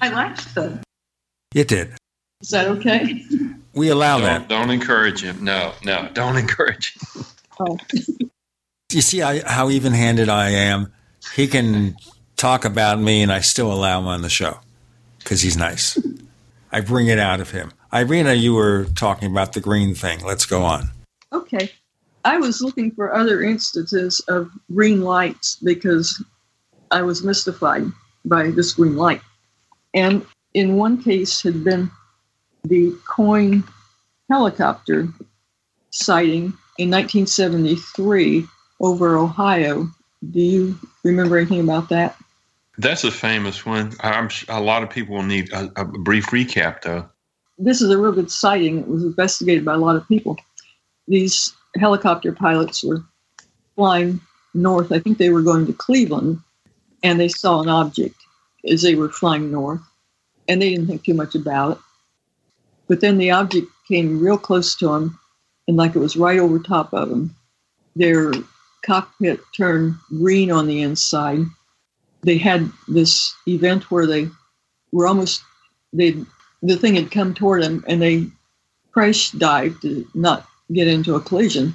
[0.00, 0.80] I liked them.
[1.54, 1.92] It did.
[2.40, 3.22] Is that okay?
[3.74, 4.48] We allow don't, that.
[4.48, 5.44] Don't encourage him.
[5.44, 7.26] No, no, don't encourage him.
[7.60, 7.76] Oh.
[8.90, 10.92] You see how even handed I am?
[11.34, 11.96] He can
[12.36, 14.58] talk about me and I still allow him on the show
[15.18, 15.98] because he's nice.
[16.72, 17.72] I bring it out of him.
[17.92, 20.24] Irena, you were talking about the green thing.
[20.24, 20.90] Let's go on.
[21.32, 21.70] Okay.
[22.24, 26.22] I was looking for other instances of green lights because
[26.90, 27.84] I was mystified
[28.24, 29.22] by this green light.
[29.94, 31.90] And in one case had been
[32.64, 33.64] the Coyne
[34.28, 35.08] helicopter
[35.90, 38.46] sighting in 1973
[38.80, 39.88] over Ohio.
[40.30, 42.16] Do you remember anything about that?
[42.78, 43.92] That's a famous one.
[44.00, 47.08] I'm, a lot of people will need a, a brief recap, though.
[47.58, 48.80] This is a real good sighting.
[48.80, 50.38] It was investigated by a lot of people.
[51.06, 53.02] These helicopter pilots were
[53.76, 54.20] flying
[54.54, 54.92] north.
[54.92, 56.40] I think they were going to Cleveland,
[57.02, 58.16] and they saw an object
[58.68, 59.80] as they were flying north,
[60.48, 61.78] and they didn't think too much about it.
[62.88, 65.18] But then the object came real close to them,
[65.68, 67.34] and like it was right over top of them.
[67.94, 68.32] Their
[68.82, 71.40] cockpit turned green on the inside.
[72.22, 74.28] They had this event where they
[74.92, 75.42] were almost
[75.92, 76.24] they
[76.62, 78.26] the thing had come toward them, and they
[78.92, 81.74] crash dived to not get into a collision.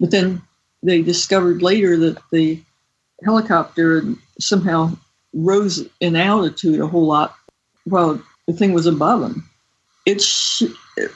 [0.00, 0.42] But then
[0.82, 2.60] they discovered later that the
[3.24, 4.04] helicopter
[4.40, 4.96] somehow
[5.32, 7.34] rose in altitude a whole lot
[7.84, 9.48] while the thing was above them.
[10.06, 10.64] It sh-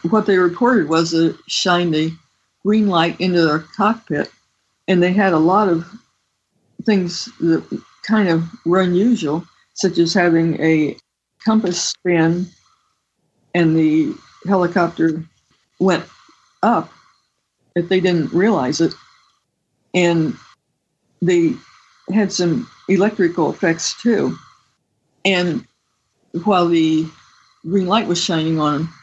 [0.09, 2.11] what they reported was it shined a
[2.65, 4.31] green light into their cockpit,
[4.91, 5.87] and they had a lot of
[6.85, 7.63] things that
[8.03, 9.45] kind of were unusual,
[9.75, 10.97] such as having a
[11.45, 12.45] compass spin
[13.55, 14.13] and the
[14.49, 15.25] helicopter
[15.79, 16.05] went
[16.65, 16.93] up
[17.77, 18.93] if they didn't realize it.
[19.95, 20.35] And
[21.23, 21.53] they
[22.13, 24.37] had some electrical effects too.
[25.25, 25.65] And
[26.43, 27.07] while the
[27.63, 28.95] green light was shining on them,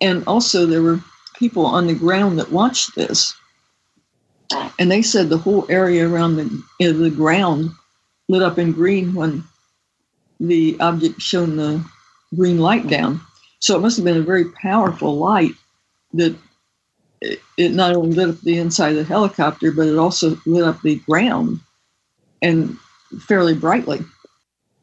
[0.00, 1.00] and also there were
[1.34, 3.34] people on the ground that watched this.
[4.78, 7.70] And they said the whole area around the, you know, the ground
[8.28, 9.44] lit up in green when
[10.40, 11.84] the object shone the
[12.34, 13.20] green light down.
[13.60, 15.52] So it must have been a very powerful light
[16.14, 16.36] that
[17.20, 20.64] it, it not only lit up the inside of the helicopter, but it also lit
[20.64, 21.60] up the ground
[22.40, 22.76] and
[23.20, 24.00] fairly brightly.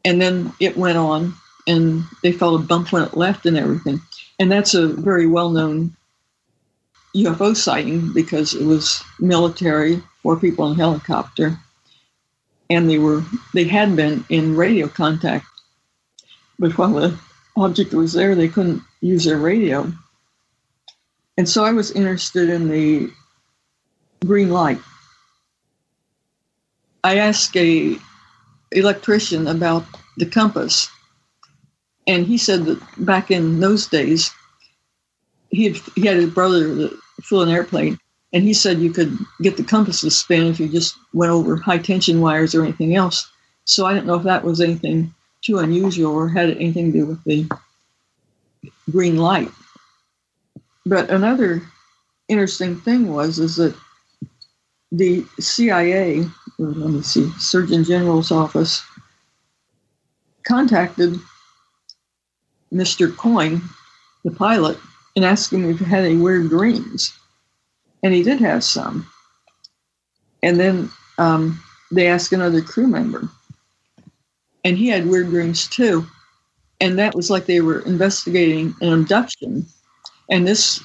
[0.03, 1.33] And then it went on
[1.67, 4.01] and they felt a bump when it left and everything.
[4.39, 5.95] And that's a very well known
[7.15, 11.57] UFO sighting because it was military, four people in helicopter,
[12.69, 13.23] and they were
[13.53, 15.45] they had been in radio contact.
[16.59, 17.17] But while the
[17.55, 19.91] object was there, they couldn't use their radio.
[21.37, 23.09] And so I was interested in the
[24.25, 24.79] green light.
[27.03, 27.97] I asked a
[28.71, 29.85] electrician about
[30.17, 30.89] the compass,
[32.07, 34.31] and he said that back in those days,
[35.49, 37.99] he had, he had his brother that flew an airplane,
[38.33, 41.55] and he said you could get the compass to spin if you just went over
[41.57, 43.29] high tension wires or anything else.
[43.65, 47.05] So I don't know if that was anything too unusual or had anything to do
[47.05, 47.49] with the
[48.91, 49.49] green light.
[50.85, 51.63] But another
[52.27, 53.75] interesting thing was is that
[54.91, 56.25] the CIA,
[56.59, 58.83] let me see, Surgeon General's office
[60.43, 61.19] contacted
[62.71, 63.15] Mr.
[63.15, 63.61] Coyne,
[64.23, 64.77] the pilot,
[65.15, 67.13] and asked him if he had any weird dreams.
[68.03, 69.07] And he did have some.
[70.43, 71.61] And then um,
[71.91, 73.27] they asked another crew member,
[74.63, 76.05] and he had weird dreams too.
[76.81, 79.65] And that was like they were investigating an abduction.
[80.29, 80.83] And this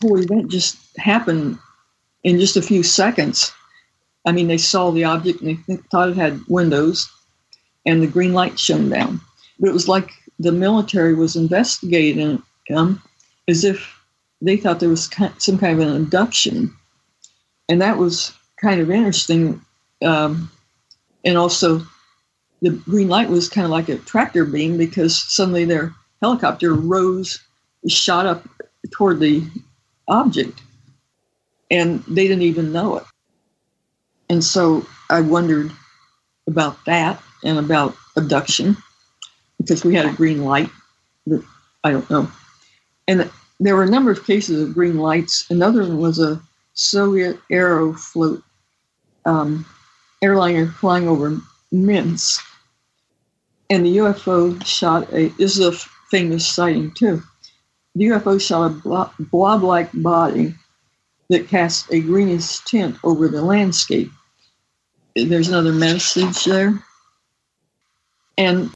[0.00, 1.58] whole event just happened
[2.24, 3.52] in just a few seconds.
[4.24, 7.10] I mean, they saw the object and they thought it had windows,
[7.84, 9.20] and the green light shone down.
[9.60, 13.02] But it was like the military was investigating them
[13.52, 13.94] as if
[14.40, 16.74] they thought there was some kind of an abduction.
[17.68, 19.60] And that was kind of interesting.
[20.02, 20.50] Um,
[21.22, 21.82] and also,
[22.62, 27.40] the green light was kind of like a tractor beam because suddenly their helicopter rose,
[27.88, 28.48] shot up
[28.90, 29.44] toward the
[30.08, 30.62] object,
[31.70, 33.04] and they didn't even know it.
[34.30, 35.72] And so I wondered
[36.46, 38.76] about that and about abduction
[39.58, 40.70] because we had a green light
[41.26, 41.44] that
[41.84, 42.30] I don't know.
[43.06, 43.30] And
[43.66, 45.50] there were a number of cases of green lights.
[45.50, 46.40] Another one was a
[46.74, 48.42] Soviet Aeroflot
[49.24, 49.64] um,
[50.20, 51.38] airliner flying over
[51.70, 52.42] Minsk,
[53.70, 55.28] and the UFO shot a.
[55.28, 55.72] This is a
[56.10, 57.22] famous sighting too.
[57.94, 60.54] The UFO shot a blob-like body
[61.28, 64.10] that cast a greenish tint over the landscape.
[65.14, 66.82] There's another message there.
[68.38, 68.70] And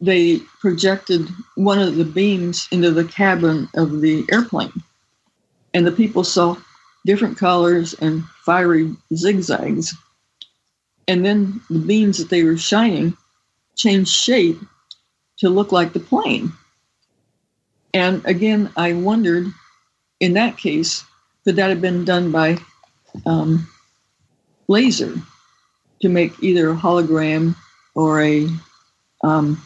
[0.00, 4.72] they projected one of the beams into the cabin of the airplane.
[5.74, 6.56] And the people saw
[7.06, 9.94] different colors and fiery zigzags.
[11.06, 13.16] And then the beams that they were shining
[13.76, 14.58] changed shape
[15.38, 16.52] to look like the plane.
[17.92, 19.52] And again, I wondered
[20.20, 21.04] in that case,
[21.44, 22.58] could that have been done by
[23.26, 23.66] um,
[24.68, 25.14] laser
[26.02, 27.56] to make either a hologram
[27.94, 28.46] or a
[29.24, 29.60] um,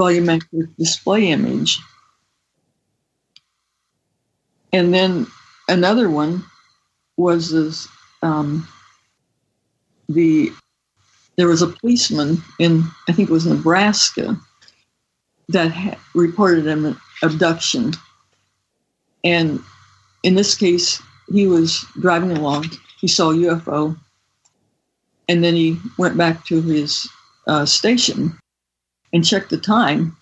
[0.00, 1.78] volumetric display image?
[4.72, 5.26] And then
[5.68, 6.44] another one
[7.16, 7.86] was this,
[8.22, 8.66] um,
[10.08, 10.52] the
[11.36, 14.38] there was a policeman in I think it was Nebraska
[15.48, 17.92] that ha- reported an abduction,
[19.24, 19.60] and
[20.22, 21.00] in this case,
[21.32, 22.66] he was driving along.
[23.00, 23.98] He saw a UFO,
[25.28, 27.08] and then he went back to his
[27.46, 28.38] uh, station
[29.12, 30.16] and check the time.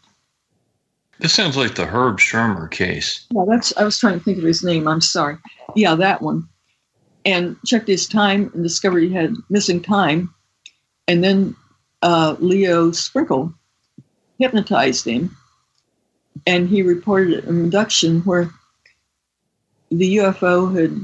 [1.20, 3.26] This sounds like the Herb Schirmer case.
[3.34, 3.76] Yeah, that's.
[3.76, 4.86] I was trying to think of his name.
[4.86, 5.36] I'm sorry.
[5.74, 6.48] Yeah, that one.
[7.24, 10.32] And checked his time and discovered he had missing time.
[11.08, 11.56] And then
[12.02, 13.52] uh, Leo Sprinkle
[14.38, 15.36] hypnotized him,
[16.46, 18.50] and he reported an abduction where
[19.90, 20.96] the UFO had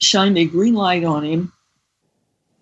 [0.00, 1.52] shined a green light on him,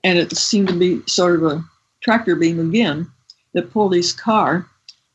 [0.03, 1.65] and it seemed to be sort of a
[2.01, 3.11] tractor beam again
[3.55, 4.67] that pulled his car.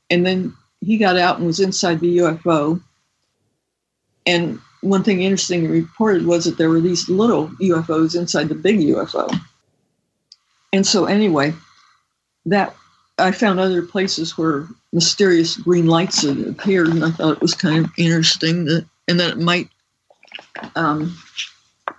[0.09, 2.81] And then he got out and was inside the UFO.
[4.25, 8.55] And one thing interesting he reported was that there were these little UFOs inside the
[8.55, 9.29] big UFO.
[10.73, 11.53] And so, anyway,
[12.45, 12.75] that
[13.17, 17.53] I found other places where mysterious green lights had appeared, and I thought it was
[17.53, 19.69] kind of interesting that, and that it might
[20.75, 21.17] um,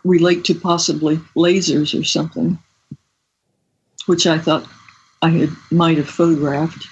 [0.05, 2.59] relate to possibly lasers or something,
[4.07, 4.69] which I thought
[5.23, 6.87] I had might have photographed.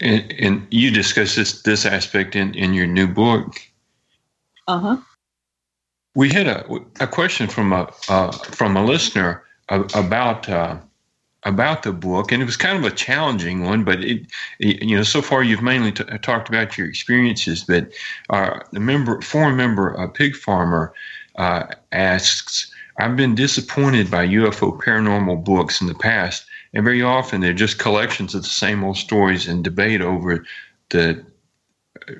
[0.00, 3.60] And, and you discuss this this aspect in, in your new book.
[4.66, 4.96] Uh huh.
[6.14, 6.66] We had a,
[7.00, 10.78] a question from a uh, from a listener about uh,
[11.44, 13.84] about the book, and it was kind of a challenging one.
[13.84, 14.26] But it,
[14.58, 17.64] it you know, so far you've mainly t- talked about your experiences.
[17.64, 17.92] But
[18.30, 20.92] uh, the member, foreign member, uh, pig farmer,
[21.36, 27.40] uh, asks, "I've been disappointed by UFO paranormal books in the past, and very often
[27.40, 30.44] they're just collections of the same old stories and debate over
[30.90, 31.24] the."
[32.08, 32.12] Uh,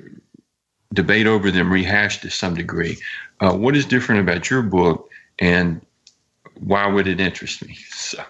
[0.93, 2.97] debate over them rehashed to some degree.
[3.39, 5.09] Uh, what is different about your book,
[5.39, 5.81] and
[6.59, 7.77] why would it interest me?
[7.91, 8.23] So,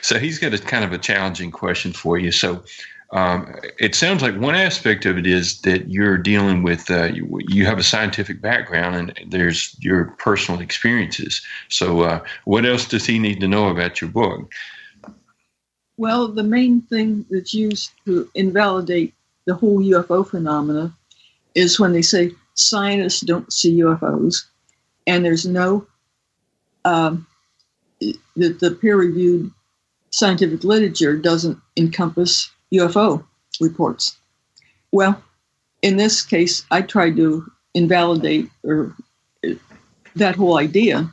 [0.00, 2.32] so he's got a kind of a challenging question for you.
[2.32, 2.64] So
[3.12, 7.38] um, it sounds like one aspect of it is that you're dealing with uh, you,
[7.46, 11.46] you, have a scientific background and there's your personal experiences.
[11.68, 14.52] So uh, what else does he need to know about your book?
[16.00, 19.12] Well, the main thing that's used to invalidate
[19.44, 20.96] the whole UFO phenomena
[21.54, 24.46] is when they say scientists don't see UFOs,
[25.06, 25.86] and there's no
[26.86, 27.26] um,
[28.00, 29.50] that the peer-reviewed
[30.08, 33.22] scientific literature doesn't encompass UFO
[33.60, 34.16] reports.
[34.92, 35.22] Well,
[35.82, 37.44] in this case, I tried to
[37.74, 38.96] invalidate or
[40.16, 41.12] that whole idea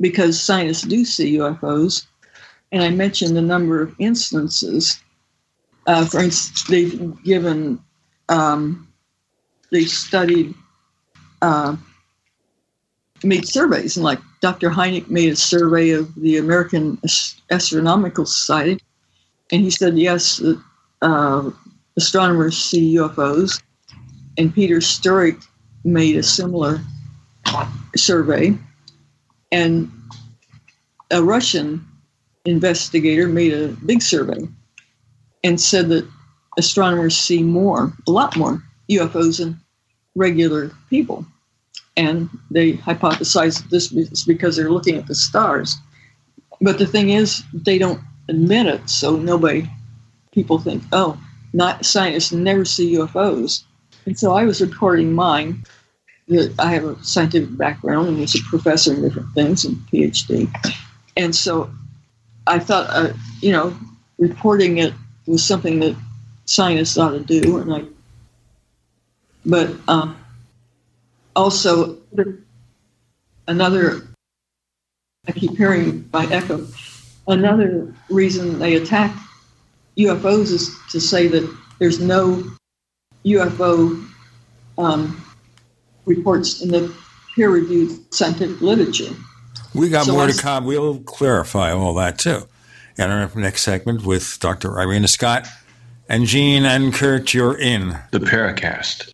[0.00, 2.06] because scientists do see UFOs,
[2.74, 5.00] and I mentioned a number of instances.
[5.86, 7.78] Uh, for instance, they've given,
[8.28, 8.92] um,
[9.70, 10.52] they studied,
[11.40, 11.76] uh,
[13.22, 14.70] made surveys, and like Dr.
[14.70, 17.00] Hynek made a survey of the American
[17.52, 18.80] Astronomical Society,
[19.52, 20.42] and he said yes,
[21.00, 21.50] uh,
[21.96, 23.62] astronomers see UFOs.
[24.36, 25.46] And Peter Sturrock
[25.84, 26.80] made a similar
[27.94, 28.58] survey,
[29.52, 29.92] and
[31.12, 31.86] a Russian
[32.44, 34.48] investigator made a big survey
[35.42, 36.08] and said that
[36.58, 39.60] astronomers see more, a lot more UFOs than
[40.14, 41.26] regular people
[41.96, 45.76] and they hypothesize that this is because they're looking at the stars.
[46.60, 49.68] But the thing is, they don't admit it, so nobody,
[50.32, 51.18] people think, oh,
[51.52, 53.62] not scientists never see UFOs.
[54.06, 55.64] And so I was reporting mine.
[56.28, 60.48] That I have a scientific background and was a professor in different things and PhD,
[61.18, 61.70] and so
[62.46, 63.76] I thought, uh, you know,
[64.18, 64.92] reporting it
[65.26, 65.96] was something that
[66.44, 67.84] scientists ought to do, and I.
[69.46, 70.16] But um,
[71.34, 71.98] also
[73.46, 74.02] another
[75.26, 76.66] I keep hearing by echo.
[77.26, 79.16] Another reason they attack
[79.96, 82.44] UFOs is to say that there's no
[83.24, 84.06] UFO
[84.76, 85.24] um,
[86.04, 86.94] reports in the
[87.34, 89.14] peer-reviewed scientific literature.
[89.74, 90.64] We got So more to come.
[90.64, 92.46] We'll clarify all that too.
[92.96, 94.78] In our next segment with Dr.
[94.78, 95.48] Irena Scott
[96.08, 99.10] and Gene and Curt, you're in the Paracast.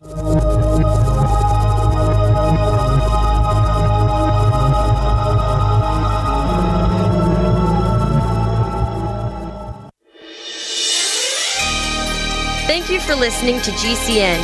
[12.67, 14.39] Thank you for listening to GCN.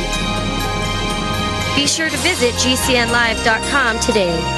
[1.76, 4.57] Be sure to visit GCNlive.com today.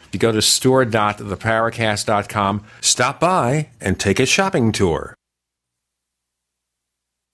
[0.11, 5.13] You go to store.theparacast.com, stop by, and take a shopping tour.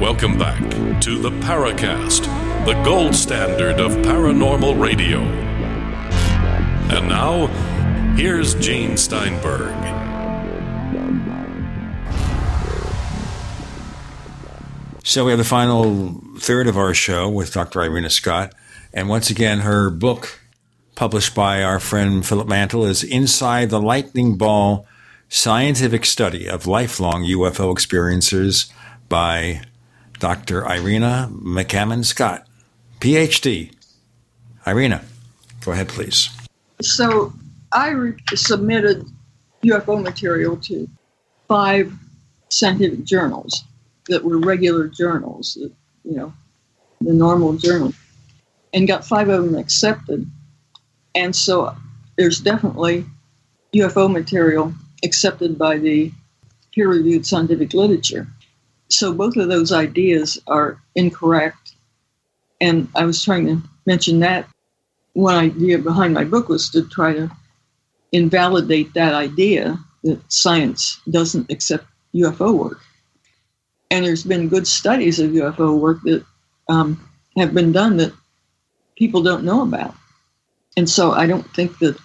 [0.00, 0.60] Welcome back
[1.00, 2.24] to the Paracast,
[2.66, 5.18] the gold standard of paranormal radio.
[6.94, 7.48] And now,
[8.16, 9.74] here's Gene Steinberg.
[15.02, 17.82] So we have the final third of our show with Dr.
[17.82, 18.54] Irena Scott.
[18.94, 20.40] And once again, her book,
[20.98, 24.84] published by our friend Philip Mantle, is Inside the Lightning Ball
[25.28, 28.68] Scientific Study of Lifelong UFO Experiencers
[29.08, 29.62] by
[30.18, 30.66] Dr.
[30.66, 32.48] Irena McCammon Scott,
[32.98, 33.70] PhD.
[34.66, 35.04] Irena,
[35.64, 36.30] go ahead, please.
[36.82, 37.32] So
[37.70, 39.06] I re- submitted
[39.62, 40.88] UFO material to
[41.46, 41.92] five
[42.48, 43.62] scientific journals
[44.08, 45.72] that were regular journals, you
[46.16, 46.32] know,
[47.00, 47.94] the normal journals,
[48.74, 50.28] and got five of them accepted.
[51.14, 51.74] And so
[52.16, 53.04] there's definitely
[53.74, 54.74] UFO material
[55.04, 56.12] accepted by the
[56.72, 58.26] peer reviewed scientific literature.
[58.88, 61.72] So both of those ideas are incorrect.
[62.60, 64.48] And I was trying to mention that
[65.12, 67.30] one idea behind my book was to try to
[68.12, 72.80] invalidate that idea that science doesn't accept UFO work.
[73.90, 76.24] And there's been good studies of UFO work that
[76.68, 78.12] um, have been done that
[78.96, 79.94] people don't know about.
[80.78, 81.98] And so I don't think that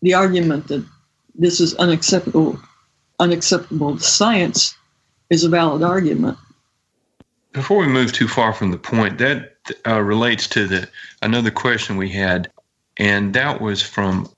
[0.00, 0.82] the argument that
[1.34, 2.58] this is unacceptable,
[3.20, 4.74] unacceptable to science
[5.28, 6.38] is a valid argument.
[7.52, 9.56] Before we move too far from the point, that
[9.86, 10.88] uh, relates to the
[11.20, 12.50] another question we had,
[12.96, 14.30] and that was from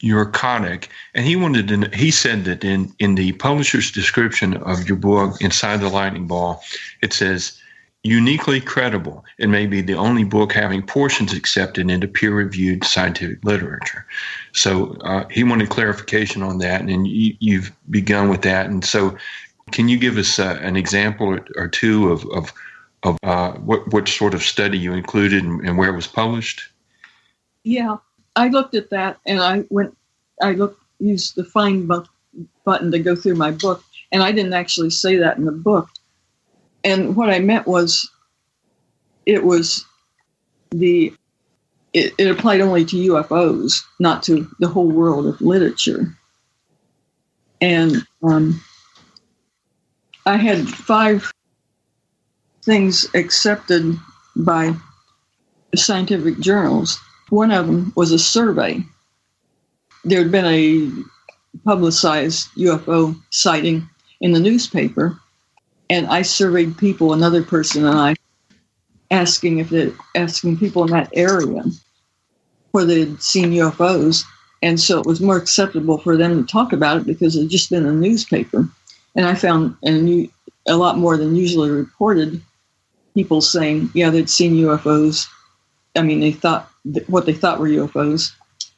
[0.00, 1.96] your colleague, and he wanted to.
[1.96, 6.60] He said that in in the publisher's description of your book, Inside the Lightning Ball,
[7.02, 7.60] it says
[8.06, 9.24] uniquely credible.
[9.38, 14.06] It may be the only book having portions accepted into peer-reviewed scientific literature.
[14.52, 18.66] So uh, he wanted clarification on that, and you, you've begun with that.
[18.66, 19.16] And so,
[19.72, 22.52] can you give us uh, an example or, two of of,
[23.02, 26.62] of uh, what what sort of study you included and, and where it was published?
[27.64, 27.96] Yeah.
[28.36, 29.96] I looked at that and I went,
[30.42, 32.04] I looked, used the find bu-
[32.64, 35.88] button to go through my book, and I didn't actually say that in the book.
[36.86, 38.08] And what I meant was,
[39.26, 39.84] it was
[40.70, 41.12] the
[41.92, 46.14] it, it applied only to UFOs, not to the whole world of literature.
[47.60, 48.62] And um,
[50.26, 51.32] I had five
[52.62, 53.98] things accepted
[54.36, 54.74] by
[55.74, 57.00] scientific journals.
[57.30, 58.84] One of them was a survey.
[60.04, 60.90] There had been a
[61.64, 63.88] publicized UFO sighting
[64.20, 65.18] in the newspaper,
[65.90, 68.14] and I surveyed people, another person and I,
[69.10, 71.62] asking if they asking people in that area
[72.72, 74.24] where they'd seen UFOs.
[74.62, 77.50] And so it was more acceptable for them to talk about it because it had
[77.50, 78.68] just been the newspaper.
[79.14, 80.28] And I found a, new,
[80.66, 82.40] a lot more than usually reported
[83.14, 85.26] people saying, yeah, they'd seen UFOs.
[85.94, 86.70] I mean, they thought
[87.06, 88.32] what they thought were UFOs,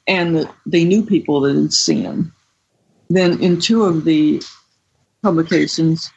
[0.06, 2.34] and that they knew people that had seen them.
[3.10, 4.42] Then in two of the
[5.22, 6.10] publications,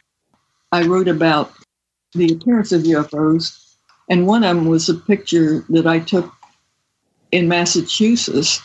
[0.71, 1.53] I wrote about
[2.13, 3.75] the appearance of UFOs,
[4.09, 6.31] and one of them was a picture that I took
[7.31, 8.61] in Massachusetts,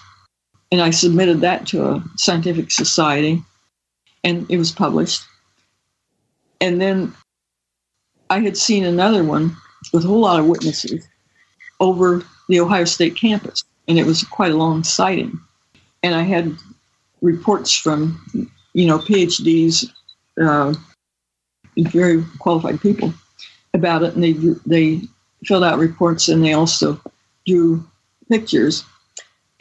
[0.73, 3.43] and I submitted that to a scientific society,
[4.25, 5.23] and it was published.
[6.61, 7.15] And then
[8.31, 9.57] I had seen another one
[9.93, 11.07] with a whole lot of witnesses
[11.81, 15.39] over the Ohio State campus, and it was quite a long sighting.
[16.03, 16.57] And I had
[17.21, 18.21] reports from,
[18.75, 19.91] you know, PhDs,
[20.41, 20.75] uh,
[21.77, 23.13] very qualified people
[23.75, 24.33] about it, and they
[24.67, 25.01] they
[25.45, 27.01] filled out reports, and they also
[27.47, 27.85] drew
[28.29, 28.85] pictures.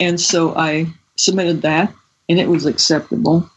[0.00, 0.86] And so I
[1.16, 1.92] submitted that
[2.28, 3.48] and it was acceptable.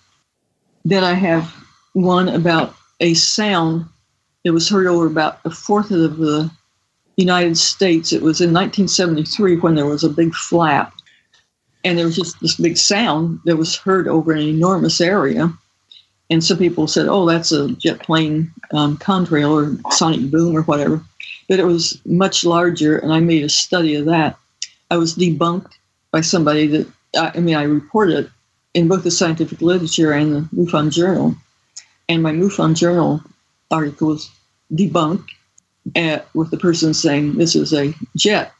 [0.85, 1.53] Then I have
[1.93, 3.85] one about a sound
[4.43, 6.49] that was heard over about a fourth of the
[7.17, 8.13] United States.
[8.13, 10.93] It was in 1973 when there was a big flap.
[11.83, 15.51] And there was just this big sound that was heard over an enormous area.
[16.29, 20.61] And some people said, oh, that's a jet plane um, contrail or sonic boom or
[20.63, 21.03] whatever.
[21.47, 24.37] But it was much larger, and I made a study of that.
[24.91, 25.71] I was debunked
[26.11, 26.87] by somebody that
[27.17, 28.29] I mean I reported
[28.73, 31.35] in both the scientific literature and the MUFON Journal,
[32.07, 33.21] and my MUFON Journal
[33.71, 34.29] article was
[34.73, 35.29] debunked
[35.95, 38.51] at, with the person saying this is a jet,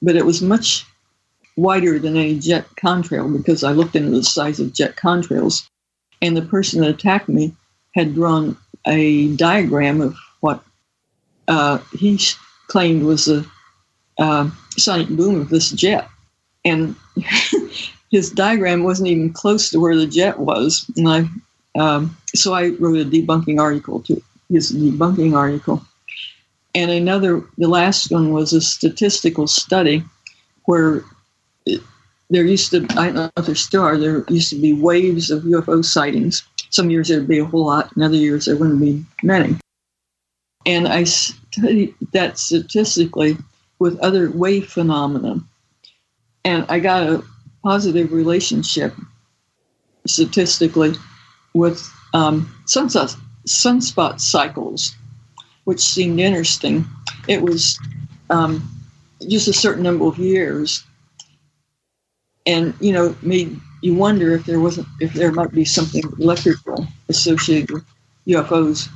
[0.00, 0.86] but it was much
[1.56, 5.68] wider than a jet contrail because I looked into the size of jet contrails,
[6.22, 7.54] and the person that attacked me
[7.94, 10.62] had drawn a diagram of what
[11.48, 12.20] uh, he
[12.68, 13.44] claimed was a
[14.18, 16.08] uh, sonic boom of this jet.
[16.64, 16.94] And
[18.10, 20.90] his diagram wasn't even close to where the jet was.
[20.96, 21.28] And I,
[21.78, 25.84] um, so I wrote a debunking article to his debunking article.
[26.74, 30.04] And another, the last one was a statistical study
[30.64, 31.02] where
[32.30, 35.30] there used to, I don't know if there still are, there used to be waves
[35.30, 36.46] of UFO sightings.
[36.70, 39.56] Some years there'd be a whole lot, and other years there wouldn't be many.
[40.66, 43.38] And I studied that statistically
[43.78, 45.40] with other wave phenomena.
[46.44, 47.24] And I got a
[47.62, 48.94] positive relationship
[50.06, 50.94] statistically
[51.54, 54.94] with um, sunspot, sunspot cycles,
[55.64, 56.84] which seemed interesting.
[57.26, 57.78] It was
[58.30, 58.68] um,
[59.28, 60.84] just a certain number of years,
[62.48, 66.86] and you know, made you wonder if there wasn't if there might be something electrical
[67.08, 67.84] associated with
[68.26, 68.88] UFOs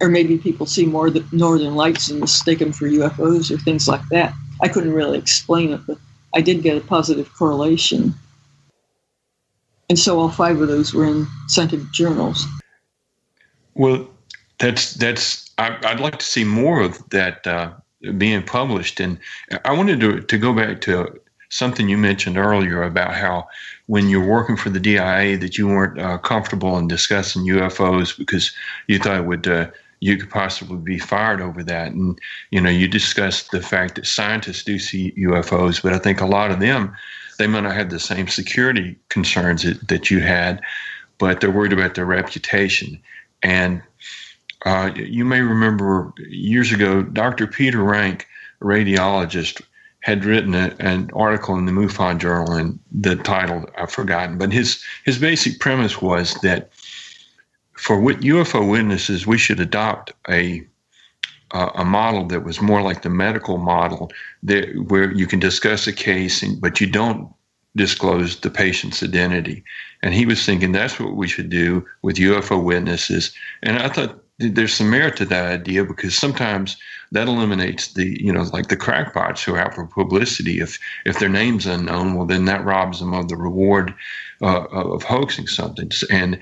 [0.00, 3.86] or maybe people see more the northern lights and mistake them for UFOs or things
[3.86, 4.34] like that.
[4.60, 5.98] I couldn't really explain it, but
[6.34, 8.14] I did get a positive correlation.
[9.88, 12.44] And so all five of those were in scientific journals.
[13.74, 14.08] Well,
[14.58, 15.50] that's that's.
[15.58, 17.72] I, would like to see more of that uh,
[18.18, 19.18] being published, and
[19.64, 23.46] I wanted to to go back to something you mentioned earlier about how
[23.86, 28.52] when you're working for the DIA that you weren't uh, comfortable in discussing UFOs because
[28.88, 29.68] you thought it would uh,
[30.00, 31.92] you could possibly be fired over that.
[31.92, 32.18] And,
[32.50, 36.26] you know, you discussed the fact that scientists do see UFOs, but I think a
[36.26, 36.94] lot of them,
[37.38, 40.60] they might not have the same security concerns that, that you had,
[41.18, 43.00] but they're worried about their reputation.
[43.42, 43.82] And
[44.64, 47.46] uh, you may remember years ago, Dr.
[47.46, 48.26] Peter Rank,
[48.60, 49.62] radiologist,
[50.06, 54.52] had written a, an article in the MUFON Journal, and the title I've forgotten, but
[54.52, 56.70] his his basic premise was that
[57.72, 60.64] for UFO witnesses, we should adopt a
[61.50, 64.12] a model that was more like the medical model,
[64.44, 67.28] that where you can discuss a case, but you don't
[67.74, 69.64] disclose the patient's identity.
[70.02, 73.34] And he was thinking that's what we should do with UFO witnesses.
[73.64, 76.76] And I thought there's some merit to that idea because sometimes
[77.16, 80.60] that eliminates the you know like the crackpots who are out for publicity.
[80.60, 83.94] If if their name's unknown well then that robs them of the reward
[84.42, 85.90] uh, of hoaxing something.
[86.10, 86.38] And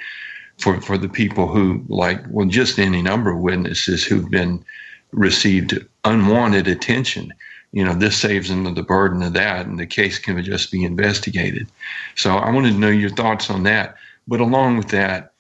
[0.59, 4.65] for for the people who like well just any number of witnesses who've been
[5.13, 7.33] received unwanted attention
[7.73, 10.85] you know this saves them the burden of that and the case can just be
[10.85, 11.69] investigated.
[12.17, 13.97] So i wanted to know your thoughts on that.
[14.27, 15.33] But along with that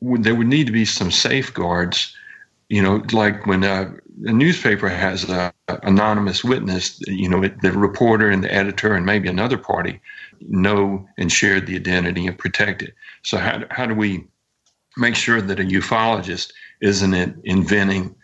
[0.00, 2.16] there would need to be some safeguards
[2.70, 3.92] you know like when a,
[4.26, 5.52] a newspaper has an
[5.82, 10.00] anonymous witness you know the reporter and the editor and maybe another party
[10.48, 14.26] know and share the identity and protect it so how, how do we
[14.96, 17.14] make sure that a ufologist isn't
[17.44, 18.14] inventing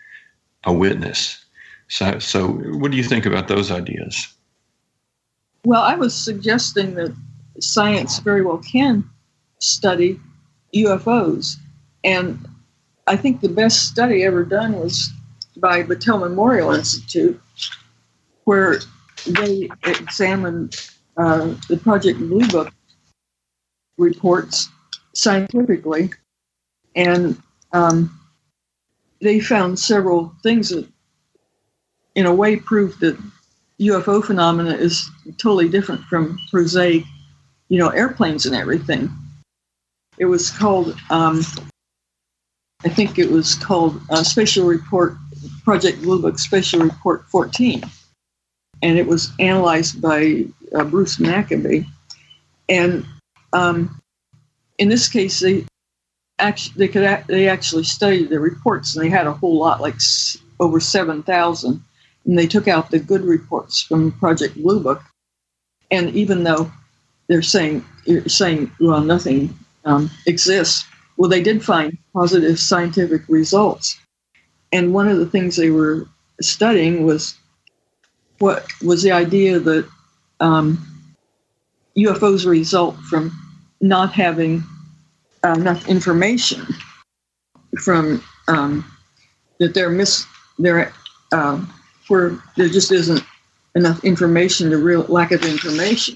[0.65, 1.45] a witness
[1.87, 4.27] so, so what do you think about those ideas?
[5.63, 7.15] Well, I was suggesting that
[7.59, 9.09] science very well can
[9.59, 10.19] study
[10.75, 11.55] UFOs.
[12.03, 12.45] And
[13.07, 15.11] I think the best study ever done was
[15.59, 17.39] by Battelle Memorial Institute,
[18.45, 18.79] where
[19.25, 20.75] they examined
[21.17, 22.71] uh, the Project Blue Book
[23.97, 24.69] reports
[25.13, 26.11] scientifically.
[26.95, 27.41] And
[27.73, 28.19] um,
[29.21, 30.87] they found several things that
[32.15, 33.17] in a way proved that
[33.79, 37.03] UFO phenomena is totally different from prosaic,
[37.69, 39.09] you know, airplanes and everything.
[40.17, 41.41] It was called, um,
[42.83, 45.15] I think it was called uh, Special Report,
[45.67, 47.83] Project Blue Book Special Report 14.
[48.81, 51.83] And it was analyzed by uh, Bruce Maccabee.
[52.69, 53.05] And
[53.51, 53.99] um,
[54.77, 55.65] in this case, they
[56.39, 59.95] actually they could they actually studied the reports, and they had a whole lot, like
[60.57, 61.83] over seven thousand
[62.25, 65.01] and they took out the good reports from Project Blue Book.
[65.91, 66.71] And even though
[67.27, 67.83] they're saying
[68.27, 70.85] saying well nothing um, exists,
[71.17, 73.99] well they did find positive scientific results.
[74.71, 76.07] And one of the things they were
[76.41, 77.35] studying was
[78.39, 79.87] what was the idea that
[80.39, 80.85] um,
[81.97, 83.31] UFOs result from
[83.81, 84.63] not having
[85.43, 86.65] enough information
[87.79, 88.85] from um,
[89.59, 90.25] that they're mis
[90.59, 90.91] they're
[91.31, 91.63] uh,
[92.07, 93.23] where there just isn't
[93.75, 96.15] enough information, the real lack of information.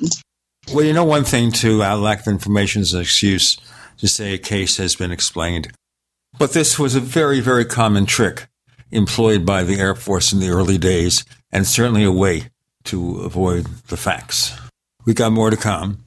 [0.73, 3.57] Well, you know, one thing too, uh, lack of information is an excuse
[3.97, 5.71] to say a case has been explained.
[6.37, 8.47] But this was a very, very common trick
[8.91, 12.49] employed by the Air Force in the early days, and certainly a way
[12.85, 14.57] to avoid the facts.
[15.05, 16.05] We got more to come.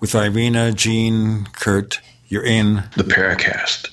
[0.00, 3.92] With Irena, Gene, Curt, you're in the Paracast.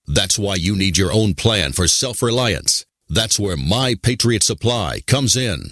[0.13, 2.85] That's why you need your own plan for self-reliance.
[3.07, 5.71] That's where My Patriot Supply comes in.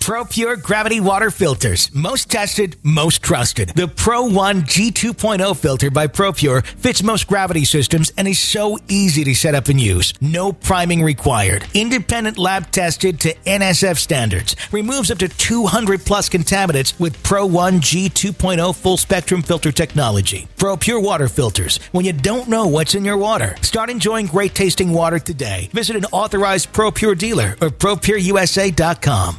[0.00, 1.90] Pro Pure Gravity Water Filters.
[1.94, 3.70] Most tested, most trusted.
[3.70, 8.78] The Pro One G2.0 filter by Pro Pure fits most gravity systems and is so
[8.88, 10.12] easy to set up and use.
[10.20, 11.66] No priming required.
[11.74, 14.56] Independent lab tested to NSF standards.
[14.72, 20.48] Removes up to 200 plus contaminants with Pro One G2.0 full spectrum filter technology.
[20.56, 21.78] Pro Pure Water Filters.
[21.92, 25.68] When you don't know what's in your water, start enjoying great tasting water today.
[25.72, 29.38] Visit an authorized Pro Pure dealer or ProPureUSA.com.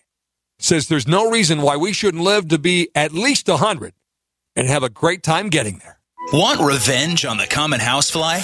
[0.63, 3.93] says there's no reason why we shouldn't live to be at least 100
[4.55, 5.99] and have a great time getting there.
[6.31, 8.39] Want revenge on the common housefly?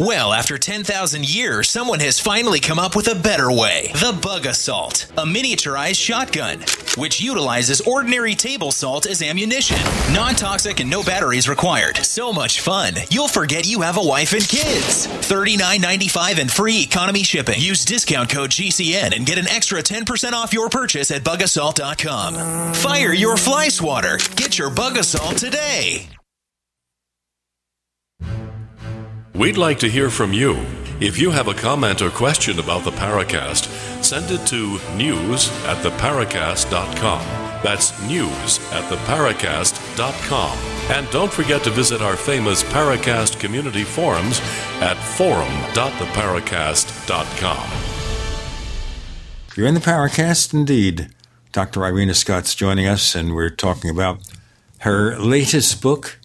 [0.00, 3.90] Well, after 10,000 years, someone has finally come up with a better way.
[3.94, 6.60] The Bug Assault, a miniaturized shotgun,
[6.96, 9.78] which utilizes ordinary table salt as ammunition.
[10.14, 11.96] Non toxic and no batteries required.
[11.96, 15.08] So much fun, you'll forget you have a wife and kids.
[15.08, 17.58] $39.95 and free economy shipping.
[17.58, 22.74] Use discount code GCN and get an extra 10% off your purchase at bugassault.com.
[22.74, 24.18] Fire your fly swatter.
[24.36, 26.08] Get your Bug Assault today.
[29.38, 30.56] We'd like to hear from you.
[30.98, 33.66] If you have a comment or question about the Paracast,
[34.02, 37.20] send it to news at theparacast.com.
[37.62, 40.58] That's news at theparacast.com.
[40.90, 44.40] And don't forget to visit our famous Paracast community forums
[44.80, 47.70] at forum.theparacast.com.
[49.56, 51.10] You're in the Paracast, indeed.
[51.52, 51.84] Dr.
[51.84, 54.18] Irena Scott's joining us, and we're talking about
[54.78, 56.18] her latest book,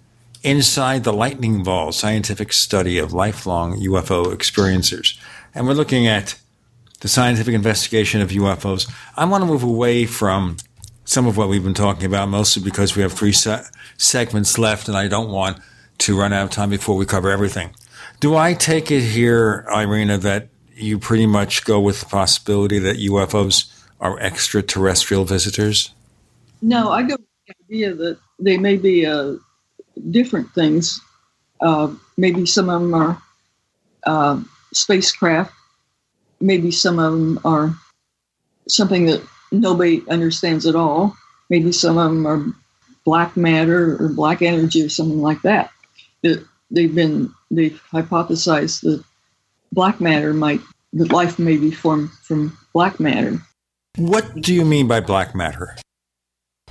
[0.43, 5.17] Inside the Lightning Ball Scientific Study of Lifelong UFO Experiencers.
[5.55, 6.37] And we're looking at
[6.99, 8.91] the scientific investigation of UFOs.
[9.15, 10.57] I want to move away from
[11.05, 13.63] some of what we've been talking about, mostly because we have three se-
[13.97, 15.59] segments left, and I don't want
[15.99, 17.73] to run out of time before we cover everything.
[18.19, 22.97] Do I take it here, Irena, that you pretty much go with the possibility that
[22.97, 23.71] UFOs
[24.01, 25.93] are extraterrestrial visitors?
[26.61, 29.35] No, I go with the idea that they may be uh,
[30.11, 30.99] different things.
[31.61, 33.21] Uh, maybe some of them are
[34.05, 34.41] uh,
[34.73, 35.53] spacecraft.
[36.41, 37.75] Maybe some of them are
[38.67, 41.15] something that nobody understands at all.
[41.49, 42.45] Maybe some of them are
[43.05, 45.71] black matter or black energy or something like that.
[46.21, 49.03] That they've been they've hypothesized that
[49.71, 50.61] black matter might
[50.93, 53.39] that life may be formed from black matter.
[53.97, 55.75] What do you mean by black matter?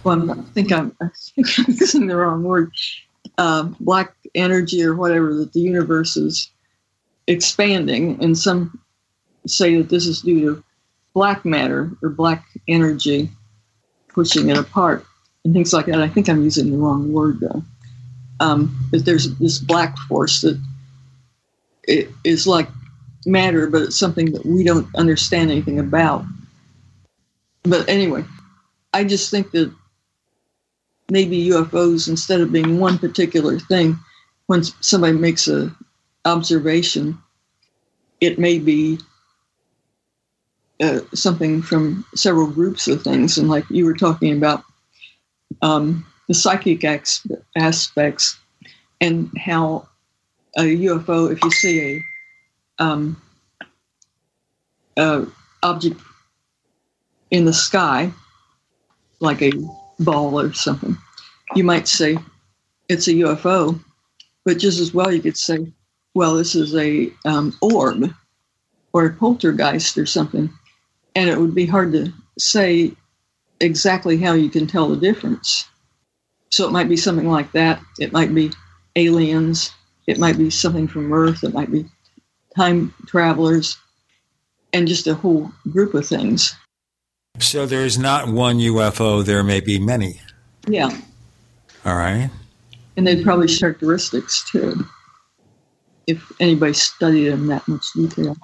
[0.05, 2.73] Well, I think I'm, I think I'm using the wrong word.
[3.39, 6.51] Uh, black energy or whatever that the universe is
[7.27, 8.79] expanding, and some
[9.47, 10.65] say that this is due to
[11.15, 13.31] black matter or black energy
[14.09, 15.05] pushing it apart
[15.45, 16.01] and things like that.
[16.01, 17.63] I think I'm using the wrong word though.
[18.41, 20.61] Um, but there's this black force that
[21.85, 22.69] it is like
[23.27, 26.25] matter, but it's something that we don't understand anything about.
[27.63, 28.25] But anyway,
[28.93, 29.73] I just think that
[31.11, 33.99] maybe UFOs, instead of being one particular thing,
[34.47, 35.75] when somebody makes a
[36.25, 37.19] observation,
[38.21, 38.99] it may be
[40.81, 43.39] uh, something from several groups of things.
[43.39, 44.65] And like you were talking about
[45.61, 47.27] um, the psychic ex-
[47.57, 48.39] aspects
[49.01, 49.89] and how
[50.57, 52.05] a UFO, if you see
[52.79, 53.21] a, um,
[54.97, 55.27] a
[55.63, 56.01] object
[57.31, 58.13] in the sky,
[59.21, 59.53] like a
[60.05, 60.97] ball or something,
[61.55, 62.19] you might say
[62.89, 63.83] it's a UFO,
[64.45, 65.73] but just as well you could say,
[66.15, 68.13] well, this is a um, orb
[68.93, 70.51] or a poltergeist or something,
[71.15, 72.93] and it would be hard to say
[73.61, 75.69] exactly how you can tell the difference.
[76.51, 77.81] So it might be something like that.
[77.99, 78.51] It might be
[78.97, 79.71] aliens.
[80.07, 81.45] It might be something from Earth.
[81.45, 81.87] It might be
[82.55, 83.79] time travelers,
[84.73, 86.55] and just a whole group of things.
[87.43, 90.21] So there's not one UFO, there may be many.
[90.67, 90.91] Yeah.
[91.85, 92.31] All right.
[92.97, 94.87] And they'd probably characteristics too,
[96.07, 98.37] if anybody studied them that much detail.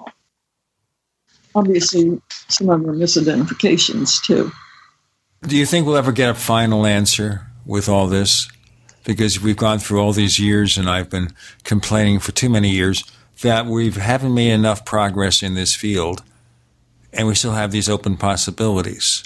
[1.55, 4.51] Obviously, some of them are misidentifications too.
[5.47, 8.49] Do you think we'll ever get a final answer with all this?
[9.05, 11.29] Because we've gone through all these years, and I've been
[11.63, 13.03] complaining for too many years
[13.41, 16.21] that we haven't made enough progress in this field,
[17.13, 19.23] and we still have these open possibilities.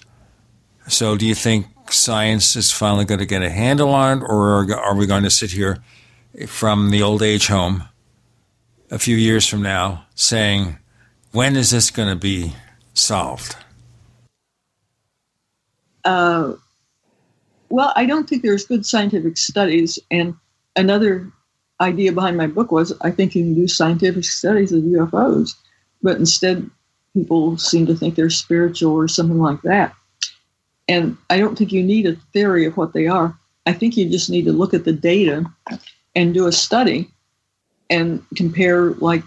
[0.88, 4.72] So, do you think science is finally going to get a handle on it, or
[4.74, 5.84] are we going to sit here
[6.48, 7.84] from the old age home
[8.92, 10.78] a few years from now saying,
[11.32, 12.54] when is this going to be
[12.94, 13.56] solved?
[16.06, 16.54] Uh,
[17.70, 19.98] well, I don't think there's good scientific studies.
[20.12, 20.36] And
[20.76, 21.32] another
[21.82, 25.56] idea behind my book was I think you can do scientific studies of UFOs,
[26.02, 26.70] but instead
[27.14, 29.94] people seem to think they're spiritual or something like that.
[30.88, 33.38] And I don't think you need a theory of what they are.
[33.66, 35.46] I think you just need to look at the data
[36.16, 37.10] and do a study
[37.90, 39.24] and compare, like,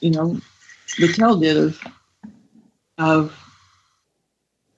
[0.00, 0.40] you know,
[0.98, 1.80] Battelle did of,
[2.98, 3.38] of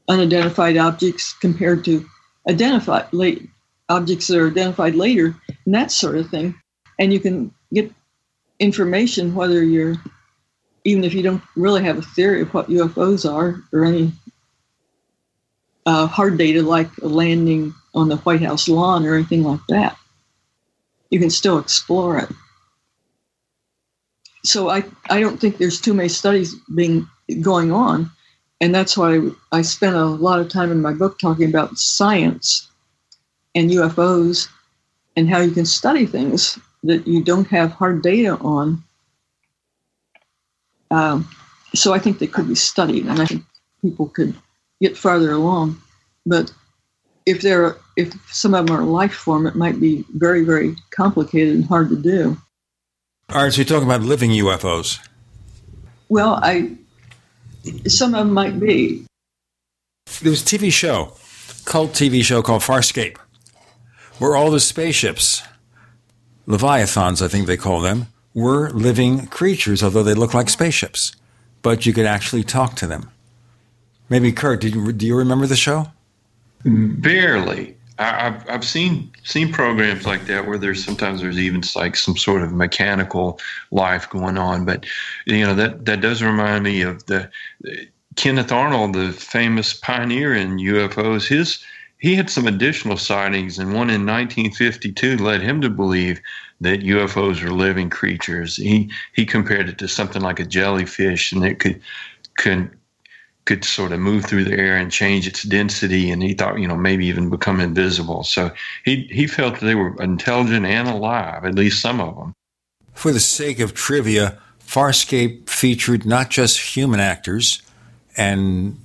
[0.09, 2.05] unidentified objects compared to
[2.49, 3.49] identified late
[3.89, 5.35] objects that are identified later
[5.65, 6.55] and that sort of thing.
[6.99, 7.91] And you can get
[8.59, 9.97] information whether you're
[10.85, 14.13] even if you don't really have a theory of what UFOs are or any
[15.87, 19.97] uh, hard data like a landing on the White House lawn or anything like that.
[21.11, 22.31] You can still explore it.
[24.45, 27.09] So I, I don't think there's too many studies being
[27.41, 28.11] going on.
[28.61, 32.71] And that's why I spent a lot of time in my book talking about science
[33.55, 34.49] and UFOs
[35.17, 38.83] and how you can study things that you don't have hard data on.
[40.95, 41.29] Um,
[41.75, 43.43] so I think they could be studied, and I think
[43.83, 44.35] people could
[44.81, 45.81] get farther along.
[46.25, 46.53] But
[47.27, 51.55] if they're if some of them are life form, it might be very very complicated
[51.55, 52.37] and hard to do.
[53.31, 55.01] All right, so you're talking about living UFOs.
[56.09, 56.77] Well, I
[57.89, 59.05] some of them might be.
[60.23, 61.15] There was a TV show,
[61.65, 63.17] cult TV show called Farscape,
[64.19, 65.43] where all the spaceships,
[66.47, 71.15] leviathans, I think they call them, were living creatures, although they look like spaceships.
[71.63, 73.11] But you could actually talk to them.
[74.09, 75.87] Maybe Curt, you, do you remember the show?
[76.65, 77.77] Barely.
[77.99, 82.17] I, have I've seen seen programs like that where there's sometimes there's even like some
[82.17, 83.39] sort of mechanical
[83.71, 84.85] life going on, but
[85.27, 87.31] you know that that does remind me of the
[88.17, 91.29] Kenneth Arnold, the famous pioneer in UFOs.
[91.29, 91.65] His
[91.99, 96.21] he had some additional sightings, and one in 1952 led him to believe
[96.61, 98.57] that UFOs were living creatures.
[98.57, 101.81] He he compared it to something like a jellyfish, and it could
[102.37, 102.71] could
[103.45, 106.67] could sort of move through the air and change its density, and he thought, you
[106.67, 108.25] know, maybe even become invisible.
[108.25, 108.51] So
[108.85, 112.33] he he felt they were intelligent and alive, at least some of them.
[112.95, 117.61] For the sake of trivia, Farscape featured not just human actors
[118.17, 118.81] and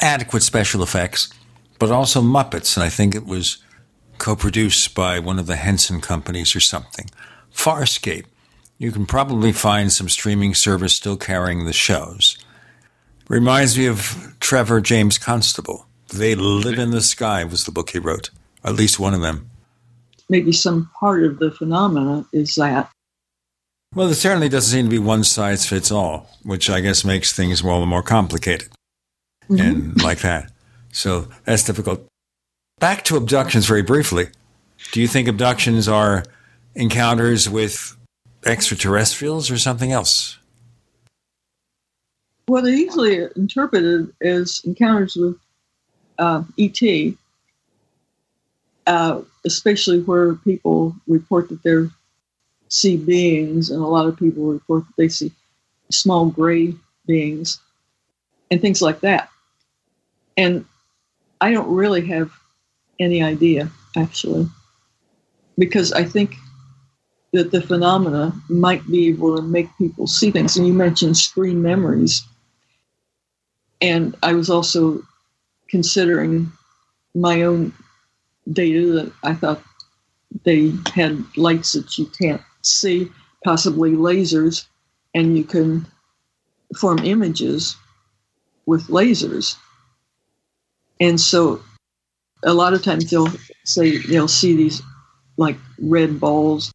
[0.00, 1.32] adequate special effects,
[1.78, 3.63] but also Muppets, and I think it was
[4.24, 7.10] co-produced by one of the Henson companies or something.
[7.52, 8.24] Farscape.
[8.78, 12.38] You can probably find some streaming service still carrying the shows.
[13.28, 15.86] Reminds me of Trevor James Constable.
[16.08, 18.30] They Live in the Sky was the book he wrote,
[18.64, 19.50] at least one of them.
[20.30, 22.90] Maybe some part of the phenomena is that.
[23.94, 27.34] Well, there certainly doesn't seem to be one size fits all, which I guess makes
[27.34, 28.70] things all the more complicated
[29.50, 29.60] mm-hmm.
[29.60, 30.50] and like that.
[30.92, 32.08] So that's difficult.
[32.84, 34.26] Back to abductions very briefly.
[34.92, 36.22] Do you think abductions are
[36.74, 37.96] encounters with
[38.44, 40.36] extraterrestrials or something else?
[42.46, 45.38] Well, they're usually interpreted as encounters with
[46.18, 47.14] uh, ET,
[48.86, 51.88] uh, especially where people report that they
[52.68, 55.32] see beings, and a lot of people report that they see
[55.90, 56.74] small gray
[57.06, 57.60] beings
[58.50, 59.30] and things like that.
[60.36, 60.66] And
[61.40, 62.30] I don't really have
[62.98, 64.48] any idea, actually,
[65.58, 66.34] because I think
[67.32, 70.56] that the phenomena might be able to make people see things.
[70.56, 72.24] And you mentioned screen memories.
[73.80, 75.02] And I was also
[75.68, 76.50] considering
[77.14, 77.72] my own
[78.52, 79.62] data that I thought
[80.44, 83.10] they had lights that you can't see,
[83.44, 84.66] possibly lasers,
[85.14, 85.86] and you can
[86.76, 87.76] form images
[88.66, 89.56] with lasers.
[91.00, 91.60] And so
[92.44, 93.32] a lot of times they'll
[93.64, 94.82] say they'll see these
[95.36, 96.72] like red balls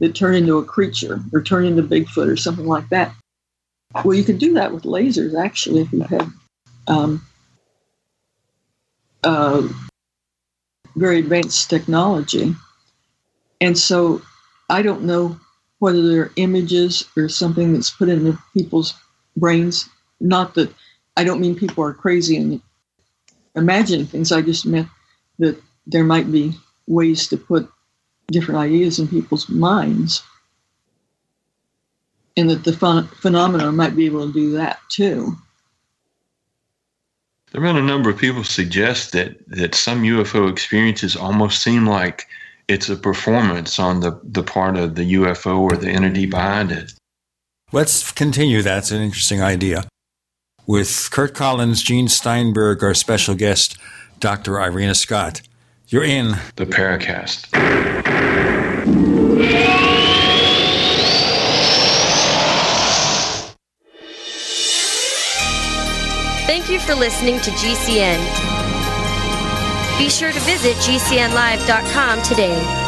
[0.00, 3.14] that turn into a creature or turn into Bigfoot or something like that.
[4.04, 6.30] Well, you could do that with lasers actually if you had
[6.86, 7.26] um,
[9.24, 9.66] uh,
[10.94, 12.54] very advanced technology.
[13.60, 14.22] And so
[14.70, 15.38] I don't know
[15.80, 18.94] whether they're images or something that's put into people's
[19.36, 19.88] brains.
[20.20, 20.72] Not that
[21.16, 22.60] I don't mean people are crazy and
[23.56, 24.30] imagining things.
[24.30, 24.88] I just meant
[25.38, 26.54] that there might be
[26.86, 27.70] ways to put
[28.28, 30.22] different ideas in people's minds.
[32.36, 35.36] And that the ph- phenomena might be able to do that too.
[37.50, 41.86] There have been a number of people suggest that that some UFO experiences almost seem
[41.86, 42.26] like
[42.68, 46.92] it's a performance on the, the part of the UFO or the entity behind it.
[47.72, 48.62] Let's continue.
[48.62, 49.88] That's an interesting idea.
[50.66, 53.78] With Curt Collins, Gene Steinberg, our special guest,
[54.20, 54.60] Dr.
[54.60, 55.42] Irena Scott.
[55.88, 57.46] You're in the Paracast.
[66.46, 68.18] Thank you for listening to GCN.
[69.98, 72.87] Be sure to visit GCNlive.com today.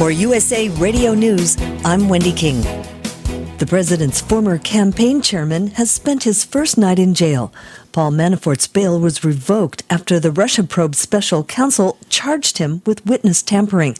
[0.00, 2.62] For USA Radio News, I'm Wendy King.
[3.58, 7.52] The president's former campaign chairman has spent his first night in jail.
[7.92, 13.42] Paul Manafort's bail was revoked after the Russia probe special counsel charged him with witness
[13.42, 13.94] tampering.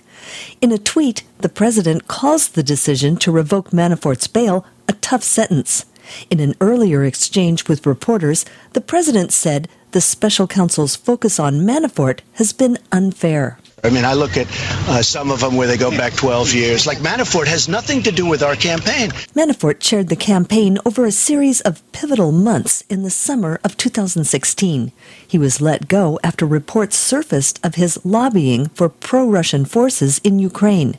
[0.62, 5.84] In a tweet, the president calls the decision to revoke Manafort's bail a tough sentence.
[6.30, 12.20] In an earlier exchange with reporters, the president said the special counsel's focus on Manafort
[12.36, 13.58] has been unfair.
[13.82, 14.46] I mean, I look at
[14.88, 16.86] uh, some of them where they go back 12 years.
[16.86, 19.10] Like Manafort has nothing to do with our campaign.
[19.34, 24.92] Manafort chaired the campaign over a series of pivotal months in the summer of 2016.
[25.26, 30.38] He was let go after reports surfaced of his lobbying for pro Russian forces in
[30.38, 30.98] Ukraine.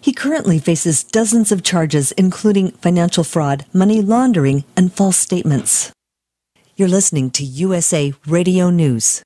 [0.00, 5.92] He currently faces dozens of charges, including financial fraud, money laundering, and false statements.
[6.74, 9.22] You're listening to USA Radio News.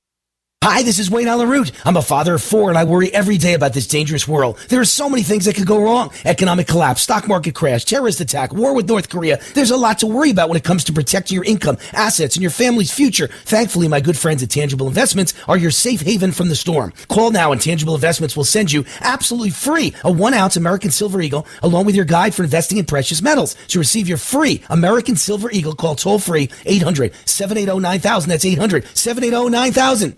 [0.69, 1.71] Hi, this is Wayne Allyn Root.
[1.85, 4.59] I'm a father of four and I worry every day about this dangerous world.
[4.67, 6.11] There are so many things that could go wrong.
[6.25, 9.39] Economic collapse, stock market crash, terrorist attack, war with North Korea.
[9.53, 12.41] There's a lot to worry about when it comes to protecting your income, assets, and
[12.41, 13.27] your family's future.
[13.45, 16.91] Thankfully, my good friends at Tangible Investments are your safe haven from the storm.
[17.07, 21.21] Call now and Tangible Investments will send you absolutely free a one ounce American Silver
[21.21, 23.55] Eagle along with your guide for investing in precious metals.
[23.69, 28.29] To receive your free American Silver Eagle, call toll free 800 780 9000.
[28.29, 30.17] That's 800 780 9000.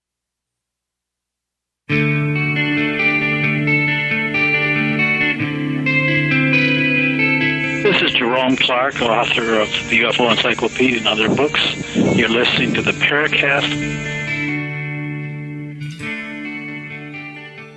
[7.83, 11.59] This is Jerome Clark, author of the UFO Encyclopedia and other books.
[11.95, 13.67] You're listening to the Paracast.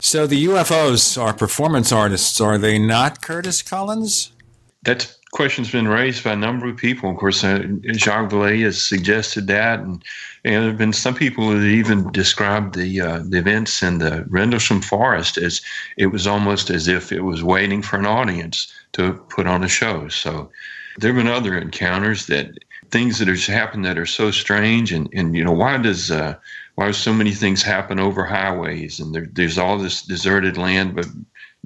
[0.01, 4.31] So the UFOs are performance artists, are they not, Curtis Collins?
[4.85, 7.11] That question's been raised by a number of people.
[7.11, 10.03] Of course, uh, Jacques Vallée has suggested that, and,
[10.45, 14.25] and there have been some people who even described the uh, the events in the
[14.29, 15.61] Rendlesham Forest as
[15.97, 19.69] it was almost as if it was waiting for an audience to put on a
[19.69, 20.09] show.
[20.09, 20.51] So
[20.99, 22.57] there have been other encounters that
[22.91, 26.37] things that have happened that are so strange, and, and you know why does uh,
[26.77, 30.95] why do so many things happen over highways and there, there's all this deserted land
[30.95, 31.07] but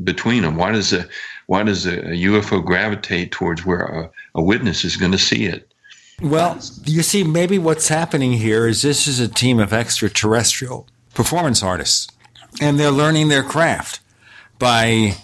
[0.04, 1.08] between them why does a
[1.48, 5.46] why does a, a UFO gravitate towards where a, a witness is going to see
[5.46, 5.72] it
[6.20, 11.62] Well, you see, maybe what's happening here is this is a team of extraterrestrial performance
[11.62, 12.08] artists,
[12.60, 14.00] and they're learning their craft
[14.58, 15.14] by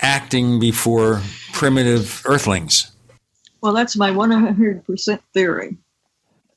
[0.00, 1.22] acting before
[1.52, 2.90] primitive earthlings.
[3.60, 5.76] Well, that's my 100% theory.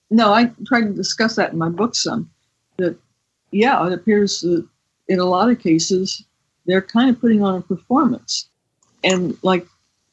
[0.10, 2.30] No, I tried to discuss that in my book some.
[2.78, 2.98] That,
[3.52, 4.68] yeah, it appears that
[5.08, 6.24] in a lot of cases,
[6.66, 8.50] they're kind of putting on a performance.
[9.06, 9.68] And like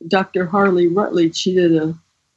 [0.07, 0.47] Dr.
[0.47, 1.95] Harley Rutledge, she did a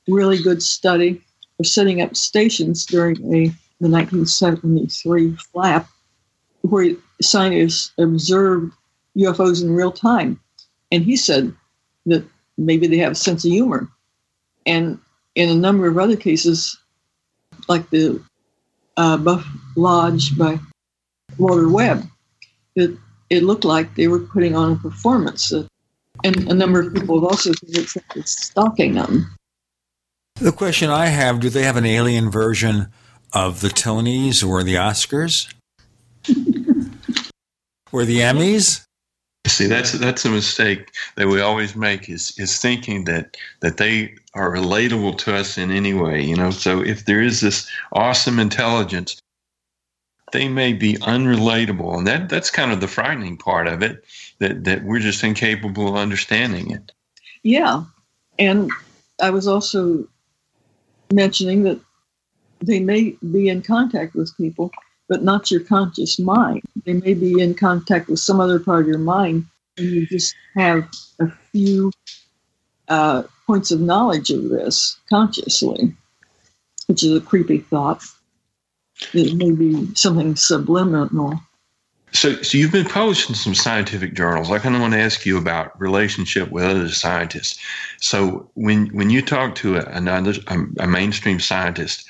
[0.08, 1.22] really good study
[1.60, 3.50] of setting up stations during a,
[3.82, 5.88] the 1973 flap,
[6.62, 8.74] where scientists observed
[9.18, 10.40] UFOs in real time.
[10.92, 11.54] And he said
[12.06, 12.26] that
[12.58, 13.90] maybe they have a sense of humor.
[14.66, 15.00] And
[15.36, 16.78] in a number of other cases,
[17.68, 18.22] like the
[18.98, 19.46] uh, Buff
[19.76, 20.58] Ledge by
[21.38, 22.04] Walter Webb,
[22.76, 22.92] it,
[23.30, 25.52] it looked like they were putting on a performance.
[26.26, 29.36] And a number of people have also said it's, it's stalking them.
[30.36, 32.88] The question I have do they have an alien version
[33.32, 35.54] of the Tonys or the Oscars?
[37.92, 38.84] or the Emmys?
[39.48, 44.16] See, that's that's a mistake that we always make is is thinking that that they
[44.34, 46.22] are relatable to us in any way.
[46.22, 49.22] You know, so if there is this awesome intelligence,
[50.36, 54.04] they may be unrelatable, and that that's kind of the frightening part of it.
[54.40, 56.92] That that we're just incapable of understanding it.
[57.44, 57.86] Yeah.
[58.38, 58.70] And
[59.22, 60.06] I was also
[61.14, 61.80] mentioning that
[62.60, 64.72] they may be in contact with people,
[65.08, 66.64] but not your conscious mind.
[66.86, 69.46] They may be in contact with some other part of your mind,
[69.78, 70.90] and you just have
[71.22, 71.94] a few
[72.90, 75.94] uh, points of knowledge of this consciously,
[76.88, 78.04] which is a creepy thought.
[79.14, 81.40] It may be something subliminal.
[82.16, 84.50] So, so you've been published in some scientific journals.
[84.50, 87.60] I kind of want to ask you about relationship with other scientists.
[88.00, 92.08] So, when when you talk to a, another a, a mainstream scientist,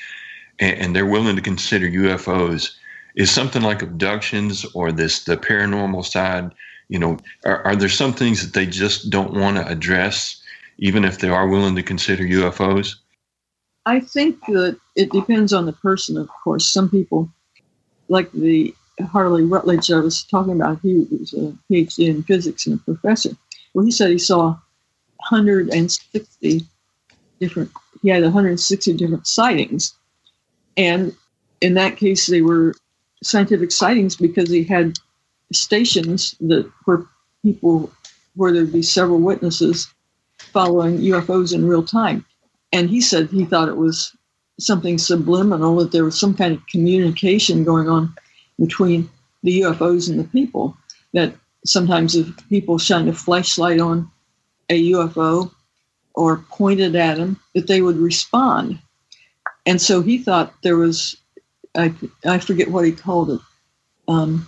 [0.59, 2.75] and, and they're willing to consider UFOs,
[3.15, 6.51] is something like abductions or this the paranormal side.
[6.87, 10.39] You know, are, are there some things that they just don't want to address,
[10.77, 12.95] even if they are willing to consider UFOs?
[13.85, 16.71] I think that it depends on the person, of course.
[16.71, 17.29] Some people,
[18.09, 18.73] like the
[19.11, 23.31] Harley Rutledge I was talking about, he was a PhD in physics and a professor.
[23.73, 24.57] Well, he said he saw
[25.29, 26.65] 160
[27.39, 29.93] different, he had 160 different sightings.
[30.77, 31.15] And
[31.61, 32.73] in that case, they were
[33.23, 34.97] scientific sightings because he had
[35.51, 37.05] stations that where
[37.43, 37.91] people,
[38.35, 39.93] where there'd be several witnesses
[40.39, 42.25] following UFOs in real time.
[42.75, 44.13] And he said he thought it was
[44.59, 48.13] something subliminal, that there was some kind of communication going on
[48.59, 49.09] between
[49.43, 50.75] the UFOs and the people.
[51.13, 51.33] That
[51.65, 54.11] sometimes if people shined a flashlight on
[54.69, 55.51] a UFO
[56.15, 58.77] or pointed at them, that they would respond.
[59.65, 61.15] And so he thought there was,
[61.75, 61.93] I,
[62.25, 63.39] I forget what he called it.
[64.09, 64.45] Um,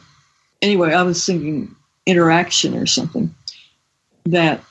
[0.62, 1.74] anyway, I was thinking
[2.06, 3.34] interaction or something,
[4.26, 4.62] that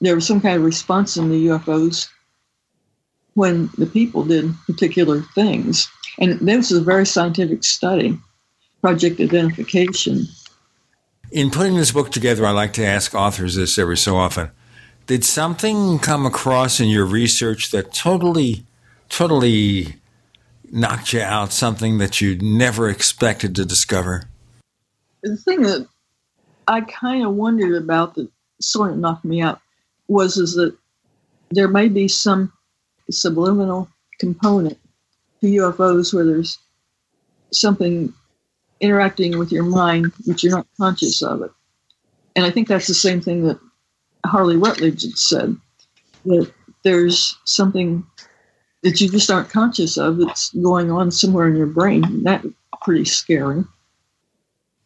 [0.00, 2.08] there was some kind of response in the UFOs
[3.34, 5.88] when the people did particular things.
[6.18, 8.18] And this is a very scientific study,
[8.80, 10.26] project identification.
[11.30, 14.50] In putting this book together, I like to ask authors this every so often.
[15.06, 18.66] Did something come across in your research that totally,
[19.08, 19.96] totally
[20.70, 24.24] knocked you out, something that you never expected to discover?
[25.22, 25.86] The thing that
[26.68, 28.28] I kind of wondered about that
[28.60, 29.60] sort of knocked me out
[30.08, 30.76] was is that
[31.50, 32.52] there may be some
[33.12, 34.78] subliminal component
[35.40, 36.58] to UFOs where there's
[37.52, 38.12] something
[38.80, 41.50] interacting with your mind but you're not conscious of it.
[42.34, 43.58] And I think that's the same thing that
[44.24, 45.56] Harley Rutledge had said
[46.24, 48.04] that there's something
[48.82, 52.24] that you just aren't conscious of that's going on somewhere in your brain.
[52.24, 52.46] That's
[52.82, 53.64] pretty scary.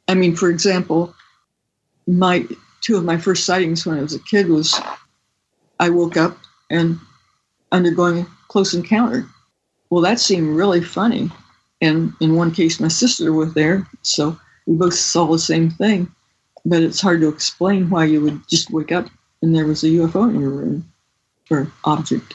[0.08, 1.14] I mean, for example,
[2.06, 2.46] my
[2.82, 4.80] two of my first sightings when I was a kid was
[5.80, 6.38] I woke up
[6.70, 6.98] and
[7.72, 9.26] undergoing a close encounter.
[9.90, 11.30] Well, that seemed really funny.
[11.80, 16.10] And in one case, my sister was there, so we both saw the same thing.
[16.64, 19.08] But it's hard to explain why you would just wake up
[19.42, 20.92] and there was a UFO in your room
[21.50, 22.34] or object.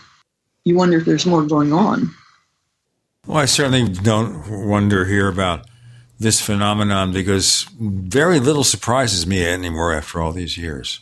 [0.63, 2.13] You wonder if there's more going on.
[3.27, 5.67] Well, I certainly don't wonder here about
[6.19, 11.01] this phenomenon because very little surprises me anymore after all these years.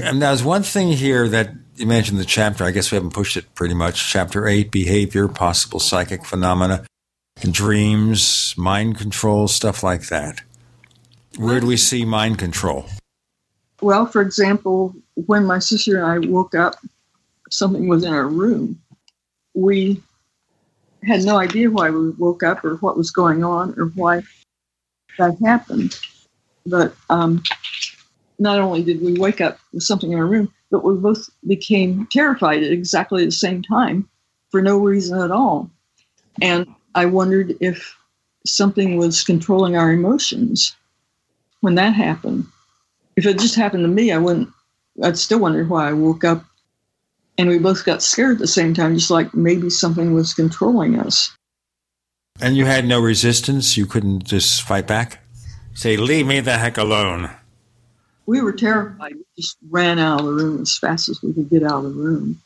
[0.00, 2.64] And there's one thing here that you mentioned the chapter.
[2.64, 4.10] I guess we haven't pushed it pretty much.
[4.10, 6.84] Chapter eight: behavior, possible psychic phenomena,
[7.50, 10.40] dreams, mind control, stuff like that.
[11.36, 12.86] Where do we see mind control?
[13.80, 16.76] Well, for example, when my sister and I woke up,
[17.50, 18.80] something was in our room.
[19.54, 20.00] We
[21.02, 24.22] had no idea why we woke up or what was going on or why
[25.18, 25.98] that happened.
[26.66, 27.42] But um,
[28.38, 32.06] not only did we wake up with something in our room, but we both became
[32.10, 34.08] terrified at exactly the same time
[34.50, 35.70] for no reason at all.
[36.42, 37.96] And I wondered if
[38.46, 40.74] something was controlling our emotions
[41.60, 42.46] when that happened.
[43.16, 44.48] If it just happened to me, I wouldn't,
[45.02, 46.44] I'd still wonder why I woke up
[47.38, 50.98] and we both got scared at the same time, just like maybe something was controlling
[50.98, 51.36] us.
[52.40, 53.76] And you had no resistance?
[53.76, 55.20] You couldn't just fight back?
[55.74, 57.30] Say, leave me the heck alone.
[58.26, 59.14] We were terrified.
[59.14, 61.94] We just ran out of the room as fast as we could get out of
[61.94, 62.40] the room.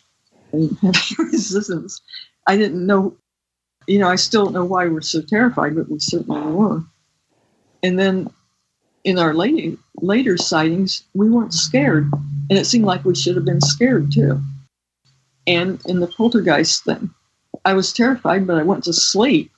[0.53, 2.01] I didn't have any resistance.
[2.47, 3.15] I didn't know,
[3.87, 6.83] you know, I still don't know why we're so terrified, but we certainly were.
[7.83, 8.31] And then
[9.05, 12.11] in our later, later sightings, we weren't scared.
[12.51, 14.41] And it seemed like we should have been scared too.
[15.47, 17.11] And in the poltergeist thing,
[17.65, 19.51] I was terrified, but I went to sleep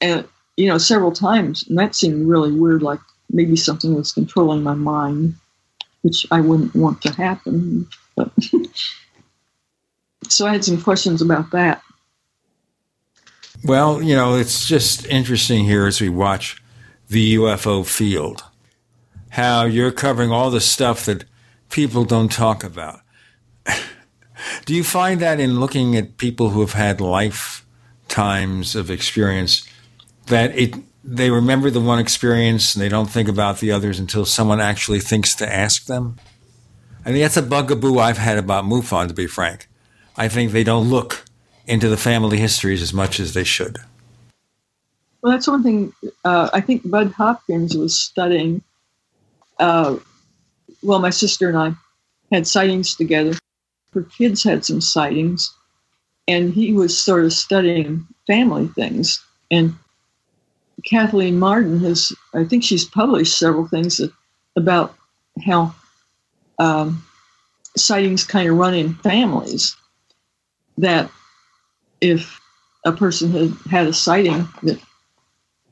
[0.00, 3.00] and you know several times and that seemed really weird like
[3.32, 5.34] maybe something was controlling my mind
[6.02, 7.86] which i wouldn't want to happen
[8.16, 8.32] but
[10.28, 11.82] so i had some questions about that.
[13.64, 16.62] Well you know it's just interesting here as we watch
[17.08, 18.44] the ufo field
[19.30, 21.24] how you're covering all the stuff that
[21.70, 23.00] people don't talk about.
[24.64, 29.66] Do you find that in looking at people who have had lifetimes of experience
[30.26, 34.24] that it they remember the one experience and they don't think about the others until
[34.24, 36.16] someone actually thinks to ask them.
[37.04, 39.68] I mean, that's a bugaboo I've had about MUFON, to be frank.
[40.16, 41.24] I think they don't look
[41.66, 43.78] into the family histories as much as they should.
[45.22, 45.92] Well, that's one thing.
[46.24, 48.62] Uh, I think Bud Hopkins was studying.
[49.58, 49.96] Uh,
[50.82, 51.72] well, my sister and I
[52.32, 53.34] had sightings together.
[53.92, 55.54] Her kids had some sightings,
[56.28, 59.22] and he was sort of studying family things.
[59.50, 59.74] And
[60.84, 64.12] Kathleen Marden has, I think she's published several things that,
[64.56, 64.94] about
[65.44, 65.74] how
[66.58, 67.04] um,
[67.76, 69.76] sightings kind of run in families.
[70.78, 71.10] That
[72.00, 72.40] if
[72.84, 74.80] a person had had a sighting, that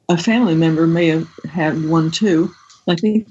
[0.08, 2.52] a family member may have had one too.
[2.86, 3.28] I think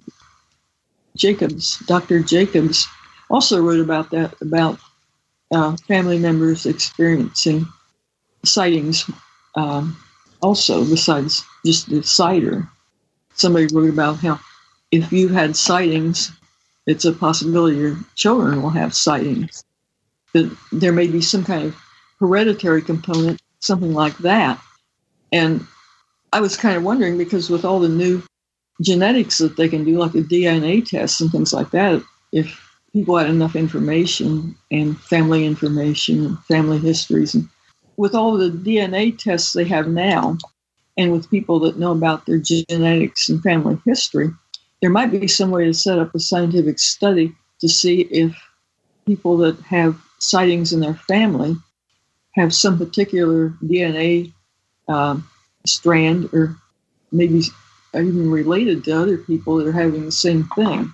[1.15, 2.22] Jacobs, Dr.
[2.22, 2.88] Jacobs,
[3.30, 4.80] also wrote about that about
[5.53, 7.67] uh, family members experiencing
[8.43, 9.09] sightings.
[9.56, 9.97] Um,
[10.41, 12.69] also, besides just the cider,
[13.38, 14.40] Somebody wrote about how
[14.91, 16.32] if you had sightings,
[16.88, 19.64] it's a possibility your children will have sightings.
[20.33, 21.75] That there may be some kind of
[22.19, 24.59] hereditary component, something like that.
[25.32, 25.67] And
[26.33, 28.24] I was kind of wondering because with all the new
[28.82, 32.01] genetics that they can do, like the DNA tests and things like that,
[32.32, 32.59] if
[32.91, 37.48] people had enough information and family information and family histories and
[37.98, 40.38] with all the DNA tests they have now,
[40.98, 44.30] and with people that know about their genetics and family history,
[44.82, 48.35] there might be some way to set up a scientific study to see if
[49.06, 51.56] people that have sightings in their family
[52.35, 54.32] have some particular DNA
[54.88, 55.17] uh,
[55.66, 56.56] strand or
[57.11, 57.42] maybe
[57.93, 60.92] even related to other people that are having the same thing.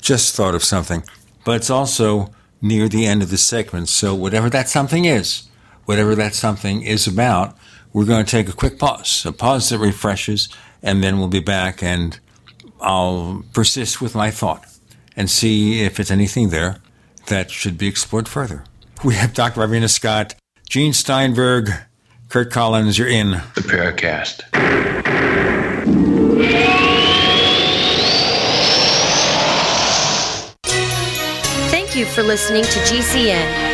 [0.00, 1.02] Just thought of something,
[1.44, 3.88] but it's also near the end of the segment.
[3.88, 5.48] So, whatever that something is,
[5.86, 7.56] whatever that something is about,
[7.92, 10.48] we're going to take a quick pause, a pause that refreshes,
[10.82, 12.18] and then we'll be back and
[12.80, 14.66] I'll persist with my thought
[15.16, 16.78] and see if it's anything there
[17.26, 18.64] that should be explored further.
[19.02, 19.62] We have Dr.
[19.62, 20.34] Irena Scott,
[20.68, 21.70] Gene Steinberg,
[22.28, 22.98] Curt Collins.
[22.98, 24.42] You're in the Paracast.
[31.70, 33.73] Thank you for listening to GCN.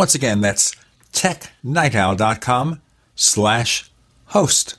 [0.00, 0.74] once again, that's
[1.12, 2.80] technightowl.com
[3.16, 3.90] slash
[4.28, 4.78] host.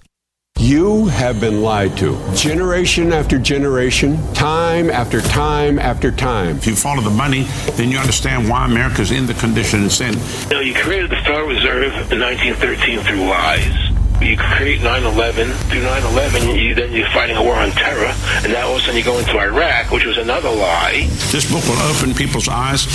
[0.61, 2.15] You have been lied to.
[2.35, 6.57] Generation after generation, time after time after time.
[6.57, 10.13] If you follow the money, then you understand why America's in the condition it's in.
[10.13, 13.73] You know, you created the Federal Reserve in 1913 through lies.
[14.21, 15.51] You create 9-11.
[15.71, 18.13] Through 9-11, you, then you're fighting a war on terror.
[18.43, 21.07] And now all of a sudden you go into Iraq, which was another lie.
[21.31, 22.85] This book will open people's eyes.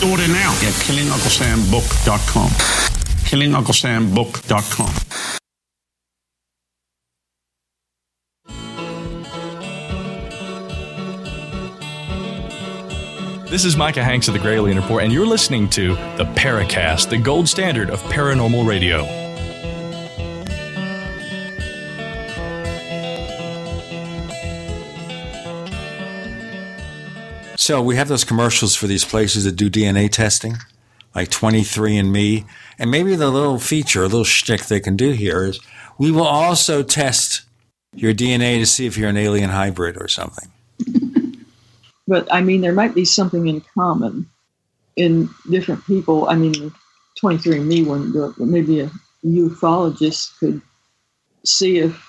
[0.00, 2.50] Order now at killingunclesambook.com.
[3.26, 5.42] killingunclesambook.com.
[13.56, 17.16] This is Micah Hanks of the Gralien Report, and you're listening to the Paracast, the
[17.16, 19.06] gold standard of paranormal radio.
[27.56, 30.56] So we have those commercials for these places that do DNA testing.
[31.14, 32.44] like 23andMe.
[32.78, 35.60] And maybe the little feature, a little shtick they can do here is
[35.96, 37.40] we will also test
[37.94, 40.52] your DNA to see if you're an alien hybrid or something.
[42.06, 44.28] But I mean, there might be something in common
[44.96, 46.28] in different people.
[46.28, 46.72] I mean,
[47.22, 48.90] 23andMe wouldn't do it, but maybe a
[49.24, 50.60] ufologist could
[51.44, 52.08] see if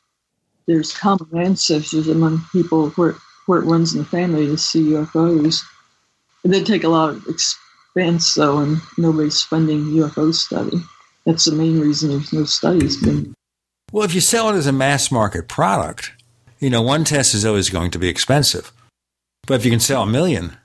[0.67, 5.61] there's common ancestors among people where, where it runs in the family to see UFOs.
[6.43, 10.77] It would take a lot of expense, though, and nobody's funding UFO study.
[11.25, 13.33] That's the main reason there's no studies being.
[13.91, 16.11] Well, if you sell it as a mass market product,
[16.59, 18.71] you know, one test is always going to be expensive.
[19.47, 20.55] But if you can sell a 1000000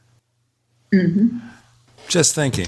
[0.92, 1.38] mm-hmm.
[2.08, 2.66] just thinking.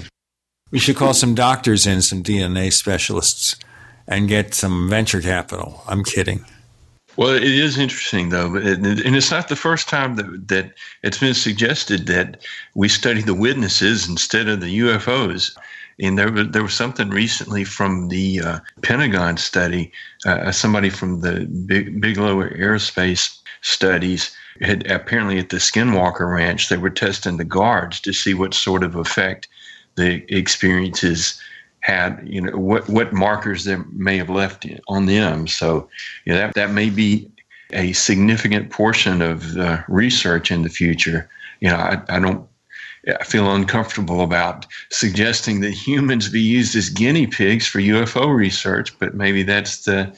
[0.71, 3.55] We should call some doctors in, some DNA specialists,
[4.07, 5.83] and get some venture capital.
[5.87, 6.43] I'm kidding.
[7.17, 11.33] Well, it is interesting though, and it's not the first time that that it's been
[11.33, 12.41] suggested that
[12.73, 15.55] we study the witnesses instead of the UFOs.
[16.01, 19.91] And there was there was something recently from the uh, Pentagon study.
[20.25, 26.77] Uh, somebody from the Big, Bigelow Aerospace Studies had apparently at the Skinwalker Ranch they
[26.77, 29.47] were testing the guards to see what sort of effect
[29.95, 31.41] the experiences
[31.81, 35.87] had you know what what markers they may have left on them so
[36.25, 37.29] you know, that that may be
[37.73, 42.47] a significant portion of the research in the future you know i, I don't
[43.07, 48.97] I feel uncomfortable about suggesting that humans be used as guinea pigs for UFO research,
[48.99, 50.15] but maybe that's the.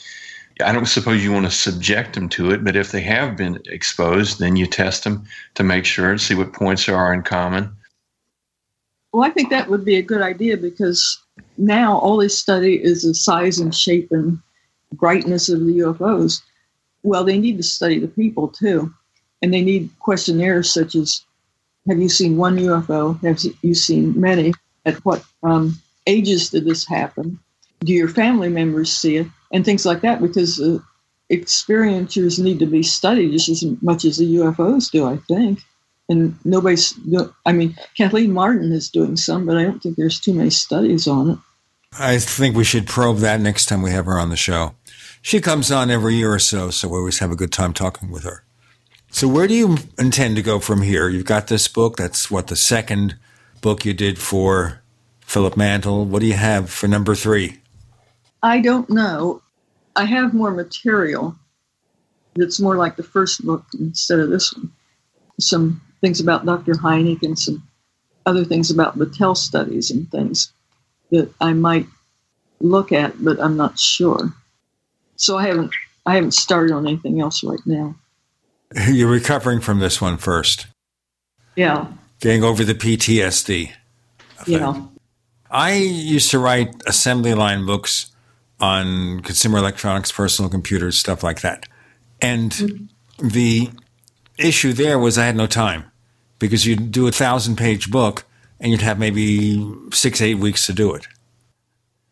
[0.64, 3.62] I don't suppose you want to subject them to it, but if they have been
[3.68, 7.22] exposed, then you test them to make sure and see what points there are in
[7.22, 7.76] common.
[9.14, 11.20] Well, I think that would be a good idea because
[11.58, 14.40] now all they study is the size and shape and
[14.94, 16.42] brightness of the UFOs.
[17.04, 18.94] Well, they need to study the people too.
[19.42, 21.24] And they need questionnaires such as
[21.88, 23.22] Have you seen one UFO?
[23.22, 24.54] Have you seen many?
[24.86, 27.40] At what um, ages did this happen?
[27.80, 29.28] Do your family members see it?
[29.52, 30.80] And things like that because uh,
[31.32, 35.60] experiencers need to be studied just as much as the UFOs do, I think
[36.10, 36.98] and nobody's
[37.46, 41.06] i mean Kathleen Marden is doing some but i don't think there's too many studies
[41.06, 41.38] on it
[42.00, 44.76] I think we should probe that next time we have her on the show.
[45.22, 48.12] She comes on every year or so, so we always have a good time talking
[48.12, 48.44] with her.
[49.10, 51.08] So, where do you intend to go from here?
[51.08, 51.98] You've got this book.
[51.98, 53.16] That's what the second
[53.62, 54.82] book you did for
[55.22, 56.06] Philip Mantle.
[56.06, 57.60] What do you have for number three?
[58.44, 59.42] I don't know.
[59.96, 61.36] I have more material
[62.36, 64.72] that's more like the first book instead of this one.
[65.40, 66.74] Some things about Dr.
[66.74, 67.68] Hynek and some
[68.26, 70.52] other things about Battelle studies and things
[71.12, 71.88] that I might
[72.60, 74.34] look at, but I'm not sure.
[75.16, 75.74] So I haven't
[76.06, 77.96] I haven't started on anything else right now.
[78.90, 80.68] You're recovering from this one first.
[81.56, 81.88] Yeah.
[82.20, 83.72] Getting over the PTSD.
[84.46, 84.86] Yeah.
[85.50, 88.12] I used to write assembly line books
[88.60, 91.68] on consumer electronics, personal computers, stuff like that.
[92.22, 93.28] And mm-hmm.
[93.28, 93.70] the
[94.38, 95.92] issue there was I had no time
[96.40, 98.26] because you'd do a thousand page book
[98.60, 101.08] and you'd have maybe six, eight weeks to do it.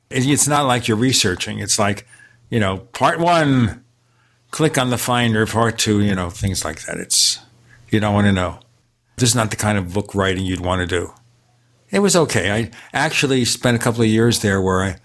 [0.10, 1.60] It's not like you're researching.
[1.60, 2.08] It's like,
[2.50, 3.84] you know, part one,
[4.52, 6.98] click on the finder, part two, you know, things like that.
[6.98, 7.40] It's,
[7.90, 8.60] you don't want to know.
[9.18, 11.12] This is not the kind of book writing you'd want to do.
[11.90, 12.52] It was okay.
[12.52, 14.98] I actually spent a couple of years there where I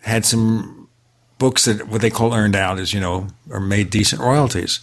[0.00, 0.81] had some
[1.42, 4.78] books that what they call earned out is, you know, or made decent royalties.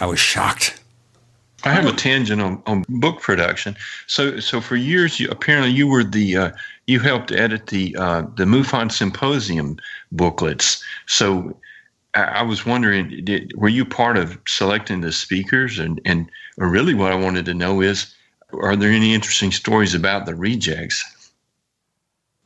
[0.00, 0.80] I was shocked.
[1.64, 3.76] I have a tangent on, on book production.
[4.06, 6.50] So, so for years, you, apparently, you were the uh,
[6.86, 9.76] you helped edit the uh, the MUFON Symposium
[10.12, 10.82] booklets.
[11.04, 11.54] So,
[12.14, 15.78] I, I was wondering, did, were you part of selecting the speakers?
[15.78, 18.14] And and really, what I wanted to know is,
[18.52, 21.04] are there any interesting stories about the rejects?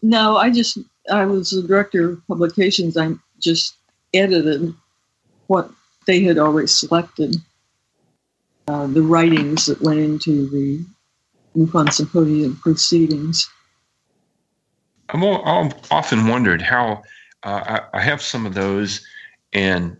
[0.02, 0.78] No, I just
[1.10, 2.96] I was the director of publications.
[2.96, 3.74] I just
[4.14, 4.74] edited
[5.46, 5.70] what
[6.06, 7.36] they had already selected
[8.68, 10.84] uh, the writings that went into the
[11.56, 13.50] MUFON Symposium proceedings.
[15.08, 17.02] I've often wondered how
[17.42, 19.04] uh, I, I, have some of those,
[19.52, 19.96] and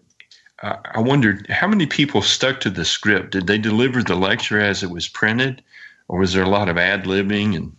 [0.62, 3.32] uh, I wondered how many people stuck to the script.
[3.32, 5.62] Did they deliver the lecture as it was printed,
[6.06, 7.74] or was there a lot of ad libbing and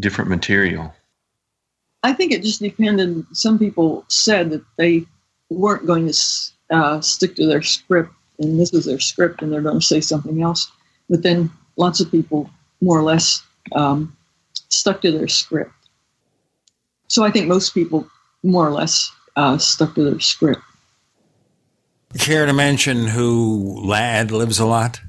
[0.00, 0.92] different material?
[2.02, 3.24] I think it just depended.
[3.32, 5.06] Some people said that they
[5.50, 6.18] weren't going to
[6.70, 10.00] uh, stick to their script and this is their script and they're going to say
[10.00, 10.70] something else.
[11.08, 12.50] But then lots of people
[12.80, 14.16] more or less um,
[14.68, 15.72] stuck to their script.
[17.08, 18.08] So I think most people
[18.42, 20.62] more or less uh, stuck to their script.
[22.18, 25.00] Care to mention who Lad lives a lot?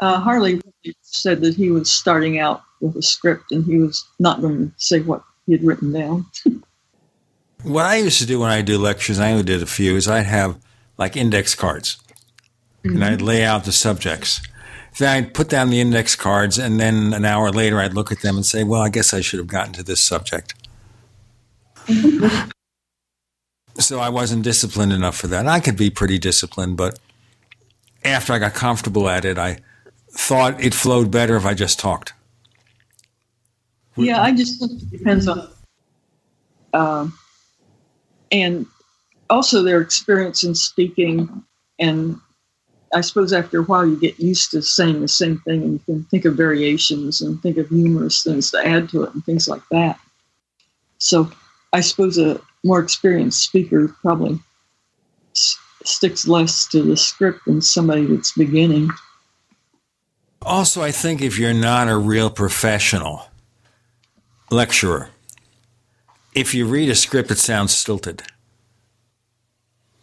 [0.00, 0.60] Uh, Harley
[1.00, 4.74] said that he was starting out with a script, and he was not going to
[4.76, 6.26] say what he had written down.
[7.62, 10.08] what I used to do when I do lectures, I only did a few, is
[10.08, 10.58] I'd have
[10.98, 11.98] like index cards,
[12.84, 12.96] mm-hmm.
[12.96, 14.40] and I'd lay out the subjects.
[14.98, 18.20] Then I'd put down the index cards, and then an hour later, I'd look at
[18.20, 20.54] them and say, "Well, I guess I should have gotten to this subject."
[23.78, 25.46] so I wasn't disciplined enough for that.
[25.46, 26.98] I could be pretty disciplined, but
[28.04, 29.58] after I got comfortable at it, I
[30.10, 32.12] thought it flowed better if I just talked.
[33.96, 35.48] Yeah, I just think it depends on,
[36.72, 37.08] uh,
[38.30, 38.66] and
[39.30, 41.44] also their experience in speaking.
[41.78, 42.20] And
[42.94, 45.78] I suppose after a while, you get used to saying the same thing, and you
[45.86, 49.48] can think of variations and think of humorous things to add to it and things
[49.48, 49.98] like that.
[50.98, 51.30] So
[51.72, 54.40] I suppose a more experienced speaker probably
[55.34, 58.90] s- sticks less to the script than somebody that's beginning.
[60.42, 63.26] Also, I think if you're not a real professional
[64.50, 65.10] lecturer,
[66.34, 68.22] if you read a script, it sounds stilted.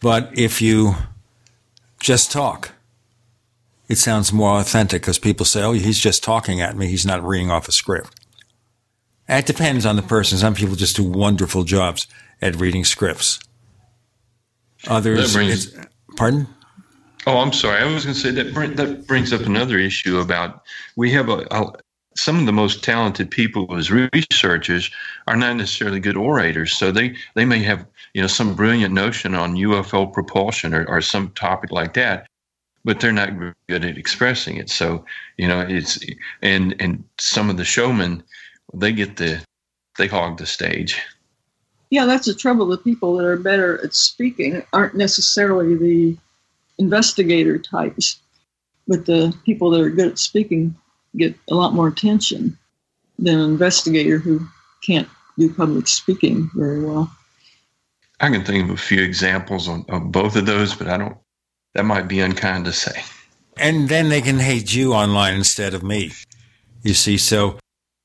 [0.00, 0.96] But if you
[2.00, 2.72] just talk,
[3.88, 6.88] it sounds more authentic because people say, oh, he's just talking at me.
[6.88, 8.20] He's not reading off a script.
[9.28, 10.38] It depends on the person.
[10.38, 12.06] Some people just do wonderful jobs
[12.42, 13.38] at reading scripts.
[14.86, 15.74] Others, brings,
[16.16, 16.46] pardon?
[17.26, 17.80] Oh, I'm sorry.
[17.80, 20.62] I was going to say that that brings up another issue about
[20.96, 21.72] we have a, a
[22.16, 24.90] some of the most talented people as researchers
[25.26, 26.76] are not necessarily good orators.
[26.76, 31.00] So they, they may have, you know, some brilliant notion on UFO propulsion or, or
[31.00, 32.28] some topic like that,
[32.84, 33.30] but they're not
[33.68, 34.70] good at expressing it.
[34.70, 35.04] So,
[35.36, 35.98] you know, it's,
[36.40, 38.22] and, and some of the showmen,
[38.72, 39.42] they get the,
[39.98, 41.00] they hog the stage.
[41.90, 42.66] Yeah, that's the trouble.
[42.66, 46.16] The people that are better at speaking aren't necessarily the
[46.78, 48.20] investigator types,
[48.86, 50.76] but the people that are good at speaking
[51.16, 52.56] get a lot more attention
[53.18, 54.46] than an investigator who
[54.84, 57.10] can't do public speaking very well.
[58.20, 61.16] I can think of a few examples of, of both of those, but I don't,
[61.74, 63.02] that might be unkind to say.
[63.56, 66.12] And then they can hate you online instead of me.
[66.82, 67.58] You see, so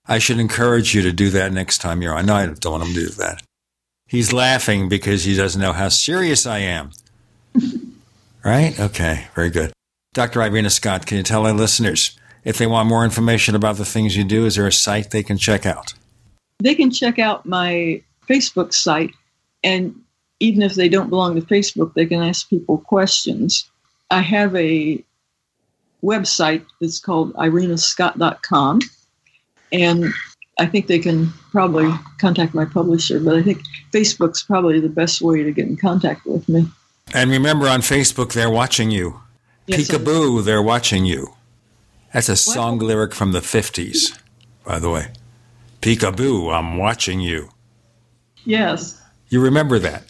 [0.08, 2.26] I should encourage you to do that next time you're on.
[2.26, 3.42] No, I don't want him to do that.
[4.08, 6.92] He's laughing because he doesn't know how serious I am.
[8.44, 8.80] right?
[8.80, 9.72] Okay, very good.
[10.14, 10.42] Dr.
[10.42, 14.16] Irena Scott, can you tell our listeners if they want more information about the things
[14.16, 15.94] you do, is there a site they can check out?
[16.60, 19.12] They can check out my Facebook site,
[19.64, 19.96] and
[20.40, 23.70] even if they don't belong to Facebook, they can ask people questions.
[24.12, 25.04] I have a
[26.04, 28.80] website that's called irenascott.com,
[29.72, 30.06] and
[30.60, 33.62] I think they can probably contact my publisher, but I think
[33.94, 36.68] Facebook's probably the best way to get in contact with me.
[37.14, 39.22] And remember, on Facebook, they're watching you.
[39.68, 41.34] Yes, Peekaboo, they're watching you.
[42.14, 44.20] That's a song lyric from the 50s,
[44.66, 45.08] by the way.
[45.82, 47.50] Peekaboo, I'm watching you.
[48.46, 49.00] Yes.
[49.30, 50.04] You remember that?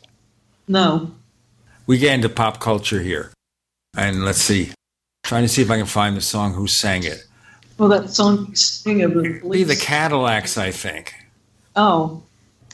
[0.67, 1.11] No.
[1.87, 3.33] We get into pop culture here.
[3.97, 4.71] And let's see.
[5.23, 7.25] Trying to see if I can find the song who sang it.
[7.77, 11.13] Well, that song sing of the Be the Cadillacs, I think.
[11.75, 12.23] Oh.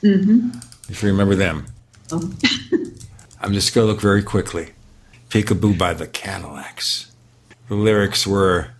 [0.01, 0.51] Mm-hmm.
[0.89, 1.65] If you remember them.
[2.11, 2.31] Oh.
[3.41, 4.71] I'm just going to look very quickly.
[5.29, 7.11] Peekaboo by the Cadillacs.
[7.69, 8.74] The lyrics were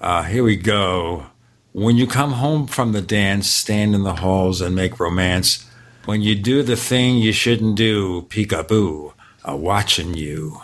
[0.00, 1.26] uh, here we go.
[1.72, 5.66] When you come home from the dance, stand in the halls and make romance.
[6.06, 9.12] When you do the thing you shouldn't do, peekaboo,
[9.44, 10.60] a watching you.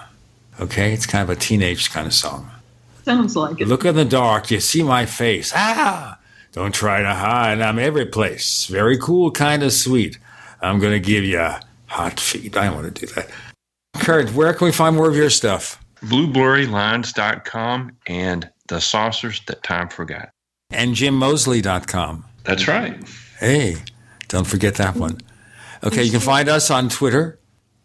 [0.58, 2.50] Okay, it's kind of a teenage kind of song.
[3.05, 3.68] Sounds like it.
[3.68, 5.52] Look in the dark, you see my face.
[5.55, 6.18] Ah!
[6.52, 8.66] Don't try to hide, I'm every place.
[8.66, 10.18] Very cool, kind of sweet.
[10.62, 11.50] I'm gonna give you
[11.86, 12.56] hot feet.
[12.56, 13.28] I don't want to do that.
[13.98, 15.78] Curt, where can we find more of your stuff?
[16.02, 20.28] BlueBlurryLines.com and the saucers that time forgot.
[20.70, 22.24] And JimMosley.com.
[22.44, 23.02] That's right.
[23.38, 23.76] Hey,
[24.28, 25.18] don't forget that one.
[25.84, 27.38] Okay, you can find us on Twitter.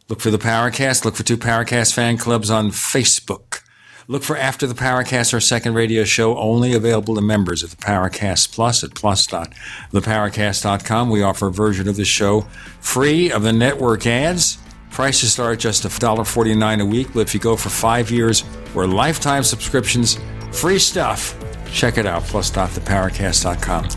[0.07, 1.03] Look for the Paracast.
[1.05, 3.61] Look for two Paracast fan clubs on Facebook.
[4.07, 7.77] Look for After the Paracast, our second radio show, only available to members of the
[7.77, 11.09] Paracast Plus at plus.theparacast.com.
[11.09, 12.41] We offer a version of the show
[12.81, 14.57] free of the network ads.
[14.89, 18.43] Prices start at just $1.49 a week, but if you go for five years
[18.75, 20.19] or lifetime subscriptions,
[20.51, 21.35] Free stuff.
[21.71, 23.89] Check it out, plus.theparacast.com.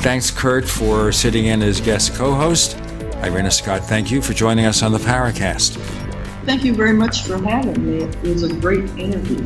[0.00, 2.76] Thanks, Curt, for sitting in as guest co host.
[3.22, 5.76] Irena Scott, thank you for joining us on the Paracast.
[6.46, 8.04] Thank you very much for having me.
[8.04, 9.44] It was a great interview.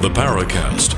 [0.00, 0.97] The Paracast